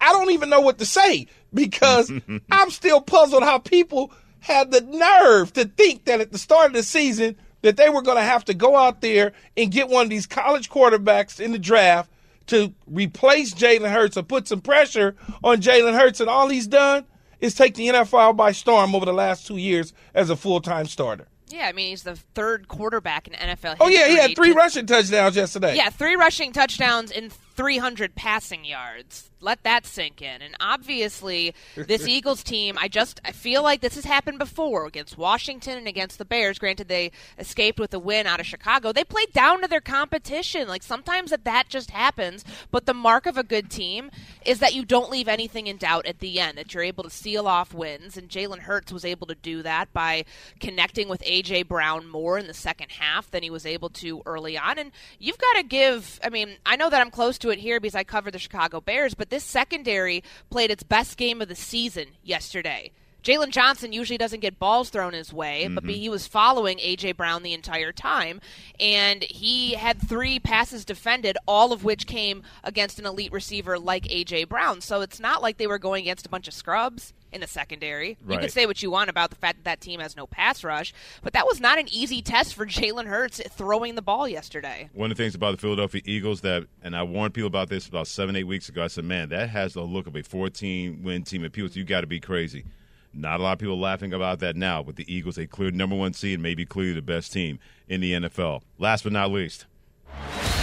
I 0.00 0.12
don't 0.12 0.30
even 0.30 0.48
know 0.48 0.60
what 0.60 0.78
to 0.78 0.86
say 0.86 1.26
because 1.52 2.10
I'm 2.50 2.70
still 2.70 3.00
puzzled 3.00 3.42
how 3.42 3.58
people 3.58 4.12
had 4.40 4.70
the 4.70 4.80
nerve 4.82 5.52
to 5.54 5.64
think 5.64 6.04
that 6.04 6.20
at 6.20 6.32
the 6.32 6.38
start 6.38 6.68
of 6.68 6.72
the 6.74 6.82
season 6.82 7.36
that 7.62 7.78
they 7.78 7.88
were 7.88 8.02
going 8.02 8.18
to 8.18 8.22
have 8.22 8.44
to 8.44 8.54
go 8.54 8.76
out 8.76 9.00
there 9.00 9.32
and 9.56 9.70
get 9.70 9.88
one 9.88 10.04
of 10.04 10.10
these 10.10 10.26
college 10.26 10.68
quarterbacks 10.68 11.40
in 11.40 11.52
the 11.52 11.58
draft 11.58 12.10
to 12.48 12.74
replace 12.86 13.54
Jalen 13.54 13.90
Hurts 13.90 14.16
or 14.16 14.22
put 14.22 14.48
some 14.48 14.60
pressure 14.60 15.16
on 15.42 15.60
Jalen 15.60 15.98
Hurts, 15.98 16.20
and 16.20 16.28
all 16.28 16.48
he's 16.48 16.66
done 16.66 17.04
is 17.40 17.54
take 17.54 17.74
the 17.74 17.88
NFL 17.88 18.36
by 18.36 18.52
storm 18.52 18.94
over 18.94 19.04
the 19.06 19.12
last 19.12 19.46
two 19.46 19.56
years 19.56 19.92
as 20.14 20.30
a 20.30 20.36
full 20.36 20.60
time 20.60 20.86
starter. 20.86 21.26
Yeah, 21.48 21.66
I 21.66 21.72
mean 21.72 21.90
he's 21.90 22.02
the 22.02 22.16
third 22.34 22.68
quarterback 22.68 23.28
in 23.28 23.34
NFL. 23.34 23.76
Oh 23.80 23.88
yeah, 23.88 24.08
he 24.08 24.16
had 24.16 24.34
three 24.34 24.50
to- 24.50 24.54
rushing 24.54 24.86
touchdowns 24.86 25.36
yesterday. 25.36 25.76
Yeah, 25.76 25.90
three 25.90 26.16
rushing 26.16 26.52
touchdowns 26.52 27.10
and 27.10 27.32
300 27.54 28.14
passing 28.14 28.64
yards. 28.64 29.30
Let 29.40 29.62
that 29.62 29.84
sink 29.84 30.22
in. 30.22 30.40
And 30.42 30.56
obviously, 30.58 31.54
this 31.76 32.08
Eagles 32.08 32.42
team, 32.42 32.76
I 32.80 32.88
just 32.88 33.20
I 33.24 33.32
feel 33.32 33.62
like 33.62 33.80
this 33.80 33.94
has 33.94 34.04
happened 34.04 34.38
before 34.38 34.86
against 34.86 35.18
Washington 35.18 35.76
and 35.78 35.86
against 35.86 36.18
the 36.18 36.24
Bears. 36.24 36.58
Granted, 36.58 36.88
they 36.88 37.12
escaped 37.38 37.78
with 37.78 37.92
a 37.92 37.98
win 37.98 38.26
out 38.26 38.40
of 38.40 38.46
Chicago. 38.46 38.92
They 38.92 39.04
played 39.04 39.32
down 39.32 39.60
to 39.60 39.68
their 39.68 39.82
competition. 39.82 40.66
Like 40.66 40.82
sometimes 40.82 41.30
that 41.30 41.44
that 41.44 41.68
just 41.68 41.90
happens. 41.90 42.44
But 42.70 42.86
the 42.86 42.94
mark 42.94 43.26
of 43.26 43.36
a 43.36 43.42
good 43.42 43.70
team 43.70 44.10
is 44.44 44.58
that 44.60 44.74
you 44.74 44.84
don't 44.84 45.10
leave 45.10 45.28
anything 45.28 45.66
in 45.66 45.76
doubt 45.76 46.06
at 46.06 46.20
the 46.20 46.40
end. 46.40 46.58
That 46.58 46.72
you're 46.72 46.82
able 46.82 47.04
to 47.04 47.10
seal 47.10 47.46
off 47.46 47.74
wins. 47.74 48.16
And 48.16 48.28
Jalen 48.28 48.60
Hurts 48.60 48.92
was 48.92 49.04
able 49.04 49.26
to 49.26 49.34
do 49.34 49.62
that 49.62 49.92
by 49.92 50.24
connecting 50.58 51.08
with 51.08 51.22
AJ 51.22 51.68
Brown 51.68 52.08
more 52.08 52.38
in 52.38 52.46
the 52.46 52.54
second 52.54 52.90
half 52.92 53.30
than 53.30 53.42
he 53.42 53.50
was 53.50 53.66
able 53.66 53.90
to 53.90 54.22
early 54.24 54.56
on. 54.56 54.78
And 54.78 54.90
you've 55.18 55.38
got 55.38 55.54
to 55.58 55.62
give. 55.62 56.18
I 56.24 56.30
mean, 56.30 56.56
I 56.64 56.76
know 56.76 56.88
that 56.88 57.00
I'm 57.00 57.10
close 57.10 57.36
to 57.38 57.43
to 57.44 57.50
it 57.50 57.58
here 57.58 57.78
because 57.78 57.94
I 57.94 58.04
cover 58.04 58.30
the 58.30 58.38
Chicago 58.38 58.80
Bears, 58.80 59.14
but 59.14 59.30
this 59.30 59.44
secondary 59.44 60.24
played 60.50 60.70
its 60.70 60.82
best 60.82 61.16
game 61.16 61.42
of 61.42 61.48
the 61.48 61.54
season 61.54 62.08
yesterday. 62.22 62.90
Jaylon 63.22 63.50
Johnson 63.50 63.92
usually 63.92 64.18
doesn't 64.18 64.40
get 64.40 64.58
balls 64.58 64.90
thrown 64.90 65.14
his 65.14 65.32
way, 65.32 65.64
mm-hmm. 65.64 65.74
but 65.76 65.84
he 65.84 66.10
was 66.10 66.26
following 66.26 66.78
A.J. 66.80 67.12
Brown 67.12 67.42
the 67.42 67.54
entire 67.54 67.90
time. 67.90 68.40
And 68.78 69.22
he 69.22 69.74
had 69.74 69.98
three 69.98 70.38
passes 70.38 70.84
defended, 70.84 71.38
all 71.46 71.72
of 71.72 71.84
which 71.84 72.06
came 72.06 72.42
against 72.62 72.98
an 72.98 73.06
elite 73.06 73.32
receiver 73.32 73.78
like 73.78 74.06
A.J. 74.10 74.44
Brown. 74.44 74.82
So 74.82 75.00
it's 75.00 75.20
not 75.20 75.40
like 75.40 75.56
they 75.56 75.66
were 75.66 75.78
going 75.78 76.02
against 76.02 76.26
a 76.26 76.30
bunch 76.30 76.48
of 76.48 76.54
scrubs 76.54 77.14
in 77.34 77.40
the 77.40 77.46
secondary. 77.46 78.16
Right. 78.24 78.34
You 78.34 78.40
can 78.40 78.48
say 78.48 78.66
what 78.66 78.82
you 78.82 78.90
want 78.90 79.10
about 79.10 79.30
the 79.30 79.36
fact 79.36 79.58
that 79.58 79.64
that 79.64 79.80
team 79.80 80.00
has 80.00 80.16
no 80.16 80.26
pass 80.26 80.64
rush, 80.64 80.94
but 81.22 81.32
that 81.32 81.46
was 81.46 81.60
not 81.60 81.78
an 81.78 81.88
easy 81.92 82.22
test 82.22 82.54
for 82.54 82.64
Jalen 82.64 83.06
Hurts 83.06 83.40
throwing 83.50 83.96
the 83.96 84.02
ball 84.02 84.28
yesterday. 84.28 84.88
One 84.94 85.10
of 85.10 85.16
the 85.16 85.22
things 85.22 85.34
about 85.34 85.52
the 85.52 85.58
Philadelphia 85.58 86.00
Eagles 86.04 86.40
that, 86.42 86.66
and 86.82 86.96
I 86.96 87.02
warned 87.02 87.34
people 87.34 87.48
about 87.48 87.68
this 87.68 87.88
about 87.88 88.06
seven, 88.06 88.36
eight 88.36 88.44
weeks 88.44 88.68
ago. 88.68 88.84
I 88.84 88.86
said, 88.86 89.04
man, 89.04 89.28
that 89.30 89.50
has 89.50 89.74
the 89.74 89.82
look 89.82 90.06
of 90.06 90.16
a 90.16 90.22
14 90.22 91.02
win 91.02 91.24
team. 91.24 91.44
And 91.44 91.52
people, 91.52 91.70
you 91.72 91.84
got 91.84 92.02
to 92.02 92.06
be 92.06 92.20
crazy. 92.20 92.64
Not 93.12 93.38
a 93.40 93.42
lot 93.42 93.52
of 93.52 93.58
people 93.58 93.78
laughing 93.78 94.12
about 94.12 94.40
that 94.40 94.56
now, 94.56 94.82
but 94.82 94.96
the 94.96 95.12
Eagles, 95.12 95.38
a 95.38 95.46
clear 95.46 95.70
number 95.70 95.94
one 95.94 96.12
seed, 96.14 96.40
maybe 96.40 96.64
clearly 96.64 96.94
the 96.94 97.02
best 97.02 97.32
team 97.32 97.60
in 97.88 98.00
the 98.00 98.12
NFL. 98.12 98.62
Last 98.78 99.04
but 99.04 99.12
not 99.12 99.30
least, 99.30 99.66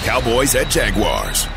Cowboys 0.03 0.55
at 0.55 0.69
Jaguars. 0.69 1.47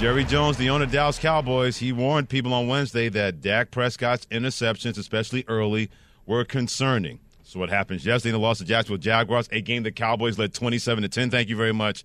Jerry 0.00 0.24
Jones, 0.24 0.56
the 0.56 0.70
owner 0.70 0.84
of 0.84 0.92
Dallas 0.92 1.18
Cowboys, 1.18 1.76
he 1.76 1.92
warned 1.92 2.30
people 2.30 2.54
on 2.54 2.68
Wednesday 2.68 3.10
that 3.10 3.42
Dak 3.42 3.70
Prescott's 3.70 4.24
interceptions, 4.30 4.96
especially 4.96 5.44
early, 5.46 5.90
were 6.24 6.42
concerning. 6.42 7.20
So 7.42 7.60
what 7.60 7.68
happens 7.68 8.06
yesterday 8.06 8.30
in 8.30 8.40
the 8.40 8.40
loss 8.40 8.60
to 8.60 8.64
Jacksonville 8.64 8.96
Jaguars, 8.96 9.46
a 9.52 9.60
game 9.60 9.82
the 9.82 9.92
Cowboys 9.92 10.38
led 10.38 10.54
27 10.54 11.02
to 11.02 11.08
10. 11.10 11.30
Thank 11.30 11.50
you 11.50 11.56
very 11.56 11.74
much. 11.74 12.02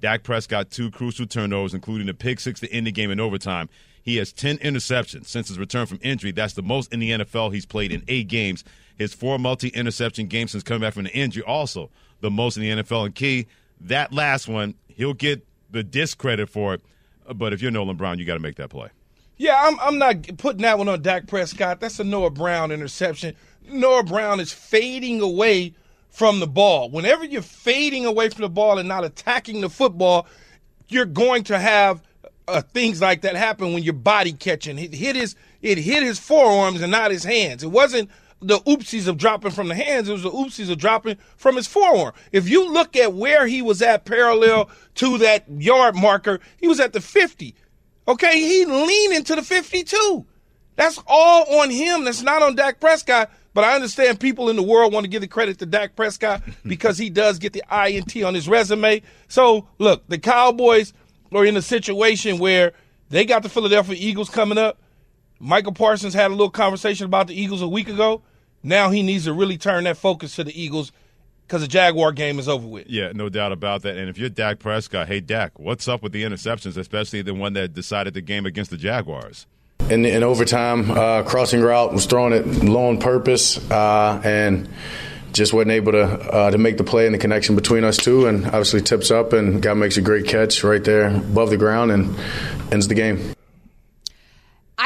Dak 0.00 0.24
Prescott 0.24 0.72
two 0.72 0.90
crucial 0.90 1.24
turnovers, 1.24 1.72
including 1.72 2.08
a 2.08 2.14
pick 2.14 2.40
six 2.40 2.58
to 2.58 2.72
end 2.72 2.88
the 2.88 2.90
game 2.90 3.12
in 3.12 3.20
overtime. 3.20 3.68
He 4.02 4.16
has 4.16 4.32
10 4.32 4.58
interceptions 4.58 5.26
since 5.26 5.46
his 5.46 5.56
return 5.56 5.86
from 5.86 6.00
injury. 6.02 6.32
That's 6.32 6.54
the 6.54 6.62
most 6.62 6.92
in 6.92 6.98
the 6.98 7.10
NFL 7.10 7.54
he's 7.54 7.64
played 7.64 7.92
in 7.92 8.02
eight 8.08 8.26
games. 8.26 8.64
His 8.98 9.14
four 9.14 9.38
multi 9.38 9.68
interception 9.68 10.26
games 10.26 10.50
since 10.50 10.64
coming 10.64 10.80
back 10.80 10.94
from 10.94 11.04
the 11.04 11.16
injury, 11.16 11.44
also 11.44 11.90
the 12.22 12.30
most 12.30 12.56
in 12.56 12.64
the 12.64 12.82
NFL. 12.82 13.06
And 13.06 13.14
key, 13.14 13.46
that 13.82 14.12
last 14.12 14.48
one, 14.48 14.74
he'll 14.88 15.14
get 15.14 15.46
the 15.70 15.84
discredit 15.84 16.50
for 16.50 16.74
it. 16.74 16.80
But 17.34 17.52
if 17.52 17.62
you're 17.62 17.70
Noah 17.70 17.94
Brown, 17.94 18.18
you 18.18 18.24
got 18.24 18.34
to 18.34 18.40
make 18.40 18.56
that 18.56 18.70
play. 18.70 18.88
Yeah, 19.36 19.60
I'm, 19.60 19.78
I'm 19.80 19.98
not 19.98 20.38
putting 20.38 20.62
that 20.62 20.78
one 20.78 20.88
on 20.88 21.02
Dak 21.02 21.26
Prescott. 21.26 21.80
That's 21.80 22.00
a 22.00 22.04
Noah 22.04 22.30
Brown 22.30 22.72
interception. 22.72 23.34
Noah 23.68 24.02
Brown 24.02 24.40
is 24.40 24.52
fading 24.52 25.20
away 25.20 25.74
from 26.08 26.40
the 26.40 26.46
ball. 26.46 26.88
Whenever 26.88 27.24
you're 27.24 27.42
fading 27.42 28.06
away 28.06 28.30
from 28.30 28.42
the 28.42 28.48
ball 28.48 28.78
and 28.78 28.88
not 28.88 29.04
attacking 29.04 29.60
the 29.60 29.68
football, 29.68 30.26
you're 30.88 31.04
going 31.04 31.44
to 31.44 31.58
have 31.58 32.02
uh, 32.48 32.62
things 32.62 33.00
like 33.02 33.22
that 33.22 33.34
happen 33.36 33.74
when 33.74 33.82
your 33.82 33.92
body 33.92 34.32
catching. 34.32 34.78
It 34.78 34.94
hit 34.94 35.16
his 35.16 35.36
it 35.60 35.78
hit 35.78 36.02
his 36.02 36.18
forearms 36.18 36.80
and 36.80 36.92
not 36.92 37.10
his 37.10 37.24
hands. 37.24 37.62
It 37.62 37.70
wasn't 37.70 38.10
the 38.40 38.58
oopsies 38.60 39.08
of 39.08 39.16
dropping 39.16 39.50
from 39.50 39.68
the 39.68 39.74
hands. 39.74 40.08
It 40.08 40.12
was 40.12 40.22
the 40.22 40.30
oopsies 40.30 40.70
of 40.70 40.78
dropping 40.78 41.16
from 41.36 41.56
his 41.56 41.66
forearm. 41.66 42.12
If 42.32 42.48
you 42.48 42.70
look 42.70 42.96
at 42.96 43.14
where 43.14 43.46
he 43.46 43.62
was 43.62 43.82
at 43.82 44.04
parallel 44.04 44.70
to 44.96 45.18
that 45.18 45.44
yard 45.48 45.96
marker, 45.96 46.40
he 46.58 46.68
was 46.68 46.80
at 46.80 46.92
the 46.92 47.00
50. 47.00 47.54
Okay, 48.08 48.38
he 48.38 48.64
leaned 48.64 49.14
into 49.14 49.34
the 49.34 49.42
52. 49.42 50.26
That's 50.76 51.00
all 51.06 51.60
on 51.60 51.70
him. 51.70 52.04
That's 52.04 52.22
not 52.22 52.42
on 52.42 52.54
Dak 52.54 52.80
Prescott. 52.80 53.30
But 53.54 53.64
I 53.64 53.74
understand 53.74 54.20
people 54.20 54.50
in 54.50 54.56
the 54.56 54.62
world 54.62 54.92
want 54.92 55.04
to 55.04 55.10
give 55.10 55.22
the 55.22 55.28
credit 55.28 55.58
to 55.60 55.66
Dak 55.66 55.96
Prescott 55.96 56.42
because 56.66 56.98
he 56.98 57.08
does 57.08 57.38
get 57.38 57.54
the 57.54 57.64
INT 57.72 58.22
on 58.22 58.34
his 58.34 58.48
resume. 58.48 59.02
So 59.28 59.66
look, 59.78 60.06
the 60.08 60.18
Cowboys– 60.18 60.92
or 61.30 61.44
in 61.44 61.56
a 61.56 61.62
situation 61.62 62.38
where 62.38 62.72
they 63.10 63.24
got 63.24 63.42
the 63.42 63.48
Philadelphia 63.48 63.96
Eagles 63.98 64.30
coming 64.30 64.58
up. 64.58 64.78
Micah 65.38 65.72
Parsons 65.72 66.14
had 66.14 66.30
a 66.30 66.34
little 66.34 66.50
conversation 66.50 67.06
about 67.06 67.26
the 67.26 67.40
Eagles 67.40 67.62
a 67.62 67.68
week 67.68 67.88
ago. 67.88 68.22
Now 68.62 68.90
he 68.90 69.02
needs 69.02 69.24
to 69.24 69.32
really 69.32 69.58
turn 69.58 69.84
that 69.84 69.96
focus 69.96 70.36
to 70.36 70.44
the 70.44 70.60
Eagles 70.60 70.92
because 71.46 71.62
the 71.62 71.68
Jaguar 71.68 72.12
game 72.12 72.38
is 72.38 72.48
over 72.48 72.66
with. 72.66 72.88
Yeah, 72.88 73.12
no 73.14 73.28
doubt 73.28 73.52
about 73.52 73.82
that. 73.82 73.96
And 73.96 74.08
if 74.08 74.18
you're 74.18 74.28
Dak 74.28 74.58
Prescott, 74.58 75.08
hey 75.08 75.20
Dak, 75.20 75.58
what's 75.58 75.86
up 75.88 76.02
with 76.02 76.12
the 76.12 76.24
interceptions, 76.24 76.76
especially 76.76 77.22
the 77.22 77.34
one 77.34 77.52
that 77.52 77.74
decided 77.74 78.14
the 78.14 78.20
game 78.20 78.46
against 78.46 78.70
the 78.70 78.76
Jaguars? 78.76 79.46
In, 79.90 80.04
in 80.04 80.24
overtime, 80.24 80.90
uh, 80.90 81.22
crossing 81.22 81.60
route 81.60 81.92
was 81.92 82.06
throwing 82.06 82.32
it 82.32 82.46
low 82.64 82.88
on 82.88 82.98
purpose, 82.98 83.58
uh, 83.70 84.20
and 84.24 84.68
just 85.32 85.52
wasn't 85.52 85.70
able 85.70 85.92
to 85.92 86.02
uh, 86.02 86.50
to 86.50 86.58
make 86.58 86.78
the 86.78 86.82
play 86.82 87.06
and 87.06 87.14
the 87.14 87.18
connection 87.18 87.54
between 87.54 87.84
us 87.84 87.96
two. 87.96 88.26
And 88.26 88.46
obviously 88.46 88.80
tips 88.80 89.10
up 89.10 89.32
and 89.32 89.62
guy 89.62 89.74
makes 89.74 89.96
a 89.96 90.00
great 90.00 90.26
catch 90.26 90.64
right 90.64 90.82
there 90.82 91.14
above 91.14 91.50
the 91.50 91.56
ground 91.56 91.92
and 91.92 92.16
ends 92.72 92.88
the 92.88 92.94
game. 92.94 93.35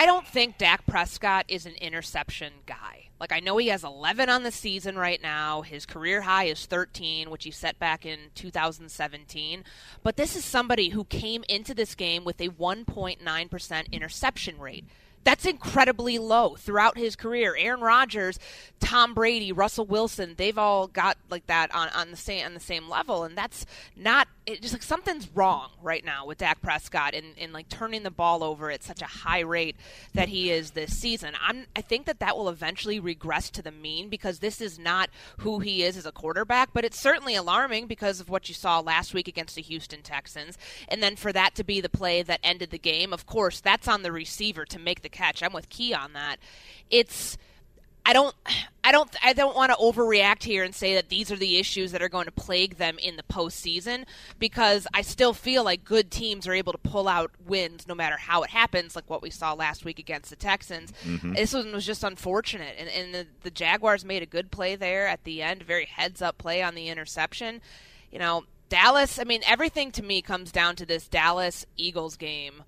I 0.01 0.07
don't 0.07 0.27
think 0.27 0.57
Dak 0.57 0.87
Prescott 0.87 1.45
is 1.47 1.67
an 1.67 1.75
interception 1.75 2.55
guy. 2.65 3.11
Like 3.21 3.33
I 3.33 3.41
know 3.41 3.59
he 3.59 3.69
has 3.69 3.85
11 3.85 4.31
on 4.31 4.45
the 4.45 4.51
season 4.51 4.97
right 4.97 5.21
now. 5.21 5.61
His 5.61 5.85
career 5.85 6.23
high 6.23 6.45
is 6.45 6.65
13, 6.65 7.29
which 7.29 7.45
he 7.45 7.51
set 7.51 7.79
back 7.79 8.07
in 8.07 8.19
2017. 8.35 9.63
But 10.03 10.17
this 10.17 10.37
is 10.37 10.43
somebody 10.43 10.89
who 10.89 11.05
came 11.05 11.45
into 11.51 11.75
this 11.75 11.95
game 11.95 12.25
with 12.25 12.41
a 12.41 12.49
1.9% 12.49 13.93
interception 13.93 14.59
rate. 14.59 14.87
That's 15.23 15.45
incredibly 15.45 16.19
low 16.19 16.57
throughout 16.57 16.97
his 16.97 17.15
career. 17.15 17.55
Aaron 17.59 17.81
Rodgers, 17.81 18.39
Tom 18.81 19.13
Brady, 19.13 19.53
Russell 19.53 19.85
Wilson, 19.85 20.35
they've 20.39 20.57
all 20.57 20.87
got 20.87 21.19
like 21.29 21.47
that 21.47 21.75
on, 21.75 21.89
on 21.91 22.11
the 22.11 22.17
same 22.17 22.47
on 22.47 22.55
the 22.55 22.61
same 22.61 22.89
level, 22.89 23.25
and 23.25 23.37
that's 23.37 23.67
not 23.95 24.29
it 24.47 24.63
just 24.63 24.73
like 24.73 24.83
something's 24.83 25.29
wrong 25.35 25.71
right 25.83 26.05
now 26.05 26.25
with 26.25 26.39
Dak 26.39 26.63
Prescott 26.63 27.15
and 27.15 27.37
in 27.37 27.53
like 27.53 27.69
turning 27.69 28.03
the 28.03 28.11
ball 28.11 28.43
over 28.43 28.71
at 28.71 28.83
such 28.83 29.03
a 29.03 29.07
high 29.07 29.41
rate 29.41 29.77
that 30.15 30.29
he 30.29 30.51
is 30.51 30.71
this 30.71 30.97
season. 30.97 31.35
I'm 31.41 31.67
I 31.77 31.83
think 31.83 32.07
that 32.07 32.21
that 32.21 32.37
will 32.37 32.49
eventually 32.49 32.99
regress 32.99 33.51
to 33.51 33.63
the 33.63 33.71
mean 33.71 34.09
because 34.09 34.39
this 34.39 34.61
is 34.63 34.79
not 34.79 35.11
who 35.39 35.59
he 35.59 35.83
is 35.83 35.99
as 35.99 36.07
a 36.07 36.13
quarterback, 36.13 36.71
but 36.73 36.87
it's 36.87 36.99
certainly 36.99 37.35
alarming 37.35 37.87
because 37.87 38.21
of 38.21 38.31
what 38.31 38.49
you 38.49 38.55
saw 38.55 38.81
last 38.81 39.13
week 39.13 39.29
against 39.29 39.55
the 39.55 39.63
Houston 39.63 40.01
Texans, 40.01 40.57
and 40.89 41.03
then 41.03 41.15
for 41.15 41.31
that 41.33 41.55
to 41.57 41.65
be 41.65 41.83
the 41.83 41.91
play 41.91 42.23
that 42.23 42.41
ended 42.43 42.71
the 42.71 42.79
game. 42.79 43.13
Of 43.13 43.27
course, 43.27 43.61
that's 43.61 43.87
on 43.87 44.03
the 44.03 44.13
receiver 44.13 44.65
to 44.65 44.79
make 44.79 45.03
the 45.03 45.10
catch. 45.11 45.43
I'm 45.43 45.53
with 45.53 45.69
Key 45.69 45.95
on 45.95 46.13
that. 46.15 46.37
It's 46.91 47.37
I 48.05 48.13
don't 48.13 48.35
I 48.83 48.93
don't 48.93 49.15
I 49.23 49.35
don't 49.35 49.55
want 49.55 49.71
to 49.71 49.77
overreact 49.77 50.43
here 50.43 50.65
and 50.65 50.75
say 50.75 50.95
that 50.95 51.11
these 51.11 51.31
are 51.31 51.37
the 51.37 51.59
issues 51.59 51.93
that 51.93 52.01
are 52.01 52.09
going 52.09 52.25
to 52.25 52.33
plague 52.33 52.79
them 52.79 52.99
in 52.99 53.17
the 53.17 53.23
postseason 53.23 54.05
because 54.39 54.87
I 54.95 55.03
still 55.03 55.35
feel 55.35 55.63
like 55.65 55.85
good 55.85 56.11
teams 56.11 56.49
are 56.49 56.55
able 56.55 56.73
to 56.73 56.79
pull 56.79 57.07
out 57.07 57.31
wins 57.47 57.87
no 57.87 57.95
matter 57.95 58.17
how 58.17 58.43
it 58.43 58.49
happens, 58.49 58.97
like 58.97 59.09
what 59.09 59.21
we 59.21 59.29
saw 59.29 59.53
last 59.53 59.85
week 59.85 59.99
against 59.99 60.31
the 60.31 60.37
Texans. 60.37 60.93
Mm-hmm. 61.05 61.35
This 61.35 61.53
one 61.53 61.73
was 61.73 61.85
just 61.85 62.03
unfortunate, 62.03 62.75
and, 62.79 62.89
and 62.89 63.15
the, 63.15 63.27
the 63.43 63.51
Jaguars 63.51 64.03
made 64.03 64.23
a 64.23 64.27
good 64.27 64.51
play 64.51 64.77
there 64.77 65.07
at 65.07 65.25
the 65.25 65.43
end, 65.43 65.63
very 65.63 65.85
heads 65.85 66.23
up 66.23 66.39
play 66.39 66.63
on 66.63 66.75
the 66.75 66.89
interception. 66.89 67.61
You 68.11 68.19
know, 68.19 68.45
Dallas. 68.71 69.19
I 69.19 69.25
mean, 69.25 69.43
everything 69.47 69.93
to 69.93 70.03
me 70.03 70.23
comes 70.23 70.51
down 70.51 70.75
to 70.77 70.87
this 70.87 71.07
Dallas 71.07 71.67
Eagles 71.77 72.17
game 72.17 72.63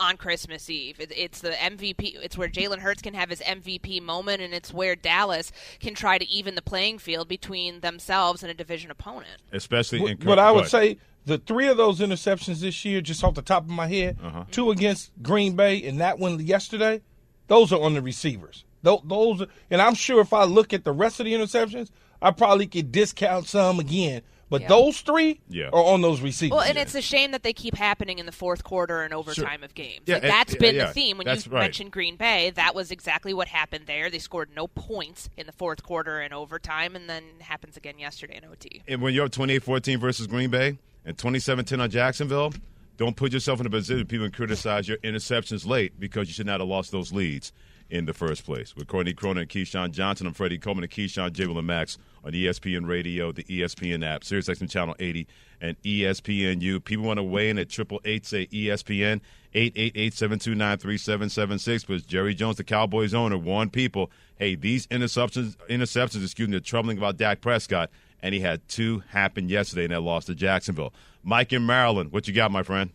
on 0.00 0.16
Christmas 0.16 0.68
Eve. 0.70 1.00
It, 1.00 1.12
it's 1.14 1.40
the 1.40 1.50
MVP. 1.50 2.16
It's 2.22 2.36
where 2.36 2.48
Jalen 2.48 2.78
Hurts 2.78 3.02
can 3.02 3.14
have 3.14 3.30
his 3.30 3.40
MVP 3.40 4.02
moment, 4.02 4.42
and 4.42 4.52
it's 4.52 4.72
where 4.72 4.96
Dallas 4.96 5.52
can 5.80 5.94
try 5.94 6.18
to 6.18 6.28
even 6.28 6.54
the 6.54 6.62
playing 6.62 6.98
field 6.98 7.28
between 7.28 7.80
themselves 7.80 8.42
and 8.42 8.50
a 8.50 8.54
division 8.54 8.90
opponent. 8.90 9.40
Especially 9.52 10.12
in. 10.12 10.18
But 10.18 10.38
I 10.38 10.50
would 10.50 10.68
say 10.68 10.98
the 11.24 11.38
three 11.38 11.68
of 11.68 11.76
those 11.76 12.00
interceptions 12.00 12.60
this 12.60 12.84
year, 12.84 13.00
just 13.00 13.22
off 13.22 13.34
the 13.34 13.42
top 13.42 13.64
of 13.64 13.70
my 13.70 13.88
head, 13.88 14.16
uh-huh. 14.22 14.44
two 14.50 14.70
against 14.70 15.10
Green 15.22 15.56
Bay 15.56 15.82
and 15.82 16.00
that 16.00 16.18
one 16.18 16.38
yesterday, 16.40 17.02
those 17.48 17.72
are 17.72 17.80
on 17.80 17.94
the 17.94 18.02
receivers. 18.02 18.64
Those, 18.82 19.00
those, 19.04 19.46
and 19.70 19.82
I'm 19.82 19.94
sure 19.94 20.20
if 20.20 20.32
I 20.32 20.44
look 20.44 20.72
at 20.72 20.84
the 20.84 20.92
rest 20.92 21.18
of 21.18 21.26
the 21.26 21.32
interceptions, 21.32 21.90
I 22.22 22.30
probably 22.30 22.66
could 22.66 22.92
discount 22.92 23.46
some 23.46 23.80
again 23.80 24.22
but 24.48 24.62
yeah. 24.62 24.68
those 24.68 25.00
three 25.00 25.40
yeah. 25.48 25.68
are 25.68 25.82
on 25.82 26.02
those 26.02 26.20
receivers. 26.20 26.56
Well, 26.56 26.64
and 26.64 26.78
it's 26.78 26.94
a 26.94 27.02
shame 27.02 27.32
that 27.32 27.42
they 27.42 27.52
keep 27.52 27.74
happening 27.74 28.18
in 28.18 28.26
the 28.26 28.32
fourth 28.32 28.62
quarter 28.62 29.02
and 29.02 29.12
overtime 29.12 29.58
sure. 29.58 29.64
of 29.64 29.74
games. 29.74 30.02
Yeah, 30.06 30.14
like, 30.14 30.22
that's 30.22 30.54
it, 30.54 30.60
been 30.60 30.78
the 30.78 30.86
theme. 30.88 31.18
When 31.18 31.26
you 31.26 31.32
right. 31.32 31.60
mentioned 31.60 31.92
Green 31.92 32.16
Bay, 32.16 32.50
that 32.50 32.74
was 32.74 32.90
exactly 32.90 33.34
what 33.34 33.48
happened 33.48 33.86
there. 33.86 34.10
They 34.10 34.18
scored 34.18 34.50
no 34.54 34.68
points 34.68 35.28
in 35.36 35.46
the 35.46 35.52
fourth 35.52 35.82
quarter 35.82 36.20
and 36.20 36.32
overtime, 36.32 36.94
and 36.94 37.08
then 37.08 37.24
happens 37.40 37.76
again 37.76 37.98
yesterday 37.98 38.38
in 38.42 38.48
OT. 38.48 38.82
And 38.86 39.02
when 39.02 39.14
you're 39.14 39.26
up 39.26 39.32
28-14 39.32 39.98
versus 39.98 40.26
Green 40.26 40.50
Bay 40.50 40.78
and 41.04 41.16
27-10 41.16 41.80
on 41.80 41.90
Jacksonville, 41.90 42.52
don't 42.96 43.16
put 43.16 43.32
yourself 43.32 43.60
in 43.60 43.66
a 43.66 43.70
position 43.70 44.06
people 44.06 44.30
criticize 44.30 44.88
your 44.88 44.98
interceptions 44.98 45.66
late 45.66 45.98
because 45.98 46.28
you 46.28 46.34
should 46.34 46.46
not 46.46 46.60
have 46.60 46.68
lost 46.68 46.92
those 46.92 47.12
leads 47.12 47.52
in 47.90 48.06
the 48.06 48.12
first 48.12 48.44
place. 48.44 48.74
With 48.74 48.88
Courtney 48.88 49.14
Cronin 49.14 49.42
and 49.42 49.50
Keyshawn 49.50 49.92
Johnson, 49.92 50.26
I'm 50.26 50.34
Freddie 50.34 50.58
Coleman 50.58 50.84
and 50.84 50.92
Keyshawn 50.92 51.32
J. 51.32 51.46
Will 51.46 51.58
and 51.58 51.66
Max 51.66 51.98
on 52.24 52.32
ESPN 52.32 52.88
Radio, 52.88 53.32
the 53.32 53.44
ESPN 53.44 54.04
app, 54.04 54.22
SiriusXM 54.22 54.70
Channel 54.70 54.96
80, 54.98 55.26
and 55.60 55.80
ESPNU. 55.82 56.84
People 56.84 57.06
want 57.06 57.18
to 57.18 57.22
weigh 57.22 57.50
in 57.50 57.58
at 57.58 57.68
triple 57.68 58.00
eight 58.04 58.26
say 58.26 58.46
ESPN 58.48 59.20
888-729-3776. 59.56 61.86
But 61.86 62.06
Jerry 62.06 62.34
Jones, 62.34 62.56
the 62.56 62.64
Cowboys 62.64 63.14
owner, 63.14 63.38
warned 63.38 63.72
people, 63.72 64.10
hey, 64.38 64.54
these 64.54 64.86
interceptions, 64.88 65.56
interceptions, 65.68 66.22
excuse 66.22 66.48
me, 66.48 66.56
are 66.56 66.60
troubling 66.60 66.98
about 66.98 67.16
Dak 67.16 67.40
Prescott, 67.40 67.90
and 68.22 68.34
he 68.34 68.40
had 68.40 68.66
two 68.68 69.02
happen 69.08 69.48
yesterday 69.48 69.84
in 69.84 69.92
that 69.92 70.00
loss 70.00 70.26
to 70.26 70.34
Jacksonville. 70.34 70.92
Mike 71.22 71.52
in 71.52 71.64
Maryland, 71.64 72.12
what 72.12 72.28
you 72.28 72.34
got, 72.34 72.50
my 72.50 72.62
friend? 72.62 72.90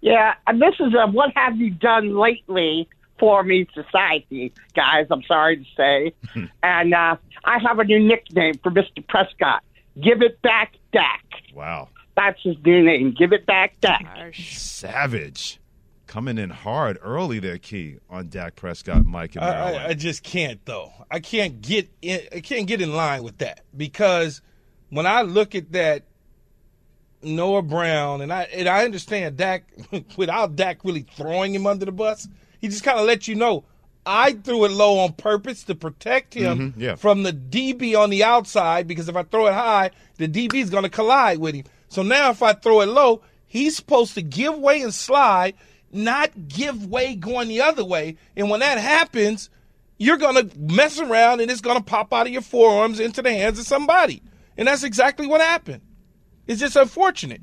Yeah, 0.00 0.34
this 0.52 0.74
is 0.80 0.94
a 0.94 1.10
what 1.10 1.32
have 1.34 1.56
you 1.56 1.70
done 1.70 2.16
lately 2.16 2.88
for 3.18 3.42
me 3.42 3.66
society, 3.74 4.52
guys. 4.74 5.06
I'm 5.10 5.22
sorry 5.24 5.58
to 5.58 5.64
say, 5.76 6.14
and 6.62 6.94
uh, 6.94 7.16
I 7.44 7.58
have 7.58 7.78
a 7.78 7.84
new 7.84 8.00
nickname 8.00 8.54
for 8.62 8.70
Mr. 8.70 9.06
Prescott. 9.08 9.62
Give 10.00 10.22
it 10.22 10.40
back, 10.42 10.74
Dak. 10.92 11.24
Wow, 11.54 11.88
that's 12.16 12.42
his 12.42 12.56
new 12.64 12.82
name. 12.82 13.14
Give 13.16 13.32
it 13.32 13.46
back, 13.46 13.80
Dak. 13.80 14.34
Savage. 14.34 15.60
Coming 16.06 16.38
in 16.38 16.50
hard 16.50 16.98
early 17.02 17.40
there, 17.40 17.58
Key 17.58 17.96
on 18.08 18.28
Dak 18.28 18.54
Prescott, 18.54 19.04
Mike 19.04 19.34
and 19.34 19.44
I, 19.44 19.72
I, 19.72 19.86
I 19.88 19.94
just 19.94 20.22
can't 20.22 20.64
though. 20.64 20.92
I 21.10 21.18
can't 21.18 21.60
get 21.60 21.88
in. 22.02 22.20
I 22.32 22.40
can't 22.40 22.66
get 22.66 22.80
in 22.80 22.94
line 22.94 23.24
with 23.24 23.38
that 23.38 23.62
because 23.76 24.40
when 24.90 25.06
I 25.06 25.22
look 25.22 25.56
at 25.56 25.72
that 25.72 26.04
Noah 27.24 27.62
Brown, 27.62 28.20
and 28.20 28.32
I 28.32 28.42
and 28.44 28.68
I 28.68 28.84
understand 28.84 29.36
Dak 29.36 29.64
without 30.16 30.56
Dak 30.56 30.84
really 30.84 31.06
throwing 31.16 31.54
him 31.54 31.66
under 31.66 31.84
the 31.84 31.92
bus, 31.92 32.28
he 32.64 32.68
just 32.70 32.82
kind 32.84 32.98
of 32.98 33.06
let 33.06 33.28
you 33.28 33.34
know 33.34 33.64
I 34.06 34.32
threw 34.32 34.64
it 34.66 34.70
low 34.70 34.98
on 34.98 35.12
purpose 35.14 35.62
to 35.64 35.74
protect 35.74 36.34
him 36.34 36.58
Mhm, 36.58 36.74
yeah. 36.76 36.94
from 36.94 37.22
the 37.22 37.32
DB 37.32 37.94
on 37.98 38.10
the 38.10 38.22
outside 38.24 38.86
because 38.86 39.08
if 39.08 39.16
I 39.16 39.22
throw 39.22 39.46
it 39.46 39.54
high, 39.54 39.90
the 40.18 40.28
DB 40.28 40.56
is 40.56 40.68
going 40.70 40.82
to 40.82 40.90
collide 40.90 41.38
with 41.38 41.54
him. 41.54 41.64
So 41.88 42.02
now 42.02 42.30
if 42.30 42.42
I 42.42 42.52
throw 42.52 42.82
it 42.82 42.86
low, 42.86 43.22
he's 43.46 43.76
supposed 43.76 44.12
to 44.14 44.22
give 44.22 44.58
way 44.58 44.82
and 44.82 44.92
slide, 44.92 45.54
not 45.90 46.48
give 46.48 46.86
way 46.86 47.14
going 47.14 47.48
the 47.48 47.62
other 47.62 47.84
way. 47.84 48.16
And 48.36 48.50
when 48.50 48.60
that 48.60 48.76
happens, 48.78 49.48
you're 49.96 50.18
going 50.18 50.48
to 50.50 50.58
mess 50.58 51.00
around 51.00 51.40
and 51.40 51.50
it's 51.50 51.62
going 51.62 51.78
to 51.78 51.82
pop 51.82 52.12
out 52.12 52.26
of 52.26 52.32
your 52.32 52.42
forearms 52.42 53.00
into 53.00 53.22
the 53.22 53.32
hands 53.32 53.58
of 53.58 53.64
somebody. 53.66 54.20
And 54.58 54.68
that's 54.68 54.82
exactly 54.84 55.26
what 55.26 55.40
happened. 55.40 55.80
It's 56.46 56.60
just 56.60 56.76
unfortunate. 56.76 57.40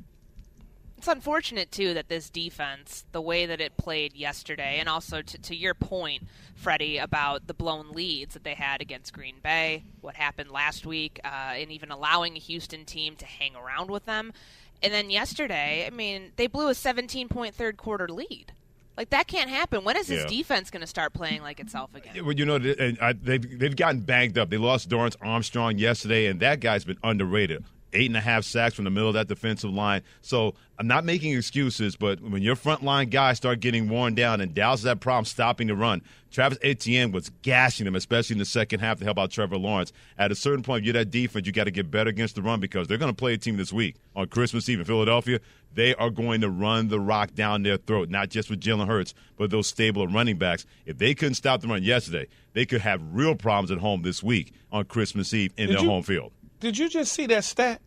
It's 1.02 1.08
unfortunate 1.08 1.72
too 1.72 1.94
that 1.94 2.08
this 2.08 2.30
defense, 2.30 3.04
the 3.10 3.20
way 3.20 3.44
that 3.46 3.60
it 3.60 3.76
played 3.76 4.14
yesterday, 4.14 4.76
and 4.78 4.88
also 4.88 5.20
to, 5.20 5.36
to 5.36 5.56
your 5.56 5.74
point, 5.74 6.22
Freddie, 6.54 6.96
about 6.98 7.48
the 7.48 7.54
blown 7.54 7.90
leads 7.90 8.34
that 8.34 8.44
they 8.44 8.54
had 8.54 8.80
against 8.80 9.12
Green 9.12 9.34
Bay, 9.42 9.82
what 10.00 10.14
happened 10.14 10.52
last 10.52 10.86
week, 10.86 11.18
uh, 11.24 11.54
and 11.56 11.72
even 11.72 11.90
allowing 11.90 12.36
a 12.36 12.38
Houston 12.38 12.84
team 12.84 13.16
to 13.16 13.26
hang 13.26 13.56
around 13.56 13.90
with 13.90 14.04
them, 14.04 14.32
and 14.80 14.92
then 14.94 15.10
yesterday, 15.10 15.88
I 15.88 15.90
mean, 15.90 16.30
they 16.36 16.46
blew 16.46 16.68
a 16.68 16.72
17-point 16.72 17.56
third 17.56 17.76
quarter 17.78 18.06
lead. 18.06 18.52
Like 18.96 19.10
that 19.10 19.26
can't 19.26 19.50
happen. 19.50 19.82
When 19.82 19.96
is 19.96 20.06
this 20.06 20.20
Yeah. 20.22 20.28
defense 20.28 20.70
going 20.70 20.82
to 20.82 20.86
start 20.86 21.12
playing 21.14 21.42
like 21.42 21.58
itself 21.58 21.96
again? 21.96 22.24
Well, 22.24 22.36
you 22.36 22.44
know, 22.44 22.60
th- 22.60 22.76
and 22.78 22.96
I, 23.00 23.14
they've 23.14 23.58
they've 23.58 23.74
gotten 23.74 24.02
banged 24.02 24.38
up. 24.38 24.50
They 24.50 24.58
lost 24.58 24.88
Dorance 24.88 25.16
Armstrong 25.20 25.78
yesterday, 25.78 26.26
and 26.26 26.38
that 26.38 26.60
guy's 26.60 26.84
been 26.84 26.98
underrated. 27.02 27.64
Eight 27.94 28.06
and 28.06 28.16
a 28.16 28.20
half 28.20 28.44
sacks 28.44 28.74
from 28.74 28.84
the 28.84 28.90
middle 28.90 29.08
of 29.08 29.14
that 29.14 29.28
defensive 29.28 29.70
line. 29.70 30.02
So 30.22 30.54
I'm 30.78 30.86
not 30.86 31.04
making 31.04 31.34
excuses, 31.36 31.94
but 31.94 32.20
when 32.22 32.40
your 32.42 32.56
front 32.56 32.82
line 32.82 33.10
guys 33.10 33.36
start 33.36 33.60
getting 33.60 33.88
worn 33.88 34.14
down, 34.14 34.40
and 34.40 34.54
Dallas 34.54 34.80
has 34.80 34.84
that 34.84 35.00
problem 35.00 35.26
stopping 35.26 35.66
the 35.66 35.74
run, 35.76 36.00
Travis 36.30 36.56
Etienne 36.62 37.12
was 37.12 37.30
gashing 37.42 37.84
them, 37.84 37.94
especially 37.94 38.34
in 38.34 38.38
the 38.38 38.46
second 38.46 38.80
half 38.80 38.98
to 38.98 39.04
help 39.04 39.18
out 39.18 39.30
Trevor 39.30 39.58
Lawrence. 39.58 39.92
At 40.16 40.32
a 40.32 40.34
certain 40.34 40.62
point, 40.62 40.84
you're 40.84 40.94
that 40.94 41.10
defense, 41.10 41.46
you 41.46 41.52
got 41.52 41.64
to 41.64 41.70
get 41.70 41.90
better 41.90 42.08
against 42.08 42.34
the 42.34 42.42
run 42.42 42.60
because 42.60 42.88
they're 42.88 42.96
going 42.96 43.12
to 43.12 43.16
play 43.16 43.34
a 43.34 43.38
team 43.38 43.58
this 43.58 43.72
week 43.74 43.96
on 44.16 44.26
Christmas 44.28 44.66
Eve 44.70 44.78
in 44.78 44.86
Philadelphia. 44.86 45.38
They 45.74 45.94
are 45.94 46.10
going 46.10 46.40
to 46.40 46.48
run 46.50 46.88
the 46.88 46.98
rock 47.00 47.34
down 47.34 47.62
their 47.62 47.76
throat, 47.76 48.08
not 48.08 48.30
just 48.30 48.48
with 48.48 48.60
Jalen 48.60 48.86
Hurts, 48.86 49.12
but 49.36 49.50
those 49.50 49.66
stable 49.66 50.02
of 50.02 50.12
running 50.14 50.38
backs. 50.38 50.64
If 50.86 50.96
they 50.96 51.14
couldn't 51.14 51.34
stop 51.34 51.60
the 51.60 51.68
run 51.68 51.82
yesterday, 51.82 52.28
they 52.54 52.64
could 52.64 52.80
have 52.80 53.02
real 53.12 53.34
problems 53.34 53.70
at 53.70 53.78
home 53.78 54.00
this 54.02 54.22
week 54.22 54.52
on 54.70 54.84
Christmas 54.86 55.32
Eve 55.34 55.52
in 55.58 55.68
Did 55.68 55.76
their 55.76 55.84
you- 55.84 55.90
home 55.90 56.02
field. 56.02 56.32
Did 56.62 56.78
you 56.78 56.88
just 56.88 57.12
see 57.12 57.26
that 57.26 57.44
stat? 57.44 57.80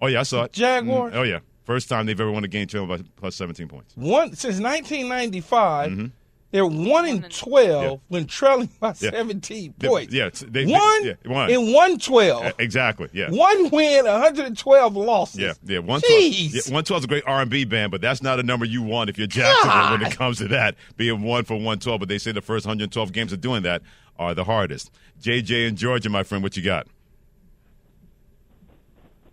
Oh 0.00 0.06
yeah, 0.06 0.20
I 0.20 0.22
saw 0.22 0.44
it. 0.44 0.52
Jaguars? 0.52 1.12
Mm, 1.12 1.16
oh 1.16 1.22
yeah, 1.24 1.40
first 1.64 1.88
time 1.88 2.06
they've 2.06 2.18
ever 2.18 2.30
won 2.30 2.44
a 2.44 2.48
game 2.48 2.66
challenge 2.66 2.88
by 3.02 3.08
plus 3.16 3.34
17 3.36 3.68
points. 3.68 3.92
One 3.96 4.34
since 4.34 4.58
1995, 4.60 6.10
they're 6.52 6.66
one 6.66 7.06
in 7.06 7.22
12 7.22 8.00
when 8.08 8.26
trailing 8.26 8.68
by 8.80 8.92
Mm-hmm. 8.92 9.04
Yeah. 9.04 9.10
17 9.12 9.72
points. 9.74 10.12
yeah, 10.14 10.26
it's- 10.26 10.44
they- 10.48 10.64
one, 10.66 11.04
yeah, 11.06 11.12
one. 11.26 11.50
in 11.50 11.72
112. 11.72 12.44
Uh, 12.46 12.52
exactly. 12.58 13.08
Yeah. 13.12 13.30
One 13.30 13.68
win, 13.70 14.04
112 14.06 14.96
losses. 14.96 15.40
Yeah, 15.40 15.52
yeah, 15.64 15.78
One 15.80 16.00
twelve. 16.00 16.70
One 16.72 16.84
twelve 16.84 17.00
is 17.00 17.04
a 17.04 17.08
great 17.08 17.24
R 17.26 17.42
and 17.42 17.50
B 17.50 17.64
band, 17.64 17.90
but 17.92 18.00
that's 18.00 18.22
not 18.22 18.40
a 18.40 18.42
number 18.42 18.64
you 18.64 18.82
want 18.82 19.10
if 19.10 19.18
you're 19.18 19.26
Jacksonville 19.26 19.90
when 19.98 20.02
it 20.02 20.16
comes 20.16 20.38
to 20.38 20.48
that 20.48 20.76
being 20.96 21.22
one 21.22 21.44
for 21.44 21.56
one 21.60 21.78
twelve. 21.78 22.00
But 22.00 22.08
they 22.08 22.18
say 22.18 22.32
the 22.32 22.40
first 22.40 22.64
112 22.64 23.12
games 23.12 23.32
of 23.32 23.40
doing 23.40 23.62
that 23.64 23.82
are 24.18 24.34
the 24.34 24.44
hardest. 24.44 24.90
JJ 25.20 25.68
and 25.68 25.76
Georgia, 25.78 26.08
my 26.10 26.22
friend, 26.22 26.42
what 26.42 26.56
you 26.56 26.62
got? 26.62 26.86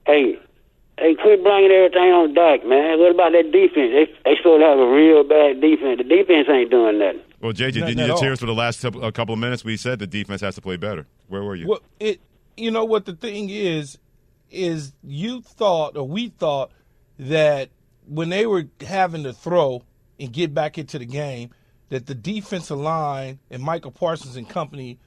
Hey, 0.08 0.39
hey, 0.97 1.16
quit 1.16 1.43
bringing 1.43 1.70
everything 1.72 2.12
on 2.12 2.34
Dak, 2.34 2.66
man. 2.66 2.97
What 2.99 3.12
about 3.12 3.34
that 3.34 3.51
defense? 3.51 3.91
They 3.93 4.05
they 4.26 4.38
supposed 4.38 4.62
to 4.62 4.66
have 4.66 4.80
a 4.80 4.88
real 4.89 5.24
bad 5.24 5.62
defense. 5.62 5.97
The 5.99 6.03
defense 6.05 6.47
ain't 6.49 6.72
doing 6.72 6.97
nothing. 6.99 7.22
Well, 7.41 7.53
JJ, 7.53 7.74
didn't 7.74 7.97
you 7.99 8.03
at 8.05 8.10
all. 8.12 8.20
cheers 8.20 8.39
for 8.39 8.47
the 8.47 8.53
last 8.55 8.82
couple- 8.82 9.03
a 9.03 9.12
couple 9.12 9.34
of 9.34 9.39
minutes? 9.39 9.64
We 9.64 9.78
said 9.78 9.99
the 9.99 10.08
defense 10.08 10.41
has 10.41 10.55
to 10.55 10.62
play 10.62 10.78
better. 10.78 11.05
Where 11.28 11.43
were 11.43 11.55
you? 11.55 11.68
Well, 11.68 11.82
it 11.99 12.20
you 12.55 12.72
know 12.72 12.86
what 12.86 13.05
the 13.05 13.14
thing 13.14 13.49
is 13.51 13.99
is 14.49 14.93
you 15.03 15.41
thought 15.41 15.95
or 15.97 16.08
we 16.08 16.30
thought 16.30 16.72
that 17.20 17.70
when 18.08 18.30
they 18.30 18.45
were 18.47 18.64
having 18.82 19.24
to 19.24 19.34
throw 19.34 19.84
and 20.20 20.32
get 20.32 20.53
back 20.53 20.78
into 20.78 20.97
the 20.97 21.05
game 21.05 21.49
that 21.89 22.05
the 22.05 22.16
defensive 22.16 22.78
line 22.78 23.39
and 23.51 23.62
Micah 23.62 23.91
Parsons 23.91 24.36
and 24.38 24.47
company 24.49 24.97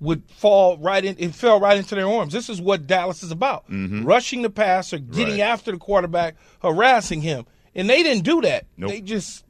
would 0.00 0.22
fall 0.30 0.76
right 0.78 1.04
in 1.04 1.16
it 1.18 1.34
fell 1.34 1.58
right 1.58 1.78
into 1.78 1.94
their 1.94 2.06
arms. 2.08 2.32
This 2.32 2.48
is 2.50 2.60
what 2.60 2.86
Dallas 2.86 3.22
is 3.22 3.30
about. 3.30 3.64
Mm-hmm. 3.70 4.04
Rushing 4.04 4.42
the 4.42 4.50
passer, 4.50 4.98
getting 4.98 5.34
Right. 5.38 5.40
after 5.40 5.72
the 5.72 5.78
quarterback, 5.78 6.36
harassing 6.62 7.22
him. 7.22 7.46
And 7.74 7.88
they 7.88 8.02
didn't 8.02 8.24
do 8.24 8.40
that. 8.42 8.66
Nope. 8.76 8.90
They 8.90 9.00
just 9.00 9.44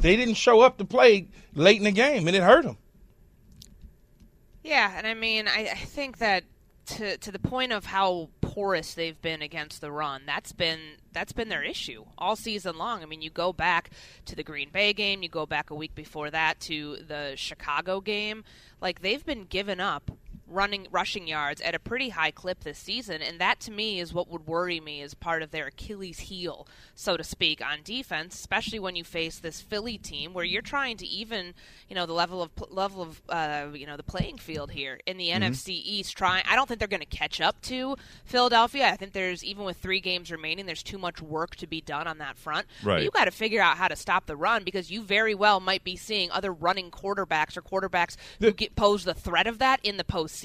they 0.00 0.16
didn't 0.16 0.34
show 0.34 0.60
up 0.60 0.76
to 0.78 0.84
play 0.84 1.28
late 1.54 1.78
in 1.78 1.84
the 1.84 1.92
game 1.92 2.26
and 2.26 2.36
it 2.36 2.42
hurt 2.42 2.64
them. 2.64 2.76
Yeah, 4.62 4.92
and 4.96 5.06
I 5.06 5.14
mean, 5.14 5.46
I, 5.48 5.68
I 5.72 5.74
think 5.76 6.18
that 6.18 6.44
to 6.86 7.16
to 7.18 7.32
the 7.32 7.38
point 7.38 7.72
of 7.72 7.86
how 7.86 8.30
porous 8.40 8.94
they've 8.94 9.20
been 9.22 9.42
against 9.42 9.80
the 9.80 9.90
run, 9.92 10.22
that's 10.26 10.52
been 10.52 10.80
that's 11.16 11.32
been 11.32 11.48
their 11.48 11.62
issue 11.62 12.04
all 12.18 12.36
season 12.36 12.76
long. 12.76 13.02
I 13.02 13.06
mean, 13.06 13.22
you 13.22 13.30
go 13.30 13.50
back 13.50 13.88
to 14.26 14.36
the 14.36 14.42
Green 14.42 14.68
Bay 14.68 14.92
game, 14.92 15.22
you 15.22 15.30
go 15.30 15.46
back 15.46 15.70
a 15.70 15.74
week 15.74 15.94
before 15.94 16.30
that 16.30 16.60
to 16.60 16.98
the 17.08 17.32
Chicago 17.36 18.02
game, 18.02 18.44
like 18.82 19.00
they've 19.00 19.24
been 19.24 19.44
giving 19.44 19.80
up 19.80 20.10
running 20.48 20.86
rushing 20.90 21.26
yards 21.26 21.60
at 21.60 21.74
a 21.74 21.78
pretty 21.78 22.10
high 22.10 22.30
clip 22.30 22.60
this 22.62 22.78
season 22.78 23.20
and 23.20 23.40
that 23.40 23.58
to 23.58 23.70
me 23.72 23.98
is 23.98 24.14
what 24.14 24.28
would 24.28 24.46
worry 24.46 24.78
me 24.78 25.02
as 25.02 25.12
part 25.14 25.42
of 25.42 25.50
their 25.50 25.66
Achilles 25.66 26.20
heel 26.20 26.66
so 26.94 27.16
to 27.16 27.24
speak 27.24 27.60
on 27.64 27.78
defense 27.82 28.34
especially 28.34 28.78
when 28.78 28.94
you 28.94 29.02
face 29.02 29.38
this 29.40 29.60
Philly 29.60 29.98
team 29.98 30.32
where 30.32 30.44
you're 30.44 30.62
trying 30.62 30.96
to 30.98 31.06
even 31.06 31.52
you 31.88 31.96
know 31.96 32.06
the 32.06 32.12
level 32.12 32.42
of 32.42 32.50
level 32.70 33.02
of 33.02 33.20
uh, 33.28 33.66
you 33.74 33.86
know 33.86 33.96
the 33.96 34.02
playing 34.04 34.38
field 34.38 34.70
here 34.70 35.00
in 35.06 35.16
the 35.16 35.30
Mhm. 35.30 35.36
NFC 35.42 35.70
East 35.84 36.16
trying 36.16 36.44
I 36.48 36.54
don't 36.54 36.66
think 36.68 36.78
they're 36.78 36.86
going 36.88 37.00
to 37.00 37.06
catch 37.06 37.40
up 37.40 37.60
to 37.62 37.96
Philadelphia 38.24 38.86
I 38.88 38.96
think 38.96 39.12
there's 39.14 39.42
even 39.42 39.64
with 39.64 39.78
3 39.78 40.00
games 40.00 40.30
remaining 40.30 40.66
there's 40.66 40.82
too 40.84 40.98
much 40.98 41.20
work 41.20 41.56
to 41.56 41.66
be 41.66 41.80
done 41.80 42.06
on 42.06 42.18
that 42.18 42.36
front 42.38 42.66
Right. 42.84 43.02
you 43.02 43.10
got 43.10 43.24
to 43.24 43.30
figure 43.32 43.60
out 43.60 43.76
how 43.78 43.88
to 43.88 43.96
stop 43.96 44.26
the 44.26 44.36
run 44.36 44.62
because 44.62 44.90
you 44.90 45.02
very 45.02 45.34
well 45.34 45.58
might 45.60 45.82
be 45.82 45.96
seeing 45.96 46.30
other 46.30 46.52
running 46.52 46.90
quarterbacks 46.90 47.56
or 47.56 47.62
quarterbacks 47.62 48.16
who 48.40 48.52
get 48.52 48.76
pose 48.76 49.04
the 49.04 49.14
threat 49.14 49.46
of 49.46 49.58
that 49.58 49.80
in 49.82 49.96
the 49.96 50.04
postseason. 50.04 50.35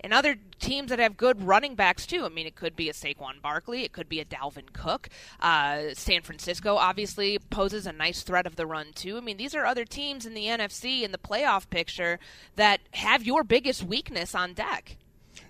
And 0.00 0.12
other 0.12 0.36
teams 0.60 0.90
that 0.90 0.98
have 0.98 1.16
good 1.16 1.42
running 1.46 1.76
backs 1.76 2.04
too. 2.04 2.26
I 2.26 2.28
mean, 2.28 2.46
it 2.46 2.54
could 2.56 2.76
be 2.76 2.90
a 2.90 2.92
Saquon 2.92 3.40
Barkley, 3.40 3.84
it 3.84 3.92
could 3.92 4.06
be 4.08 4.20
a 4.20 4.24
Dalvin 4.26 4.70
Cook. 4.74 5.08
Uh, 5.40 5.94
San 5.94 6.20
Francisco 6.20 6.76
obviously 6.76 7.38
poses 7.48 7.86
a 7.86 7.92
nice 7.92 8.22
threat 8.22 8.46
of 8.46 8.56
the 8.56 8.66
run 8.66 8.88
too. 8.94 9.16
I 9.16 9.20
mean, 9.20 9.38
these 9.38 9.54
are 9.54 9.64
other 9.64 9.86
teams 9.86 10.26
in 10.26 10.34
the 10.34 10.44
NFC 10.44 11.02
in 11.04 11.12
the 11.12 11.16
playoff 11.18 11.70
picture 11.70 12.18
that 12.56 12.80
have 12.92 13.24
your 13.24 13.44
biggest 13.44 13.82
weakness 13.82 14.34
on 14.34 14.52
deck. 14.52 14.98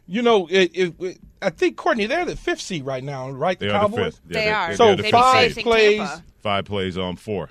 You 0.06 0.22
know, 0.22 0.46
it, 0.48 0.70
it, 0.72 0.94
it- 1.00 1.18
I 1.42 1.50
think 1.50 1.76
Courtney, 1.76 2.06
they're 2.06 2.24
the 2.24 2.36
fifth 2.36 2.60
seed 2.60 2.86
right 2.86 3.02
now, 3.04 3.30
right? 3.30 3.58
They 3.58 3.66
the 3.68 3.74
are 3.74 3.80
Cowboys. 3.80 3.96
the 3.98 4.04
fifth. 4.04 4.20
Yeah, 4.28 4.44
They 4.44 4.50
are. 4.50 4.74
So 4.76 4.86
they're 4.86 4.96
the 4.96 5.02
fifth 5.02 5.12
five 5.12 5.52
seed. 5.54 5.64
plays, 5.64 6.08
Five 6.42 6.64
plays 6.66 6.96
on 6.96 7.16
four. 7.16 7.50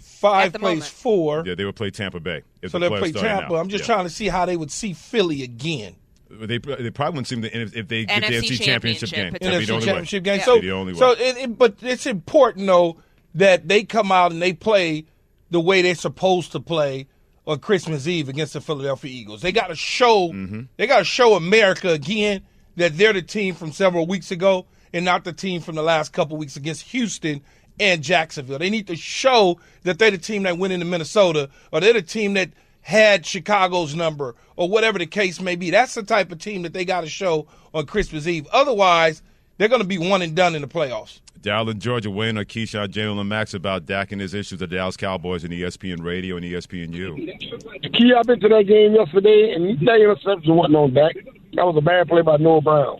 Five 0.00 0.46
At 0.46 0.52
the 0.54 0.58
plays 0.58 0.78
moment. 0.78 0.84
four. 0.92 1.42
Yeah, 1.46 1.54
they 1.54 1.64
would 1.64 1.76
play 1.76 1.90
Tampa 1.90 2.20
Bay. 2.20 2.42
If 2.62 2.70
so 2.72 2.78
the 2.78 2.88
they 2.88 2.94
playoffs 2.96 3.00
play 3.00 3.12
Tampa. 3.12 3.52
now. 3.52 3.56
I'm 3.60 3.68
just 3.68 3.82
Yeah. 3.88 3.94
trying 3.94 4.04
to 4.06 4.10
see 4.10 4.28
how 4.28 4.46
they 4.46 4.56
would 4.56 4.70
see 4.70 4.92
Philly 4.92 5.42
again. 5.42 5.96
They, 6.30 6.58
they 6.58 6.90
probably 6.90 7.12
wouldn't 7.12 7.26
seem 7.26 7.42
to 7.42 7.56
if, 7.56 7.74
if 7.74 7.88
they 7.88 8.04
get 8.04 8.20
the 8.20 8.26
NFC 8.28 8.38
NFC 8.58 8.62
Championship 8.64 9.10
game. 9.10 9.32
Championship, 9.32 9.40
That'd 9.40 9.60
be 9.60 9.66
the 9.66 9.72
NFC 9.72 9.74
only 9.74 9.86
championship 9.86 10.20
way. 10.20 10.24
game. 10.24 10.38
That'd 10.38 10.44
So, 10.44 10.60
be 10.60 10.66
the 10.66 10.72
only 10.72 10.92
way. 10.92 10.98
so 10.98 11.10
it, 11.12 11.36
it- 11.38 11.58
but 11.58 11.76
it's 11.82 12.06
important 12.06 12.66
though 12.66 12.98
that 13.34 13.66
they 13.68 13.84
come 13.84 14.12
out 14.12 14.32
and 14.32 14.42
they 14.42 14.52
play 14.52 15.06
the 15.50 15.60
way 15.60 15.80
they're 15.82 15.94
supposed 15.94 16.52
to 16.52 16.60
play 16.60 17.06
on 17.46 17.58
Christmas 17.60 18.06
Eve 18.06 18.28
against 18.28 18.52
the 18.52 18.60
Philadelphia 18.60 19.10
Eagles. 19.10 19.40
They 19.40 19.52
got 19.52 19.68
to 19.68 19.74
show 19.76 20.28
Mm-hmm. 20.28 20.62
they 20.76 20.86
got 20.86 20.98
to 20.98 21.04
show 21.04 21.34
America 21.34 21.88
again 21.90 22.42
that 22.76 22.96
they're 22.98 23.14
the 23.14 23.22
team 23.22 23.54
from 23.54 23.72
several 23.72 24.06
weeks 24.06 24.30
ago 24.30 24.66
and 24.92 25.04
not 25.06 25.24
the 25.24 25.32
team 25.32 25.60
from 25.62 25.76
the 25.76 25.82
last 25.82 26.12
couple 26.12 26.36
weeks 26.36 26.56
against 26.56 26.82
Houston 26.88 27.40
and 27.80 28.02
Jacksonville. 28.02 28.58
They 28.58 28.70
need 28.70 28.86
to 28.88 28.96
show 28.96 29.60
that 29.82 29.98
they're 29.98 30.10
the 30.10 30.18
team 30.18 30.42
that 30.44 30.58
went 30.58 30.72
into 30.72 30.86
Minnesota 30.86 31.48
or 31.72 31.80
they're 31.80 31.92
the 31.92 32.02
team 32.02 32.34
that 32.34 32.50
had 32.82 33.26
Chicago's 33.26 33.94
number 33.94 34.34
or 34.56 34.68
whatever 34.68 34.98
the 34.98 35.06
case 35.06 35.40
may 35.40 35.56
be. 35.56 35.70
That's 35.70 35.94
the 35.94 36.02
type 36.02 36.32
of 36.32 36.38
team 36.38 36.62
that 36.62 36.72
they 36.72 36.84
got 36.84 37.02
to 37.02 37.08
show 37.08 37.46
on 37.74 37.86
Christmas 37.86 38.26
Eve. 38.26 38.46
Otherwise, 38.52 39.22
they're 39.58 39.68
going 39.68 39.82
to 39.82 39.86
be 39.86 39.98
one 39.98 40.22
and 40.22 40.34
done 40.34 40.54
in 40.54 40.62
the 40.62 40.68
playoffs. 40.68 41.20
Dallas, 41.40 41.76
Georgia 41.76 42.10
weighing 42.10 42.36
on 42.36 42.44
Keyshawn, 42.44 42.88
Jalen, 42.88 43.20
and 43.20 43.28
Max 43.28 43.54
about 43.54 43.86
Dak 43.86 44.10
and 44.10 44.20
his 44.20 44.34
issues 44.34 44.60
with 44.60 44.70
the 44.70 44.76
Dallas 44.76 44.96
Cowboys 44.96 45.44
and 45.44 45.52
ESPN 45.52 46.02
Radio 46.02 46.36
and 46.36 46.44
ESPNU. 46.44 47.92
Key, 47.92 48.12
I've 48.16 48.26
been 48.26 48.40
to 48.40 48.48
that 48.48 48.64
game 48.66 48.94
yesterday, 48.94 49.52
and 49.54 49.78
that 49.86 50.00
interception 50.00 50.56
wasn't 50.56 50.76
on 50.76 50.94
Dak. 50.94 51.14
That 51.54 51.64
was 51.64 51.76
a 51.76 51.80
bad 51.80 52.08
play 52.08 52.22
by 52.22 52.38
Noah 52.38 52.60
Brown. 52.60 52.98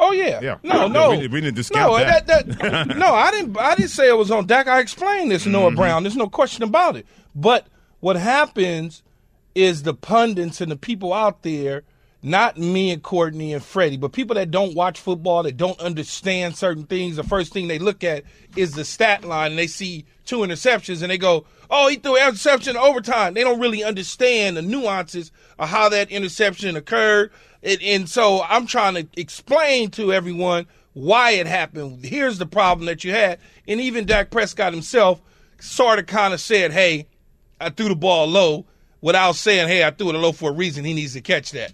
Oh 0.00 0.12
yeah, 0.12 0.40
yeah. 0.42 0.56
No, 0.62 0.88
no, 0.88 1.10
we, 1.10 1.28
we 1.28 1.40
didn't 1.40 1.54
discount 1.54 1.92
no, 1.92 1.98
that. 1.98 2.26
that, 2.26 2.58
that 2.58 2.86
no, 2.96 3.14
I 3.14 3.30
didn't. 3.30 3.56
I 3.58 3.74
didn't 3.74 3.90
say 3.90 4.08
it 4.08 4.16
was 4.16 4.30
on 4.30 4.46
Dak. 4.46 4.66
I 4.66 4.80
explained 4.80 5.30
this, 5.30 5.46
Noah 5.46 5.68
Mm-hmm. 5.68 5.76
Brown. 5.76 6.02
There's 6.02 6.16
no 6.16 6.28
question 6.28 6.62
about 6.64 6.96
it. 6.96 7.06
But 7.34 7.66
what 8.00 8.16
happens 8.16 9.02
is 9.54 9.82
the 9.82 9.94
pundits 9.94 10.60
and 10.60 10.72
the 10.72 10.76
people 10.76 11.12
out 11.12 11.42
there, 11.42 11.82
not 12.22 12.56
me 12.56 12.90
and 12.90 13.02
Courtney 13.02 13.52
and 13.52 13.62
Freddie, 13.62 13.96
but 13.98 14.12
people 14.12 14.34
that 14.34 14.50
don't 14.50 14.74
watch 14.74 14.98
football, 14.98 15.42
that 15.42 15.56
don't 15.56 15.78
understand 15.78 16.56
certain 16.56 16.84
things. 16.84 17.16
The 17.16 17.22
first 17.22 17.52
thing 17.52 17.68
they 17.68 17.78
look 17.78 18.02
at 18.02 18.24
is 18.56 18.72
the 18.72 18.84
stat 18.84 19.24
line. 19.24 19.52
And 19.52 19.58
they 19.58 19.66
see 19.66 20.04
two 20.24 20.38
interceptions 20.38 21.02
and 21.02 21.10
they 21.10 21.18
go, 21.18 21.44
"Oh, 21.70 21.88
he 21.88 21.96
threw 21.96 22.16
an 22.16 22.28
interception 22.28 22.76
in 22.76 22.82
overtime." 22.82 23.34
They 23.34 23.42
don't 23.44 23.60
really 23.60 23.84
understand 23.84 24.56
the 24.56 24.62
nuances 24.62 25.30
of 25.58 25.68
how 25.68 25.88
that 25.90 26.10
interception 26.10 26.76
occurred. 26.76 27.30
And, 27.62 27.82
and 27.82 28.08
so 28.08 28.42
I'm 28.42 28.66
trying 28.66 28.94
to 28.94 29.06
explain 29.16 29.90
to 29.92 30.12
everyone 30.12 30.66
why 30.94 31.32
it 31.32 31.46
happened. 31.46 32.04
Here's 32.04 32.38
the 32.38 32.46
problem 32.46 32.86
that 32.86 33.04
you 33.04 33.12
had. 33.12 33.38
And 33.66 33.80
even 33.80 34.04
Dak 34.04 34.30
Prescott 34.30 34.72
himself 34.72 35.20
sort 35.60 35.98
of 35.98 36.06
kind 36.06 36.34
of 36.34 36.40
said, 36.40 36.72
hey, 36.72 37.06
I 37.60 37.70
threw 37.70 37.88
the 37.88 37.96
ball 37.96 38.26
low 38.26 38.66
without 39.00 39.36
saying, 39.36 39.68
hey, 39.68 39.84
I 39.84 39.90
threw 39.90 40.10
it 40.10 40.14
low 40.14 40.32
for 40.32 40.50
a 40.50 40.54
reason. 40.54 40.84
He 40.84 40.94
needs 40.94 41.14
to 41.14 41.20
catch 41.20 41.52
that. 41.52 41.72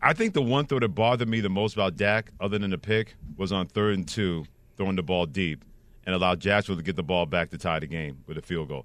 I 0.00 0.14
think 0.14 0.34
the 0.34 0.42
one 0.42 0.66
throw 0.66 0.80
that 0.80 0.88
bothered 0.88 1.28
me 1.28 1.40
the 1.40 1.48
most 1.48 1.74
about 1.74 1.96
Dak, 1.96 2.32
other 2.40 2.58
than 2.58 2.70
the 2.70 2.78
pick, 2.78 3.14
was 3.36 3.52
on 3.52 3.68
third 3.68 3.94
and 3.94 4.08
two, 4.08 4.44
throwing 4.76 4.96
the 4.96 5.02
ball 5.02 5.26
deep 5.26 5.64
and 6.04 6.14
allowed 6.14 6.40
Jacksonville 6.40 6.78
to 6.78 6.84
get 6.84 6.96
the 6.96 7.04
ball 7.04 7.26
back 7.26 7.50
to 7.50 7.58
tie 7.58 7.78
the 7.78 7.86
game 7.86 8.24
with 8.26 8.36
a 8.36 8.42
field 8.42 8.68
goal. 8.68 8.84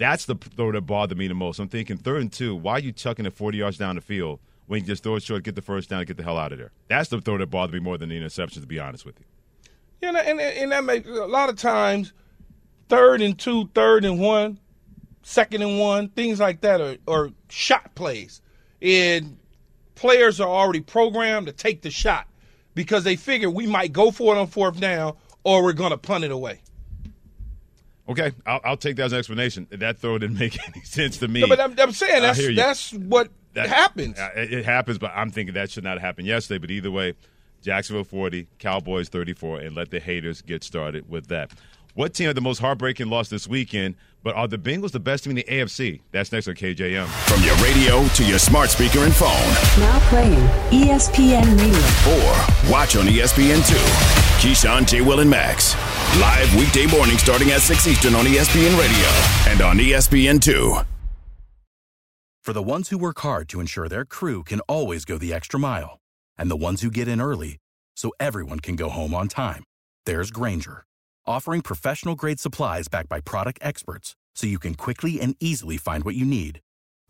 That's 0.00 0.24
the 0.24 0.34
throw 0.34 0.72
that 0.72 0.80
bothered 0.80 1.18
me 1.18 1.28
the 1.28 1.34
most. 1.34 1.58
I'm 1.58 1.68
thinking 1.68 1.98
third 1.98 2.22
and 2.22 2.32
two, 2.32 2.56
why 2.56 2.72
are 2.72 2.78
you 2.78 2.90
chucking 2.90 3.26
it 3.26 3.34
40 3.34 3.58
yards 3.58 3.76
down 3.76 3.96
the 3.96 4.00
field 4.00 4.40
when 4.66 4.80
you 4.80 4.86
just 4.86 5.02
throw 5.02 5.16
it 5.16 5.22
short, 5.22 5.42
get 5.42 5.56
the 5.56 5.62
first 5.62 5.90
down, 5.90 5.98
and 5.98 6.08
get 6.08 6.16
the 6.16 6.22
hell 6.22 6.38
out 6.38 6.52
of 6.52 6.58
there? 6.58 6.72
That's 6.88 7.10
the 7.10 7.20
throw 7.20 7.36
that 7.36 7.48
bothered 7.48 7.74
me 7.74 7.80
more 7.80 7.98
than 7.98 8.08
the 8.08 8.16
interception, 8.16 8.62
to 8.62 8.66
be 8.66 8.78
honest 8.78 9.04
with 9.04 9.20
you. 9.20 9.26
You 10.00 10.12
know, 10.12 10.20
and, 10.20 10.40
and 10.40 10.72
that 10.72 10.84
makes 10.84 11.06
a 11.06 11.26
lot 11.26 11.50
of 11.50 11.56
times 11.56 12.14
third 12.88 13.20
and 13.20 13.38
two, 13.38 13.68
third 13.74 14.06
and 14.06 14.18
one, 14.18 14.58
second 15.22 15.60
and 15.60 15.78
one, 15.78 16.08
things 16.08 16.40
like 16.40 16.62
that 16.62 16.80
are, 16.80 16.96
are 17.06 17.30
shot 17.50 17.94
plays. 17.94 18.40
And 18.80 19.36
players 19.96 20.40
are 20.40 20.48
already 20.48 20.80
programmed 20.80 21.46
to 21.48 21.52
take 21.52 21.82
the 21.82 21.90
shot 21.90 22.26
because 22.74 23.04
they 23.04 23.16
figure 23.16 23.50
we 23.50 23.66
might 23.66 23.92
go 23.92 24.10
for 24.10 24.34
it 24.34 24.38
on 24.38 24.46
fourth 24.46 24.80
down 24.80 25.14
or 25.44 25.62
we're 25.62 25.74
going 25.74 25.90
to 25.90 25.98
punt 25.98 26.24
it 26.24 26.30
away. 26.30 26.62
Okay, 28.10 28.32
I'll, 28.44 28.60
I'll 28.64 28.76
take 28.76 28.96
that 28.96 29.04
as 29.06 29.12
an 29.12 29.18
explanation. 29.20 29.66
That 29.70 29.98
throw 29.98 30.18
didn't 30.18 30.38
make 30.38 30.58
any 30.68 30.82
sense 30.84 31.16
to 31.18 31.28
me. 31.28 31.40
No, 31.42 31.46
but 31.48 31.60
I'm, 31.60 31.74
I'm 31.78 31.92
saying 31.92 32.22
that's 32.22 32.54
that's 32.56 32.92
what 32.92 33.28
That- 33.54 33.68
happens. 33.68 34.18
uh, 34.18 34.30
It, 34.36 34.52
it 34.52 34.64
happens, 34.64 34.98
but 34.98 35.12
I'm 35.14 35.30
thinking 35.30 35.54
that 35.54 35.70
should 35.70 35.84
not 35.84 36.00
happen 36.00 36.24
yesterday. 36.26 36.58
But 36.58 36.70
either 36.70 36.90
way, 36.90 37.14
Jacksonville 37.62 38.04
40, 38.04 38.48
Cowboys 38.58 39.08
34, 39.08 39.60
and 39.60 39.76
let 39.76 39.90
the 39.90 40.00
haters 40.00 40.42
get 40.42 40.64
started 40.64 41.08
with 41.08 41.28
that. 41.28 41.52
What 41.94 42.14
team 42.14 42.26
had 42.28 42.36
the 42.36 42.40
most 42.40 42.58
heartbreaking 42.60 43.08
loss 43.10 43.28
this 43.28 43.46
weekend? 43.48 43.96
But 44.22 44.34
are 44.36 44.46
the 44.46 44.58
Bengals 44.58 44.92
the 44.92 45.00
best 45.00 45.24
team 45.24 45.30
in 45.32 45.36
the 45.36 45.44
AFC? 45.44 46.00
That's 46.12 46.30
next 46.30 46.46
on 46.46 46.54
KJM. 46.54 47.06
From 47.06 47.42
your 47.42 47.54
radio 47.56 48.06
to 48.08 48.24
your 48.24 48.38
smart 48.38 48.70
speaker 48.70 49.00
and 49.00 49.14
phone, 49.14 49.28
Now 49.80 49.98
playing 50.08 50.38
ESPN 50.70 51.58
Radio. 51.58 52.68
or 52.68 52.70
watch 52.72 52.96
on 52.96 53.08
E 53.08 53.18
ESPN2. 53.18 54.19
Keyshawn, 54.40 54.88
J. 54.88 55.02
Will, 55.02 55.20
and 55.20 55.28
Max. 55.28 55.74
Live 56.18 56.54
weekday 56.54 56.86
morning 56.86 57.18
starting 57.18 57.50
at 57.50 57.60
6 57.60 57.86
Eastern 57.86 58.14
on 58.14 58.24
ESPN 58.24 58.78
Radio 58.80 59.52
and 59.52 59.60
on 59.60 59.78
E 59.78 59.90
ESPN2. 59.90 60.86
For 62.42 62.54
the 62.54 62.62
ones 62.62 62.88
who 62.88 62.96
work 62.96 63.20
hard 63.20 63.50
to 63.50 63.60
ensure 63.60 63.86
their 63.86 64.06
crew 64.06 64.42
can 64.42 64.60
always 64.60 65.04
go 65.04 65.18
the 65.18 65.34
extra 65.34 65.60
mile, 65.60 65.98
and 66.38 66.50
the 66.50 66.56
ones 66.56 66.80
who 66.80 66.90
get 66.90 67.06
in 67.06 67.20
early 67.20 67.58
so 67.96 68.12
everyone 68.18 68.60
can 68.60 68.76
go 68.76 68.88
home 68.88 69.12
on 69.12 69.28
time, 69.28 69.62
there's 70.06 70.30
Grainger, 70.30 70.84
offering 71.26 71.60
professional 71.60 72.14
grade 72.14 72.40
supplies 72.40 72.88
backed 72.88 73.10
by 73.10 73.20
product 73.20 73.58
experts 73.60 74.16
so 74.34 74.46
you 74.46 74.58
can 74.58 74.72
quickly 74.74 75.20
and 75.20 75.36
easily 75.38 75.76
find 75.76 76.02
what 76.02 76.14
you 76.14 76.24
need. 76.24 76.60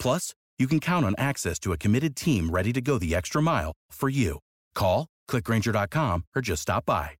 Plus, 0.01 0.35
you 0.59 0.67
can 0.67 0.81
count 0.81 1.07
on 1.07 1.15
access 1.17 1.61
to 1.61 1.73
a 1.73 1.79
committed 1.79 2.17
team 2.17 2.51
ready 2.51 2.73
to 2.73 2.81
go 2.81 2.99
the 2.99 3.15
extra 3.15 3.41
mile 3.41 3.73
for 3.93 4.09
you. 4.09 4.41
Call, 4.75 5.07
clickgrainger.com, 5.29 6.25
or 6.35 6.43
just 6.43 6.63
stop 6.63 6.85
by. 6.85 7.20